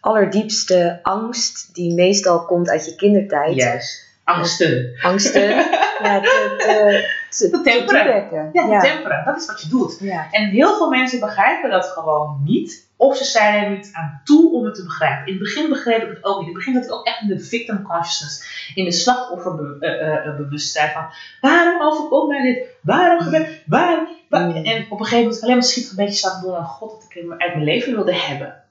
[0.00, 4.06] allerdiepste angst, die meestal komt uit je kindertijd, Juist.
[4.24, 4.92] Angsten.
[5.02, 5.48] angsten,
[6.02, 8.28] ja, te, te, te, te temperen.
[8.32, 8.80] Ja, te ja.
[8.80, 9.24] temperen.
[9.24, 9.96] Dat is wat je doet.
[10.00, 10.26] Ja.
[10.30, 12.86] En heel veel mensen begrijpen dat gewoon niet.
[12.96, 15.26] Of ze zijn er niet aan toe om het te begrijpen.
[15.26, 16.48] In het begin begreep ik het ook niet.
[16.48, 18.70] In het begin zat ik ook echt in de victim consciousness.
[18.74, 21.04] In de slachtofferbewustzijn van...
[21.40, 22.66] Waarom overkomt mij dit?
[22.82, 23.48] Waarom gebeurt...
[23.66, 24.08] Waarom...
[24.28, 24.54] wa- Mm.
[24.54, 26.56] En op een gegeven moment alleen maar schiet een beetje staan door...
[26.56, 28.62] God, dat ik hem uit mijn leven wilde hebben.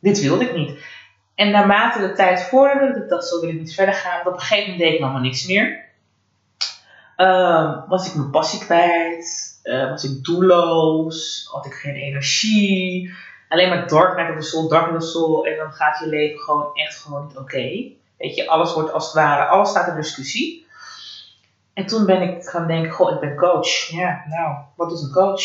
[0.00, 0.84] Dit wilde ik niet.
[1.34, 4.26] En naarmate de tijd vorderde, ik dacht, zo wil ik niet verder gaan.
[4.26, 5.84] Op een gegeven moment deed ik allemaal niks meer.
[7.16, 9.60] Ehm, was ik mijn passie kwijt?
[9.62, 11.48] Eh, was ik doelloos?
[11.52, 13.14] Had ik geen energie?
[13.48, 15.50] Alleen maar dark night of the soul, dark night of the.
[15.50, 17.92] En dan gaat je leven gewoon echt gewoon niet oké.
[18.18, 20.66] Weet je, alles wordt als het ware, alles staat in discussie.
[21.74, 23.88] En toen ben ik gaan denken, goh, ik ben coach.
[23.90, 25.42] Ja, nou, wat is een coach?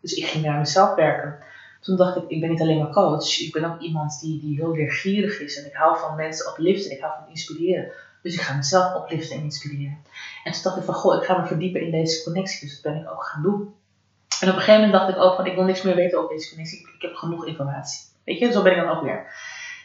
[0.00, 1.38] Dus ik ging naar mezelf werken.
[1.84, 3.40] Toen dacht ik, ik ben niet alleen maar coach.
[3.40, 5.58] Ik ben ook iemand die, die heel leergierig is.
[5.58, 6.90] En ik hou van mensen opliften.
[6.90, 7.92] Ik hou van inspireren.
[8.22, 9.98] Dus ik ga mezelf opliften en inspireren.
[10.44, 12.68] En toen dacht ik van, goh, ik ga me verdiepen in deze connectie.
[12.68, 13.74] Dus dat ben ik ook gaan doen.
[14.40, 16.34] En op een gegeven moment dacht ik ook van, ik wil niks meer weten over
[16.36, 16.78] deze connectie.
[16.78, 18.00] Ik, heb genoeg informatie.
[18.24, 19.26] Weet je, zo ben ik dan ook weer.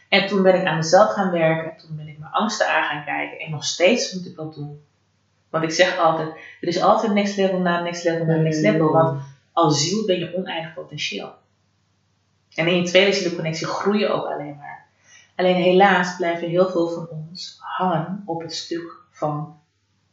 [0.10, 1.78] En toen ben ik aan mezelf gaan werken.
[1.78, 3.40] Toen ben ik mijn angsten aan gaan kijken.
[3.40, 4.82] En nog steeds moet ik dat doen.
[5.50, 6.30] Want ik zeg altijd,
[6.62, 8.92] er is altijd next level na next level na next level.
[8.92, 9.22] Want
[9.54, 11.34] als ziel ben je oneindig potentieel.
[12.56, 14.88] En in je tweede zielenconnectie groei je ook alleen maar.
[15.36, 19.60] Alleen helaas blijven heel veel van ons hangen op het stuk van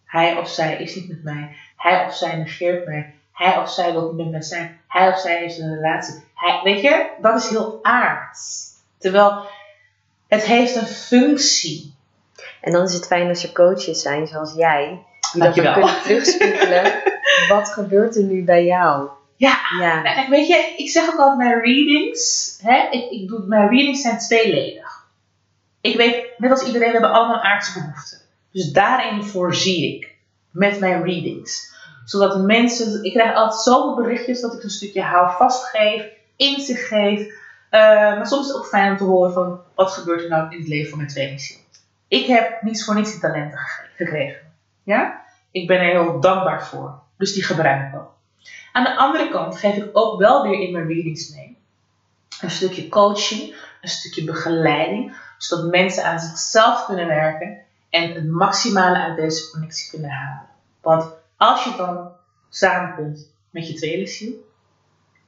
[0.05, 1.57] hij of zij is niet met mij.
[1.77, 3.15] Hij of zij negeert mij.
[3.33, 4.81] Hij of zij wil niet met mij zijn.
[4.89, 6.25] Hij of zij heeft een relatie.
[6.35, 8.71] Hij, weet je, dat is heel aards.
[8.99, 9.47] Terwijl
[10.29, 11.95] het heeft een functie.
[12.61, 15.03] En dan is het fijn als er coaches zijn zoals jij,
[15.33, 16.93] die dat kunnen terugspiegelen.
[17.49, 19.09] Wat gebeurt er nu bij jou?
[19.37, 19.59] Ja.
[19.79, 20.03] Ja.
[20.03, 22.55] Nou, kijk, weet je, ik zeg ook altijd mijn readings.
[22.63, 25.05] Hè, ik, ik doe, mijn readings zijn tweeledig.
[25.81, 28.19] Ik weet, net als iedereen, we hebben allemaal aardse behoeften.
[28.53, 30.15] Dus daarin voorzie ik
[30.51, 31.75] met mijn readings.
[32.05, 36.05] Zodat mensen, ik krijg altijd zoveel berichtjes dat ik een stukje houvast geef,
[36.37, 37.21] inzicht geef.
[37.71, 40.53] Eh, maar soms is het ook fijn om te horen van, wat gebeurt er nou
[40.53, 41.59] in het leven van mijn tweelingziel.
[42.09, 43.59] Ik heb niets voor niets die talenten
[43.97, 44.53] gekregen.
[44.83, 45.25] Ja?
[45.51, 46.99] Ik ben er heel dankbaar voor.
[47.19, 48.16] Dus die gebruik ik ook.
[48.77, 51.59] Aan de andere kant geef ik ook wel weer in mijn readings mee.
[52.41, 57.59] Een stukje coaching, een stukje begeleiding, zodat mensen aan zichzelf kunnen werken
[57.91, 60.49] en het maximale uit deze connectie kunnen halen.
[60.81, 62.11] Want als je dan
[62.49, 64.33] samenkomt met je tweelingziel,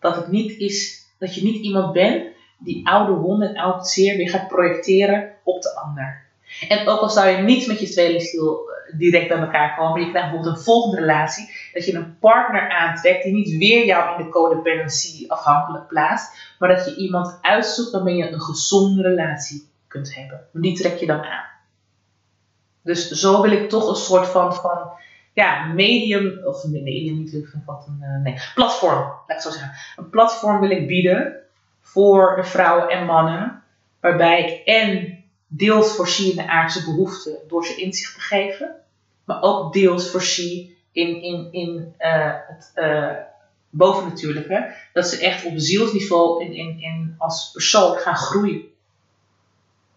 [0.01, 2.27] dat het niet is, dat je niet iemand bent
[2.59, 6.28] die oude wonden en oud zeer weer gaat projecteren op de ander.
[6.69, 10.11] En ook al zou je niet met je tweelingziel eh, direct bij elkaar komen, je
[10.11, 14.25] krijgt bijvoorbeeld een volgende relatie, dat je een partner aantrekt die niet weer jou in
[14.25, 20.15] de codependency afhankelijk plaatst, maar dat je iemand uitzoekt waarmee je een gezonde relatie kunt
[20.15, 20.47] hebben.
[20.53, 21.45] Die trek je dan aan.
[22.83, 24.91] Dus zo wil ik toch een soort van, van
[25.33, 29.73] ja, medium, of medium niet, wat een, eh, nee, platform, laat ik zo zeggen.
[29.97, 31.37] Een platform wil ik bieden
[31.81, 33.63] voor de vrouwen en mannen,
[34.01, 35.18] waarbij ik en
[35.49, 38.75] deels voorzie in de aardse behoeften door ze inzicht te geven,
[39.25, 43.11] maar ook deels voorzie in, in, in eh, het eh,
[43.71, 48.63] bovennatuurlijke, dat ze echt op zielsniveau in, in, in als persoon gaan groeien.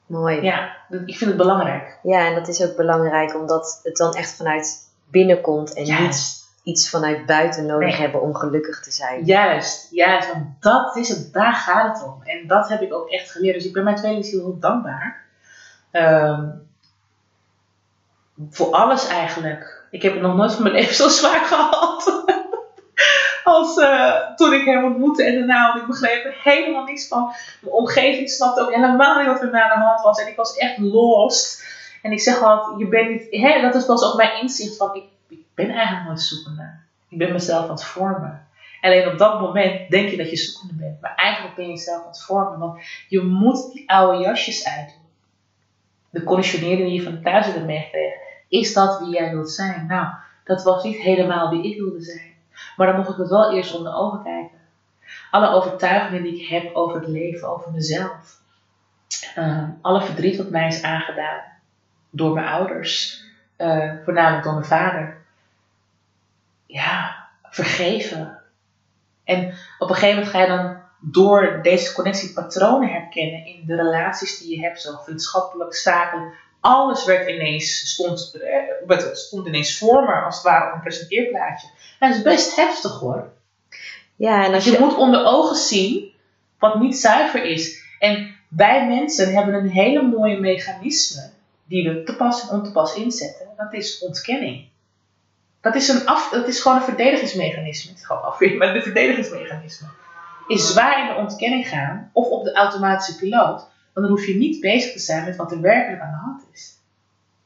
[0.06, 0.42] Mooi.
[0.42, 0.76] Ja,
[1.06, 2.00] ik vind het belangrijk.
[2.04, 6.40] Ja, en dat is ook belangrijk omdat het dan echt vanuit binnen komt en niet
[6.64, 7.98] iets vanuit buiten nodig Nee.
[7.98, 9.26] hebben om gelukkig te zijn.
[9.26, 12.22] juist, juist, want dat is het, daar gaat het om.
[12.24, 13.56] En dat heb ik ook echt geleerd.
[13.56, 15.26] Dus ik ben mijn tweelingziel heel dankbaar.
[15.92, 16.50] Ehm,
[18.50, 19.88] voor alles eigenlijk.
[19.92, 22.24] Ik heb het nog nooit van mijn leven zo zwaar gehad.
[23.44, 27.34] Als eh, toen ik hem ontmoette en daarna had ik begreep er helemaal niks van.
[27.62, 30.22] Mijn omgeving snapte ook helemaal niet wat er na de hand was.
[30.22, 31.64] En ik was echt lost.
[32.02, 33.28] En ik zeg altijd, je bent niet...
[33.30, 36.80] Hè, dat is pas ook mijn inzicht van, ik, ik ben eigenlijk nooit zoekende.
[37.10, 38.48] Ik ben mezelf aan het vormen.
[38.82, 41.02] Alleen op dat moment denk je dat je zoekende bent.
[41.02, 42.60] Maar eigenlijk ben je jezelf aan het vormen.
[42.60, 45.01] Want je moet die oude jasjes uitdoen.
[46.12, 48.20] De conditionering die je van thuis hebt meegekregen.
[48.48, 49.86] Is dat wie jij wilt zijn?
[49.86, 50.08] Nou,
[50.44, 52.34] dat was niet helemaal wie ik wilde zijn.
[52.76, 54.58] Maar dan mocht ik het wel eerst onder ogen kijken.
[55.32, 58.40] Alle overtuigingen die ik heb over het leven, over mezelf.
[59.36, 61.42] Ehm, alle verdriet wat mij is aangedaan
[62.10, 63.24] door mijn ouders.
[63.56, 65.18] eh, voornamelijk door mijn vader.
[66.66, 68.40] Ja, vergeven.
[69.24, 73.76] En op een gegeven moment ga je dan door deze connectie patronen herkennen in de
[73.76, 76.36] relaties die je hebt, zo vriendschappelijk, zakelijk.
[76.60, 80.82] Alles werd ineens, stond, eh, werd, stond ineens voor me, als het ware op een
[80.82, 81.68] presenteerplaatje.
[82.00, 83.30] En dat is best heftig hoor.
[84.16, 86.12] Ja, en als je je, moet onder ogen zien
[86.60, 87.82] wat niet zuiver is.
[88.00, 91.30] En wij mensen hebben een hele mooie mechanisme
[91.66, 93.48] die we te pas en onte pas inzetten.
[93.58, 94.70] Dat is ontkenning.
[95.62, 97.90] Dat is, een af, dat is gewoon een verdedigingsmechanisme.
[97.90, 99.88] Het is gewoon afweer, maar een verdedigingsmechanisme.
[100.52, 103.70] Is zwaar in de ontkenning gaan of op de automatische piloot.
[103.94, 106.44] Want dan hoef je niet bezig te zijn met wat er werkelijk aan de hand
[106.54, 106.80] is.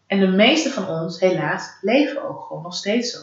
[0.07, 3.17] En de meeste van ons, helaas, leven ook gewoon nog steeds zo.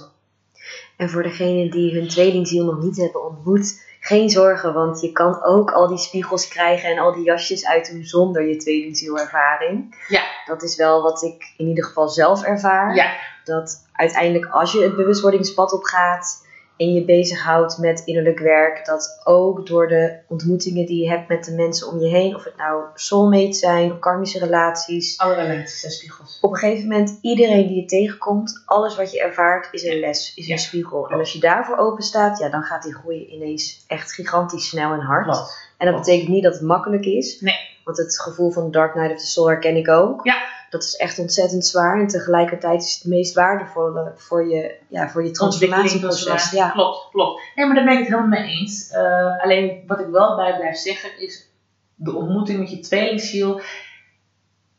[0.96, 5.42] En voor degenen die hun tweelingziel nog niet hebben ontmoet, geen zorgen, want je kan
[5.42, 10.04] ook al die spiegels krijgen en al die jasjes uitdoen zonder je tweelingzielervaring.
[10.08, 10.22] Ja.
[10.44, 12.94] Dat is wel wat ik in ieder geval zelf ervaar.
[12.94, 13.12] Ja,
[13.44, 16.41] Dat uiteindelijk als je het bewustwordingspad op gaat
[16.76, 21.44] en je bezighoudt met innerlijk werk, dat ook door de ontmoetingen die je hebt met
[21.44, 25.84] de mensen om je heen, of het nou soulmates zijn of karmische relaties, alle relaties
[25.84, 26.38] en spiegels.
[26.40, 30.32] op een gegeven moment, iedereen die je tegenkomt, alles wat je ervaart, is een les,
[30.34, 30.52] is Ja.
[30.52, 31.08] een spiegel.
[31.08, 34.92] En als je daarvoor open staat, ja, dan gaat die groei ineens echt gigantisch snel
[34.92, 35.24] en hard.
[35.24, 35.70] Klopt.
[35.78, 37.40] En dat betekent niet dat het makkelijk is.
[37.40, 37.70] Nee.
[37.84, 40.24] Want het gevoel van Dark Night of the Soul herken ik ook.
[40.26, 40.42] Ja.
[40.72, 42.00] Dat is echt ontzettend zwaar.
[42.00, 46.22] En tegelijkertijd is het meest waardevolle voor je, ja, voor je transformatieproces.
[46.24, 46.58] transformatie.
[46.58, 46.70] Ja.
[46.70, 47.42] Klopt, klopt.
[47.54, 48.90] Nee, maar daar ben ik het helemaal mee eens.
[48.90, 51.48] Eh, alleen wat ik wel bij blijf zeggen is
[51.94, 53.60] de ontmoeting met je tweelingziel.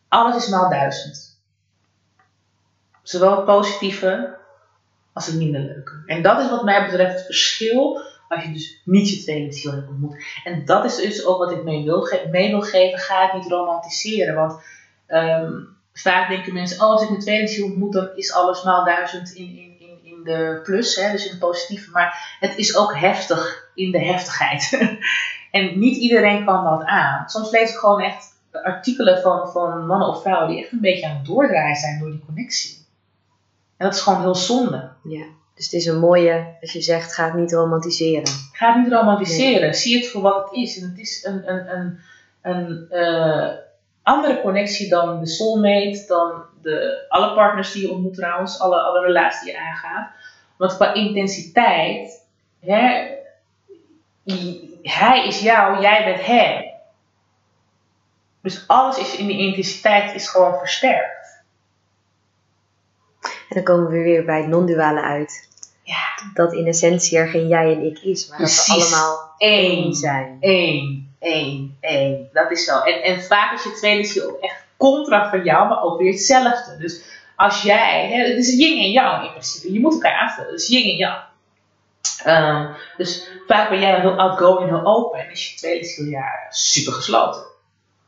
[0.07, 1.41] Alles is maal duizend.
[3.03, 4.37] Zowel het positieve
[5.13, 6.03] als het minder leuke.
[6.05, 9.89] En dat is wat mij betreft het verschil als je dus niet je tweelingziel hebt
[9.89, 10.23] ontmoet.
[10.43, 12.99] En dat is dus ook wat ik mee wil, mee wil geven.
[12.99, 14.35] Ga het niet romantiseren.
[14.35, 14.61] Want
[15.05, 15.51] ehm,
[15.93, 19.57] vaak denken mensen, oh, als ik mijn tweelingziel ontmoet, dan is alles maal duizend in,
[19.57, 21.91] in, in, in de plus, hè, dus in het positieve.
[21.91, 24.79] Maar het is ook heftig in de heftigheid.
[25.51, 27.29] en niet iedereen kan dat aan.
[27.29, 31.07] Soms lees ik gewoon echt artikelen van, van mannen of vrouwen die echt een beetje
[31.07, 32.77] aan het doordraaien zijn door die connectie.
[33.77, 34.89] En dat is gewoon heel zonde.
[35.03, 35.25] ja.
[35.55, 38.27] Dus het is een mooie, als je zegt, ga het niet romantiseren.
[38.51, 39.73] Ga het niet romantiseren.
[39.73, 40.81] Zie het voor wat het is.
[40.81, 41.99] En het is een, een, een,
[42.41, 43.49] een eh,
[44.03, 49.05] andere connectie dan de soulmate, dan de, alle partners die je ontmoet trouwens, alle, alle
[49.05, 50.11] relaties die je aangaat.
[50.57, 52.25] Want qua intensiteit,
[52.59, 53.11] hè,
[54.81, 56.71] hij is jou, jij bent hem.
[58.41, 61.41] Dus alles is in die intensiteit is gewoon versterkt.
[63.21, 65.49] En dan komen we weer bij het non-duale uit.
[65.83, 66.31] Ja.
[66.33, 70.37] Dat in essentie er geen jij en ik is, maar dat we allemaal één zijn.
[70.39, 72.29] Eén, één, één.
[72.33, 72.79] Dat is zo.
[72.79, 76.11] En, en vaak is je tweede ziel ook echt contra van jou, maar ook weer
[76.11, 76.77] hetzelfde.
[76.77, 77.01] Dus
[77.35, 79.73] als jij, hè, het is yin en yang in principe.
[79.73, 80.53] Je moet elkaar aanvullen.
[80.53, 81.21] Is yin en yang.
[82.23, 85.19] Ehm, dus vaak ben jij dan heel outgoing, heel open.
[85.19, 87.41] En is je tweede ja, super gesloten.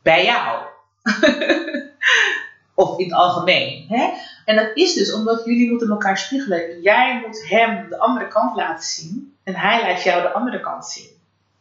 [0.02, 0.62] Bij jou.
[2.74, 3.86] of in het algemeen.
[3.88, 4.10] Hè?
[4.44, 6.80] En dat is dus omdat jullie moeten elkaar spiegelen.
[6.82, 9.36] Jij moet hem de andere kant laten zien.
[9.44, 11.15] En hij laat jou de andere kant zien.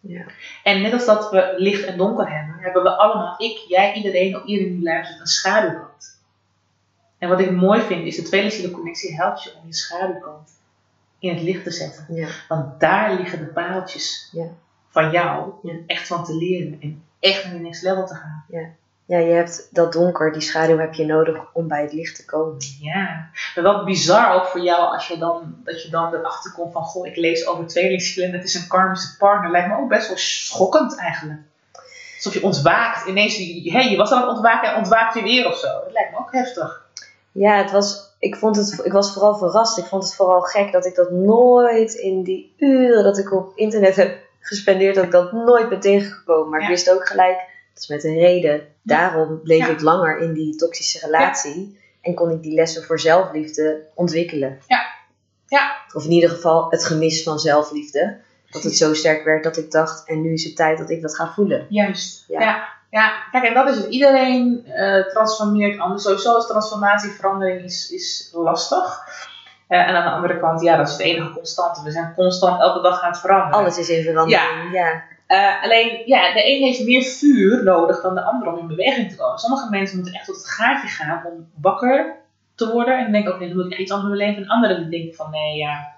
[0.07, 0.25] Ja.
[0.63, 4.35] En net als dat we licht en donker hebben, hebben we allemaal, ik, jij, iedereen,
[4.35, 6.19] ook iedereen die luistert, een schaduwkant.
[7.17, 10.49] En wat ik mooi vind, is de tweelingzielenconnectie helpt je om je schaduwkant
[11.19, 12.05] in het licht te zetten.
[12.09, 12.27] Ja.
[12.47, 14.47] Want daar liggen de paaltjes Ja.
[14.89, 18.45] van jou om echt van te leren en echt naar die next level te gaan.
[19.05, 22.25] Ja, je hebt dat donker, die schaduw heb je nodig om bij het licht te
[22.25, 22.57] komen.
[22.81, 26.73] Ja, maar wel bizar ook voor jou als je dan, dat je dan erachter komt
[26.73, 29.51] van, goh, ik lees over tweelingzielen en het is een karmische partner.
[29.51, 31.39] Lijkt me ook best wel schokkend eigenlijk.
[32.15, 35.47] Alsof je ontwaakt, ineens, hé, hey, je was aan het ontwaken en ontwaakt je weer
[35.47, 35.67] of zo.
[35.67, 36.83] Dat lijkt me ook heftig.
[37.31, 39.77] Ja, het was, ik, vond het, ik was vooral verrast.
[39.77, 43.51] Ik vond het vooral gek dat ik dat nooit in die uren dat ik op
[43.55, 46.49] internet heb gespendeerd, dat ik dat nooit ben tegengekomen.
[46.49, 46.65] Maar Ja.
[46.65, 47.37] ik wist ook gelijk,
[47.73, 48.67] dat is met een reden.
[48.85, 49.67] Daarom bleef Ja.
[49.67, 51.79] ik langer in die toxische relatie.
[52.01, 54.59] En kon ik die lessen voor zelfliefde ontwikkelen.
[54.67, 54.93] Ja.
[55.93, 58.17] Of in ieder geval het gemis van zelfliefde.
[58.49, 61.01] Dat het zo sterk werd dat ik dacht, en nu is het tijd dat ik
[61.01, 61.65] dat ga voelen.
[61.69, 62.25] Juist.
[62.27, 62.39] Ja.
[62.39, 62.67] Ja.
[62.89, 63.13] ja.
[63.31, 63.85] kijk, en dat is het.
[63.85, 66.03] Iedereen eh, transformeert anders.
[66.03, 68.99] Sowieso is transformatie, verandering is, is lastig.
[69.67, 71.83] Eh, en aan de andere kant, ja, dat is het enige constante.
[71.83, 73.59] We zijn constant elke dag aan het veranderen.
[73.59, 74.73] Alles is in verandering.
[74.73, 75.03] Ja.
[75.27, 79.09] Eh, alleen, ja, de een heeft meer vuur nodig dan de ander om in beweging
[79.09, 79.39] te komen.
[79.39, 82.15] Sommige mensen moeten echt tot het gaatje gaan om wakker
[82.55, 82.97] te worden.
[82.97, 84.43] En dan denken ook, nee, dan moet ik iets anders in mijn leven.
[84.43, 85.93] En anderen die denken van, nee, ja,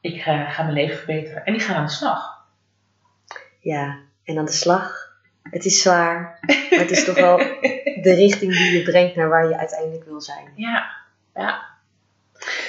[0.00, 1.44] ik ga, ga mijn leven verbeteren.
[1.44, 2.46] En die gaan aan de slag.
[3.60, 5.06] Ja, en aan de slag.
[5.42, 6.38] Het is zwaar,
[6.70, 7.36] maar het is toch wel
[8.06, 10.52] de richting die je brengt naar waar je uiteindelijk wil zijn.
[10.54, 10.90] Ja,
[11.34, 11.66] ja.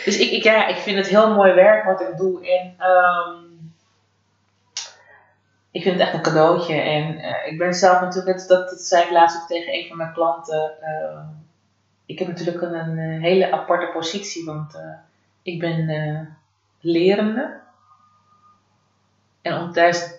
[0.05, 2.47] Dus ik, ik, ja, ik vind het heel mooi werk wat ik doe.
[2.47, 3.48] En ehm,
[5.71, 6.75] ik vind het echt een cadeautje.
[6.75, 9.97] En eh, ik ben zelf natuurlijk, dat, dat, zei ik laatst ook tegen een van
[9.97, 10.71] mijn klanten.
[10.81, 11.27] ehm,
[12.09, 14.93] ik heb natuurlijk een, eh, hele aparte positie, want eh,
[15.41, 16.19] ik ben eh,
[16.79, 17.59] lerende.
[19.41, 19.53] En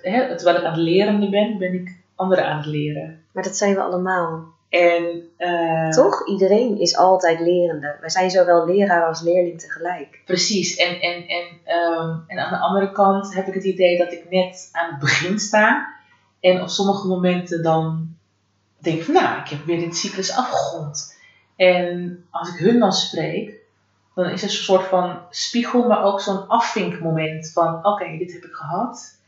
[0.03, 3.25] hè, terwijl ik aan het lerende ben, ben ik anderen aan het leren.
[3.33, 4.45] Maar dat zijn we allemaal.
[4.71, 6.29] En eh, Toch?
[6.29, 7.97] Iedereen is altijd lerende.
[8.01, 10.23] Wij zijn zowel leraar als leerling tegelijk.
[10.25, 10.77] Precies.
[10.77, 14.31] En, en, en, ehm, en aan de andere kant heb ik het idee dat ik
[14.31, 15.95] net aan het begin sta.
[16.41, 18.17] En op sommige momenten dan
[18.79, 21.19] denk ik van, nou, ik heb weer dit cyclus afgerond.
[21.57, 23.55] En als ik hun dan spreek,
[24.15, 28.45] dan is het een soort van spiegel, maar ook zo'n afvinkmoment van, oké, dit heb
[28.45, 29.19] ik gehad.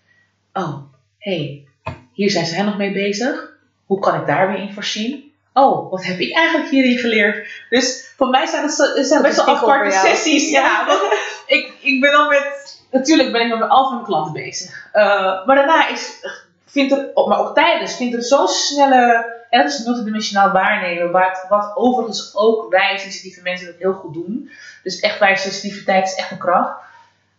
[0.52, 0.76] Oh,
[1.18, 3.56] hé, hey, hier zijn zij nog mee bezig.
[3.86, 5.31] Hoe kan ik daar weer in voorzien?
[5.54, 7.64] Oh, wat heb ik eigenlijk hierin geleerd?
[7.70, 10.50] Dus voor mij zijn het, het zijn best wel aparte sessies.
[10.50, 11.00] Ja, want
[11.46, 14.88] ik, ik ben dan met, natuurlijk ben ik met altijd met mijn klanten bezig.
[14.94, 16.26] Uh, maar daarna is,
[16.66, 21.46] vindt er, maar ook tijdens, vindt er zo'n snelle, en dat is multidimensionaal waarnemen, wat,
[21.48, 24.50] wat overigens ook wij sensitieve mensen dat heel goed doen.
[24.82, 26.80] Dus echt bij sensitiviteit is echt een kracht.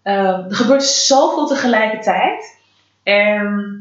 [0.04, 2.58] Uh, er gebeurt zoveel tegelijkertijd.
[3.04, 3.78] En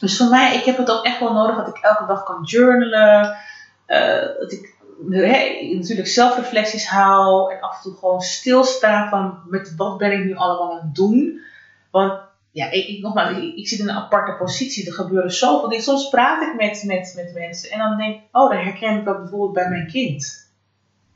[0.00, 2.42] dus voor mij, ik heb het ook echt wel nodig dat ik elke dag kan
[2.42, 3.36] journalen.
[3.86, 4.74] Uh, dat ik
[5.74, 7.52] natuurlijk zelfreflecties hou.
[7.52, 10.94] En af en toe gewoon stilstaan van met wat ben ik nu allemaal aan het
[10.94, 11.40] doen.
[11.90, 12.20] Want
[12.50, 14.86] ja, ik, nogmaals, ik, ik, zit in een aparte positie.
[14.86, 15.84] Er gebeuren zoveel dingen.
[15.84, 19.04] Soms praat ik met, met, met mensen en dan denk ik, oh, dan herken ik
[19.04, 20.52] dat bijvoorbeeld bij mijn kind.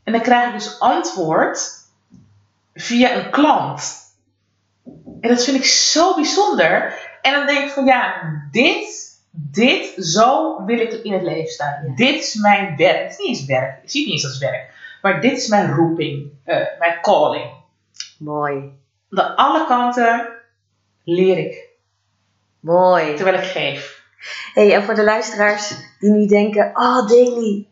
[0.04, 1.70] En dan krijg ik dus antwoord
[2.74, 3.96] via een klant.
[5.20, 6.94] En dat vind ik zo bijzonder.
[7.22, 9.07] En dan denk ik van ja, dit,
[9.40, 11.92] dit, zo wil ik in het leven staan.
[11.96, 13.02] Dit is mijn werk.
[13.02, 13.82] Het is niet eens werk.
[13.82, 14.70] Ik zie het niet eens als werk.
[15.02, 17.50] Maar dit is mijn roeping, uh, mijn calling.
[18.18, 18.72] Mooi.
[19.08, 20.28] De alle kanten
[21.04, 21.68] leer ik.
[22.60, 23.14] Mooi.
[23.14, 24.02] Terwijl ik geef.
[24.54, 27.66] Hey, en voor de luisteraars die nu denken, oh Daily,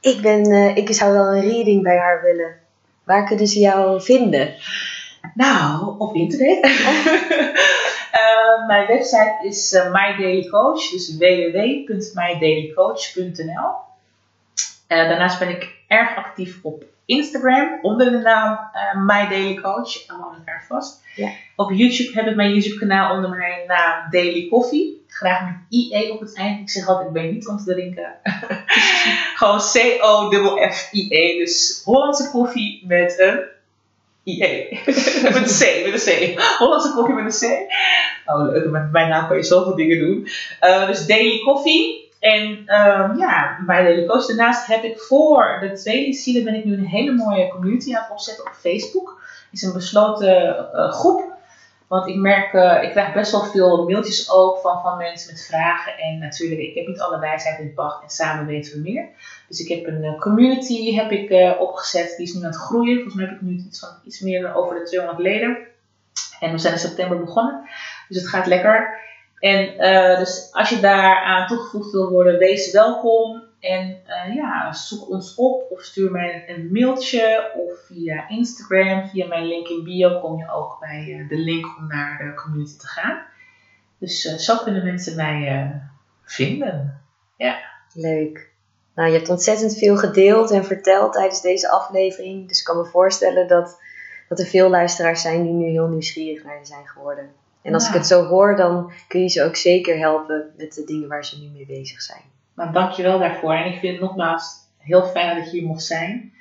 [0.00, 2.58] ik, ben, uh, ik zou wel een reading bij haar willen.
[3.04, 4.54] Waar kunnen ze jou vinden?
[5.34, 6.64] Nou, op internet.
[8.14, 13.70] Uh, mijn website is uh, My Daily Coach, dus www.mydailycoach.nl.
[14.88, 18.58] Uh, daarnaast ben ik erg actief op Instagram onder de naam
[19.06, 20.08] My Daily Coach.
[20.08, 21.02] Allemaal elkaar vast.
[21.14, 21.30] Ja.
[21.56, 25.04] Op YouTube heb ik mijn YouTube kanaal onder mijn naam Daily Coffee.
[25.08, 26.60] Graag met IE op het eind.
[26.60, 28.14] Ik zeg altijd, ik ben niet om te drinken.
[29.38, 31.38] Gewoon C-O-F-F-I-E.
[31.38, 33.40] Dus Hollandse koffie met een
[34.22, 34.68] IE.
[35.22, 36.40] met een C, met een C.
[36.58, 37.72] Hollandse koffie met een C.
[38.26, 38.70] Oh, leuk.
[38.70, 40.28] Met mijn naam kan je zoveel dingen doen.
[40.60, 42.08] Uh, dus Daily Coffee.
[42.20, 44.26] En um, ja, bij Daily Coach.
[44.26, 48.02] Daarnaast heb ik voor de tweede zielen ben ik nu een hele mooie community aan
[48.02, 49.20] het opzetten op Facebook.
[49.50, 51.38] Het is een besloten uh, groep.
[51.86, 55.46] Want ik merk, uh, ik krijg best wel veel mailtjes ook van, van mensen met
[55.46, 55.98] vragen.
[55.98, 59.08] En natuurlijk, ik heb niet alle wijsheid in pacht en samen weten we meer.
[59.50, 62.94] Dus ik heb een community heb ik, uh, opgezet, die is nu aan het groeien.
[62.94, 65.58] Volgens mij heb ik nu iets, van, iets meer dan over de 200 leden.
[66.40, 67.68] En we zijn in september begonnen,
[68.08, 68.98] dus het gaat lekker.
[69.38, 73.42] En uh, dus als je daar aan toegevoegd wil worden, wees welkom.
[73.60, 73.96] En
[74.34, 79.68] ja, zoek ons op of stuur mij een mailtje of via Instagram, via mijn link
[79.68, 83.22] in bio kom je ook bij de link om naar de community te gaan.
[83.98, 85.72] Dus zo kunnen mensen mij
[86.24, 87.00] vinden.
[87.36, 87.58] Ja.
[87.94, 88.49] Leuk.
[89.00, 92.48] Nou, je hebt ontzettend veel gedeeld en verteld tijdens deze aflevering.
[92.48, 93.80] Dus ik kan me voorstellen dat,
[94.28, 97.30] dat er veel luisteraars zijn die nu heel nieuwsgierig naar je zijn geworden.
[97.62, 97.88] En als ja.
[97.88, 101.24] ik het zo hoor, dan kun je ze ook zeker helpen met de dingen waar
[101.24, 102.22] ze nu mee bezig zijn.
[102.54, 103.54] Nou, dank je wel daarvoor.
[103.54, 106.32] En ik vind het nogmaals heel fijn dat je hier mocht zijn.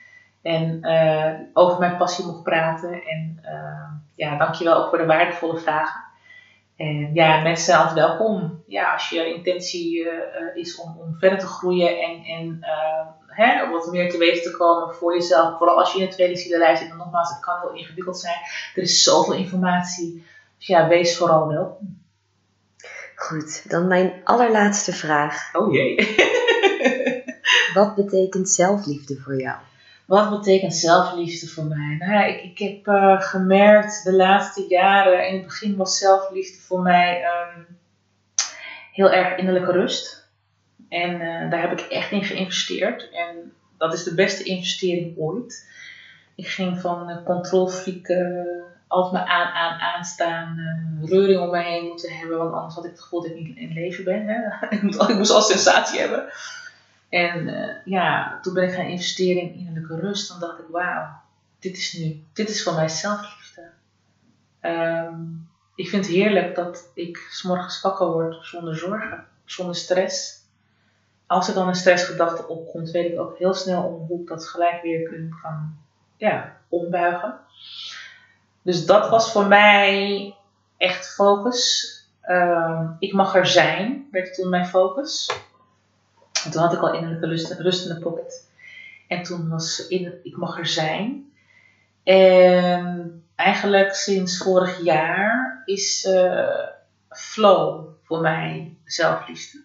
[0.41, 2.91] En uh, over mijn passie mocht praten.
[2.91, 6.01] En uh, ja, dank je wel ook voor de waardevolle vragen.
[6.79, 8.63] En ja, mensen zijn altijd welkom.
[8.67, 10.11] Ja, als je intentie uh,
[10.53, 14.57] is om, om verder te groeien en, en uh, hè, wat meer te weten te
[14.57, 15.57] komen voor jezelf.
[15.57, 16.51] Vooral als je in de tweede zit.
[16.51, 18.37] En nogmaals, het kan heel ingewikkeld zijn.
[18.75, 20.25] Er is zoveel informatie.
[20.57, 22.01] Dus ja, wees vooral welkom.
[23.15, 25.55] Goed, dan mijn allerlaatste vraag.
[25.55, 26.15] Oh jee.
[27.73, 29.57] wat betekent zelfliefde voor jou?
[30.09, 31.95] Wat betekent zelfliefde voor mij?
[31.99, 36.61] Nou ja, ik, ik heb uh, gemerkt de laatste jaren, in het begin was zelfliefde
[36.61, 37.77] voor mij um,
[38.93, 40.29] heel erg innerlijke rust.
[40.87, 43.09] En uh, daar heb ik echt in geïnvesteerd.
[43.09, 45.69] En dat is de beste investering ooit.
[46.35, 48.07] Ik ging van uh, controlfreak
[48.87, 50.57] altijd maar aan, aan, aanstaan,
[51.03, 52.37] reuring om me heen moeten hebben.
[52.37, 54.27] Want anders had ik het gevoel dat ik niet in leven ben.
[54.27, 54.67] Hè?
[54.75, 56.31] ik moest al sensatie hebben.
[57.09, 60.29] En uh, ja, toen ben ik gaan investeren in innerlijke rust.
[60.29, 61.07] Dan dacht ik, wauw,
[61.59, 63.69] dit is nu, dit is voor mij zelfliefde.
[64.61, 70.37] Um, ik vind het heerlijk dat ik s'morgens wakker word zonder zorgen, zonder stress.
[71.25, 74.47] Als er dan een stressgedachte opkomt, weet ik ook heel snel om hoe ik dat
[74.47, 75.77] gelijk weer kan
[76.17, 77.39] ja, ombuigen.
[78.61, 80.35] Dus dat was voor mij
[80.77, 81.93] echt focus.
[82.29, 85.31] Um, ik mag er zijn, werd toen mijn focus.
[86.45, 88.47] En toen had ik al innerlijke rust, rust pocket.
[89.07, 91.31] En toen was in, ik mag er zijn.
[92.03, 96.67] En eigenlijk sinds vorig jaar is uh,
[97.09, 99.61] flow voor mij zelfliefde.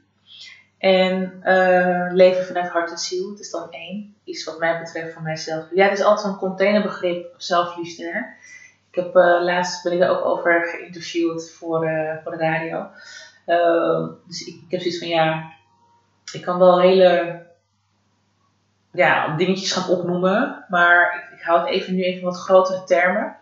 [0.79, 5.13] En uh, leven vanuit hart en ziel, het is dan één, is wat mij betreft
[5.13, 5.65] voor mijzelf.
[5.75, 8.05] Ja, het is altijd een containerbegrip zelfliefde.
[8.05, 8.19] Hè?
[8.91, 11.89] Ik heb uh, laatst ben ik er ook over geïnterviewd voor,
[12.23, 12.89] voor de radio.
[14.27, 15.53] dus ik, ik, heb zoiets van ja,
[16.35, 17.43] ik kan wel hele
[18.93, 23.37] ja, dingetjes gaan opnoemen, maar ik, ik hou het even nu even wat grotere termen.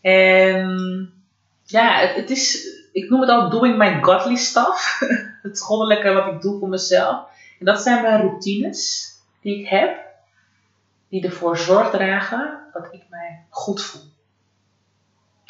[0.00, 1.12] En
[1.62, 5.00] ja, het, het is ik noem het al doing my godly stuff.
[5.42, 7.28] het goddelijke wat ik doe voor mezelf.
[7.58, 10.02] En dat zijn mijn routines die ik heb.
[11.08, 14.02] Die ervoor zorg dragen dat ik mij goed voel.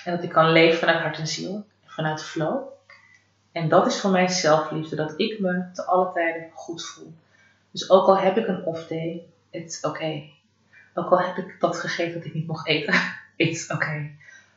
[0.04, 1.66] En dat ik kan leven vanuit hart en ziel.
[1.86, 2.73] Vanuit flow.
[3.54, 4.96] En dat is voor mij zelfliefde.
[4.96, 7.14] Dat ik me te alle tijden goed voel.
[7.70, 9.22] Dus ook al heb ik een off day.
[9.50, 10.22] It's oké.
[10.94, 12.94] Ook al heb ik dat gegeten dat ik niet mocht eten.
[13.36, 14.10] It's oké.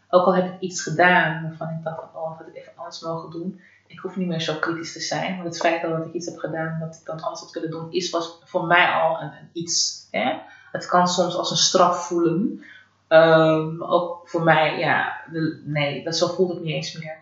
[0.09, 3.31] Ook al heb ik iets gedaan waarvan ik dacht, oh, had ik even anders mogen
[3.31, 3.61] doen.
[3.87, 5.35] Ik hoef niet meer zo kritisch te zijn.
[5.35, 7.91] Want het feit dat ik iets heb gedaan dat ik dan anders had willen doen,
[7.91, 10.07] is was voor mij al een, iets.
[10.11, 10.39] Hè?
[10.71, 12.63] Het kan soms als een straf voelen.
[13.07, 15.21] Um, ook voor mij, ja,
[15.63, 17.17] nee, dat, zo voelt het niet eens meer.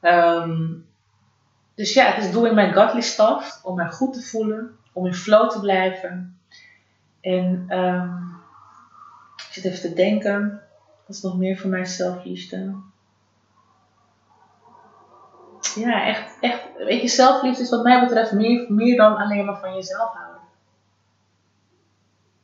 [0.00, 0.86] Um,
[1.74, 5.14] dus ja, het is doing my godly stuff om mij goed te voelen, om in
[5.14, 6.38] flow te blijven.
[7.20, 8.42] En um,
[9.36, 10.62] ik zit even te denken.
[11.06, 12.74] Wat is nog meer voor mij zelfliefde?
[15.74, 16.62] Ja, echt, echt.
[16.76, 20.40] Weet je, zelfliefde is wat mij betreft meer, meer dan alleen maar van jezelf houden.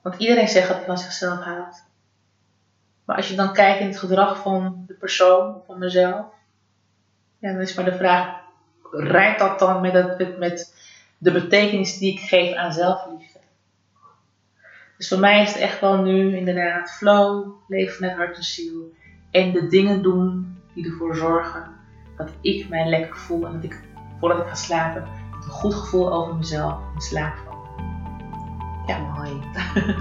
[0.03, 1.85] Want iedereen zegt dat hij van zichzelf houdt.
[3.05, 6.27] Maar als je dan kijkt in het gedrag van de persoon, van mezelf,
[7.39, 8.40] ja, dan is maar de vraag:
[8.91, 10.75] rijdt dat dan met, het, met,
[11.19, 13.39] de betekenis die ik geef aan zelfliefde?
[14.97, 18.93] Dus voor mij is het echt wel nu inderdaad flow, leven met hart en ziel.
[19.31, 21.65] En de dingen doen die ervoor zorgen
[22.17, 23.47] dat ik mij lekker voel.
[23.47, 23.81] En dat ik,
[24.19, 25.03] voordat ik ga slapen,
[25.33, 27.59] een goed gevoel over mezelf in slaap val.
[28.87, 29.41] Ja, mooi.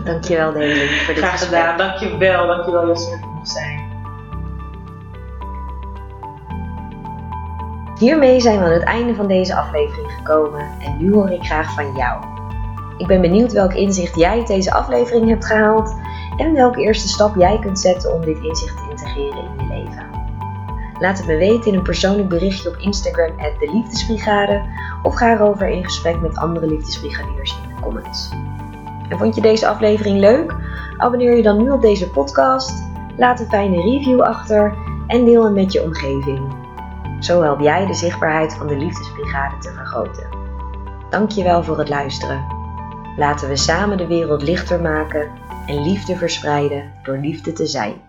[0.04, 1.78] Dankjewel Deli voor dit Graag gedaan.
[1.78, 2.48] Dankjewel.
[2.48, 3.79] Dankjewel dat ik mocht zijn.
[8.00, 11.74] Hiermee zijn we aan het einde van deze aflevering gekomen en nu hoor ik graag
[11.74, 12.24] van jou.
[12.98, 15.96] Ik ben benieuwd welk inzicht jij uit deze aflevering hebt gehaald
[16.38, 20.06] en welke eerste stap jij kunt zetten om dit inzicht te integreren in je leven.
[21.00, 24.62] Laat het me weten in een persoonlijk berichtje op Instagram de Liefdesbrigade
[25.04, 28.30] of ga erover in gesprek met andere liefdesbrigadiers in de comments.
[29.10, 30.56] En vond je deze aflevering leuk?
[30.98, 32.84] Abonneer je dan nu op deze podcast,
[33.18, 34.78] laat een fijne review achter
[35.08, 36.59] en deel hem met je omgeving.
[37.20, 40.30] Zo help jij de zichtbaarheid van de Liefdesbrigade te vergroten.
[41.10, 42.46] Dankjewel voor het luisteren.
[43.18, 45.32] Laten we samen de wereld lichter maken
[45.68, 48.09] en liefde verspreiden door liefde te zijn.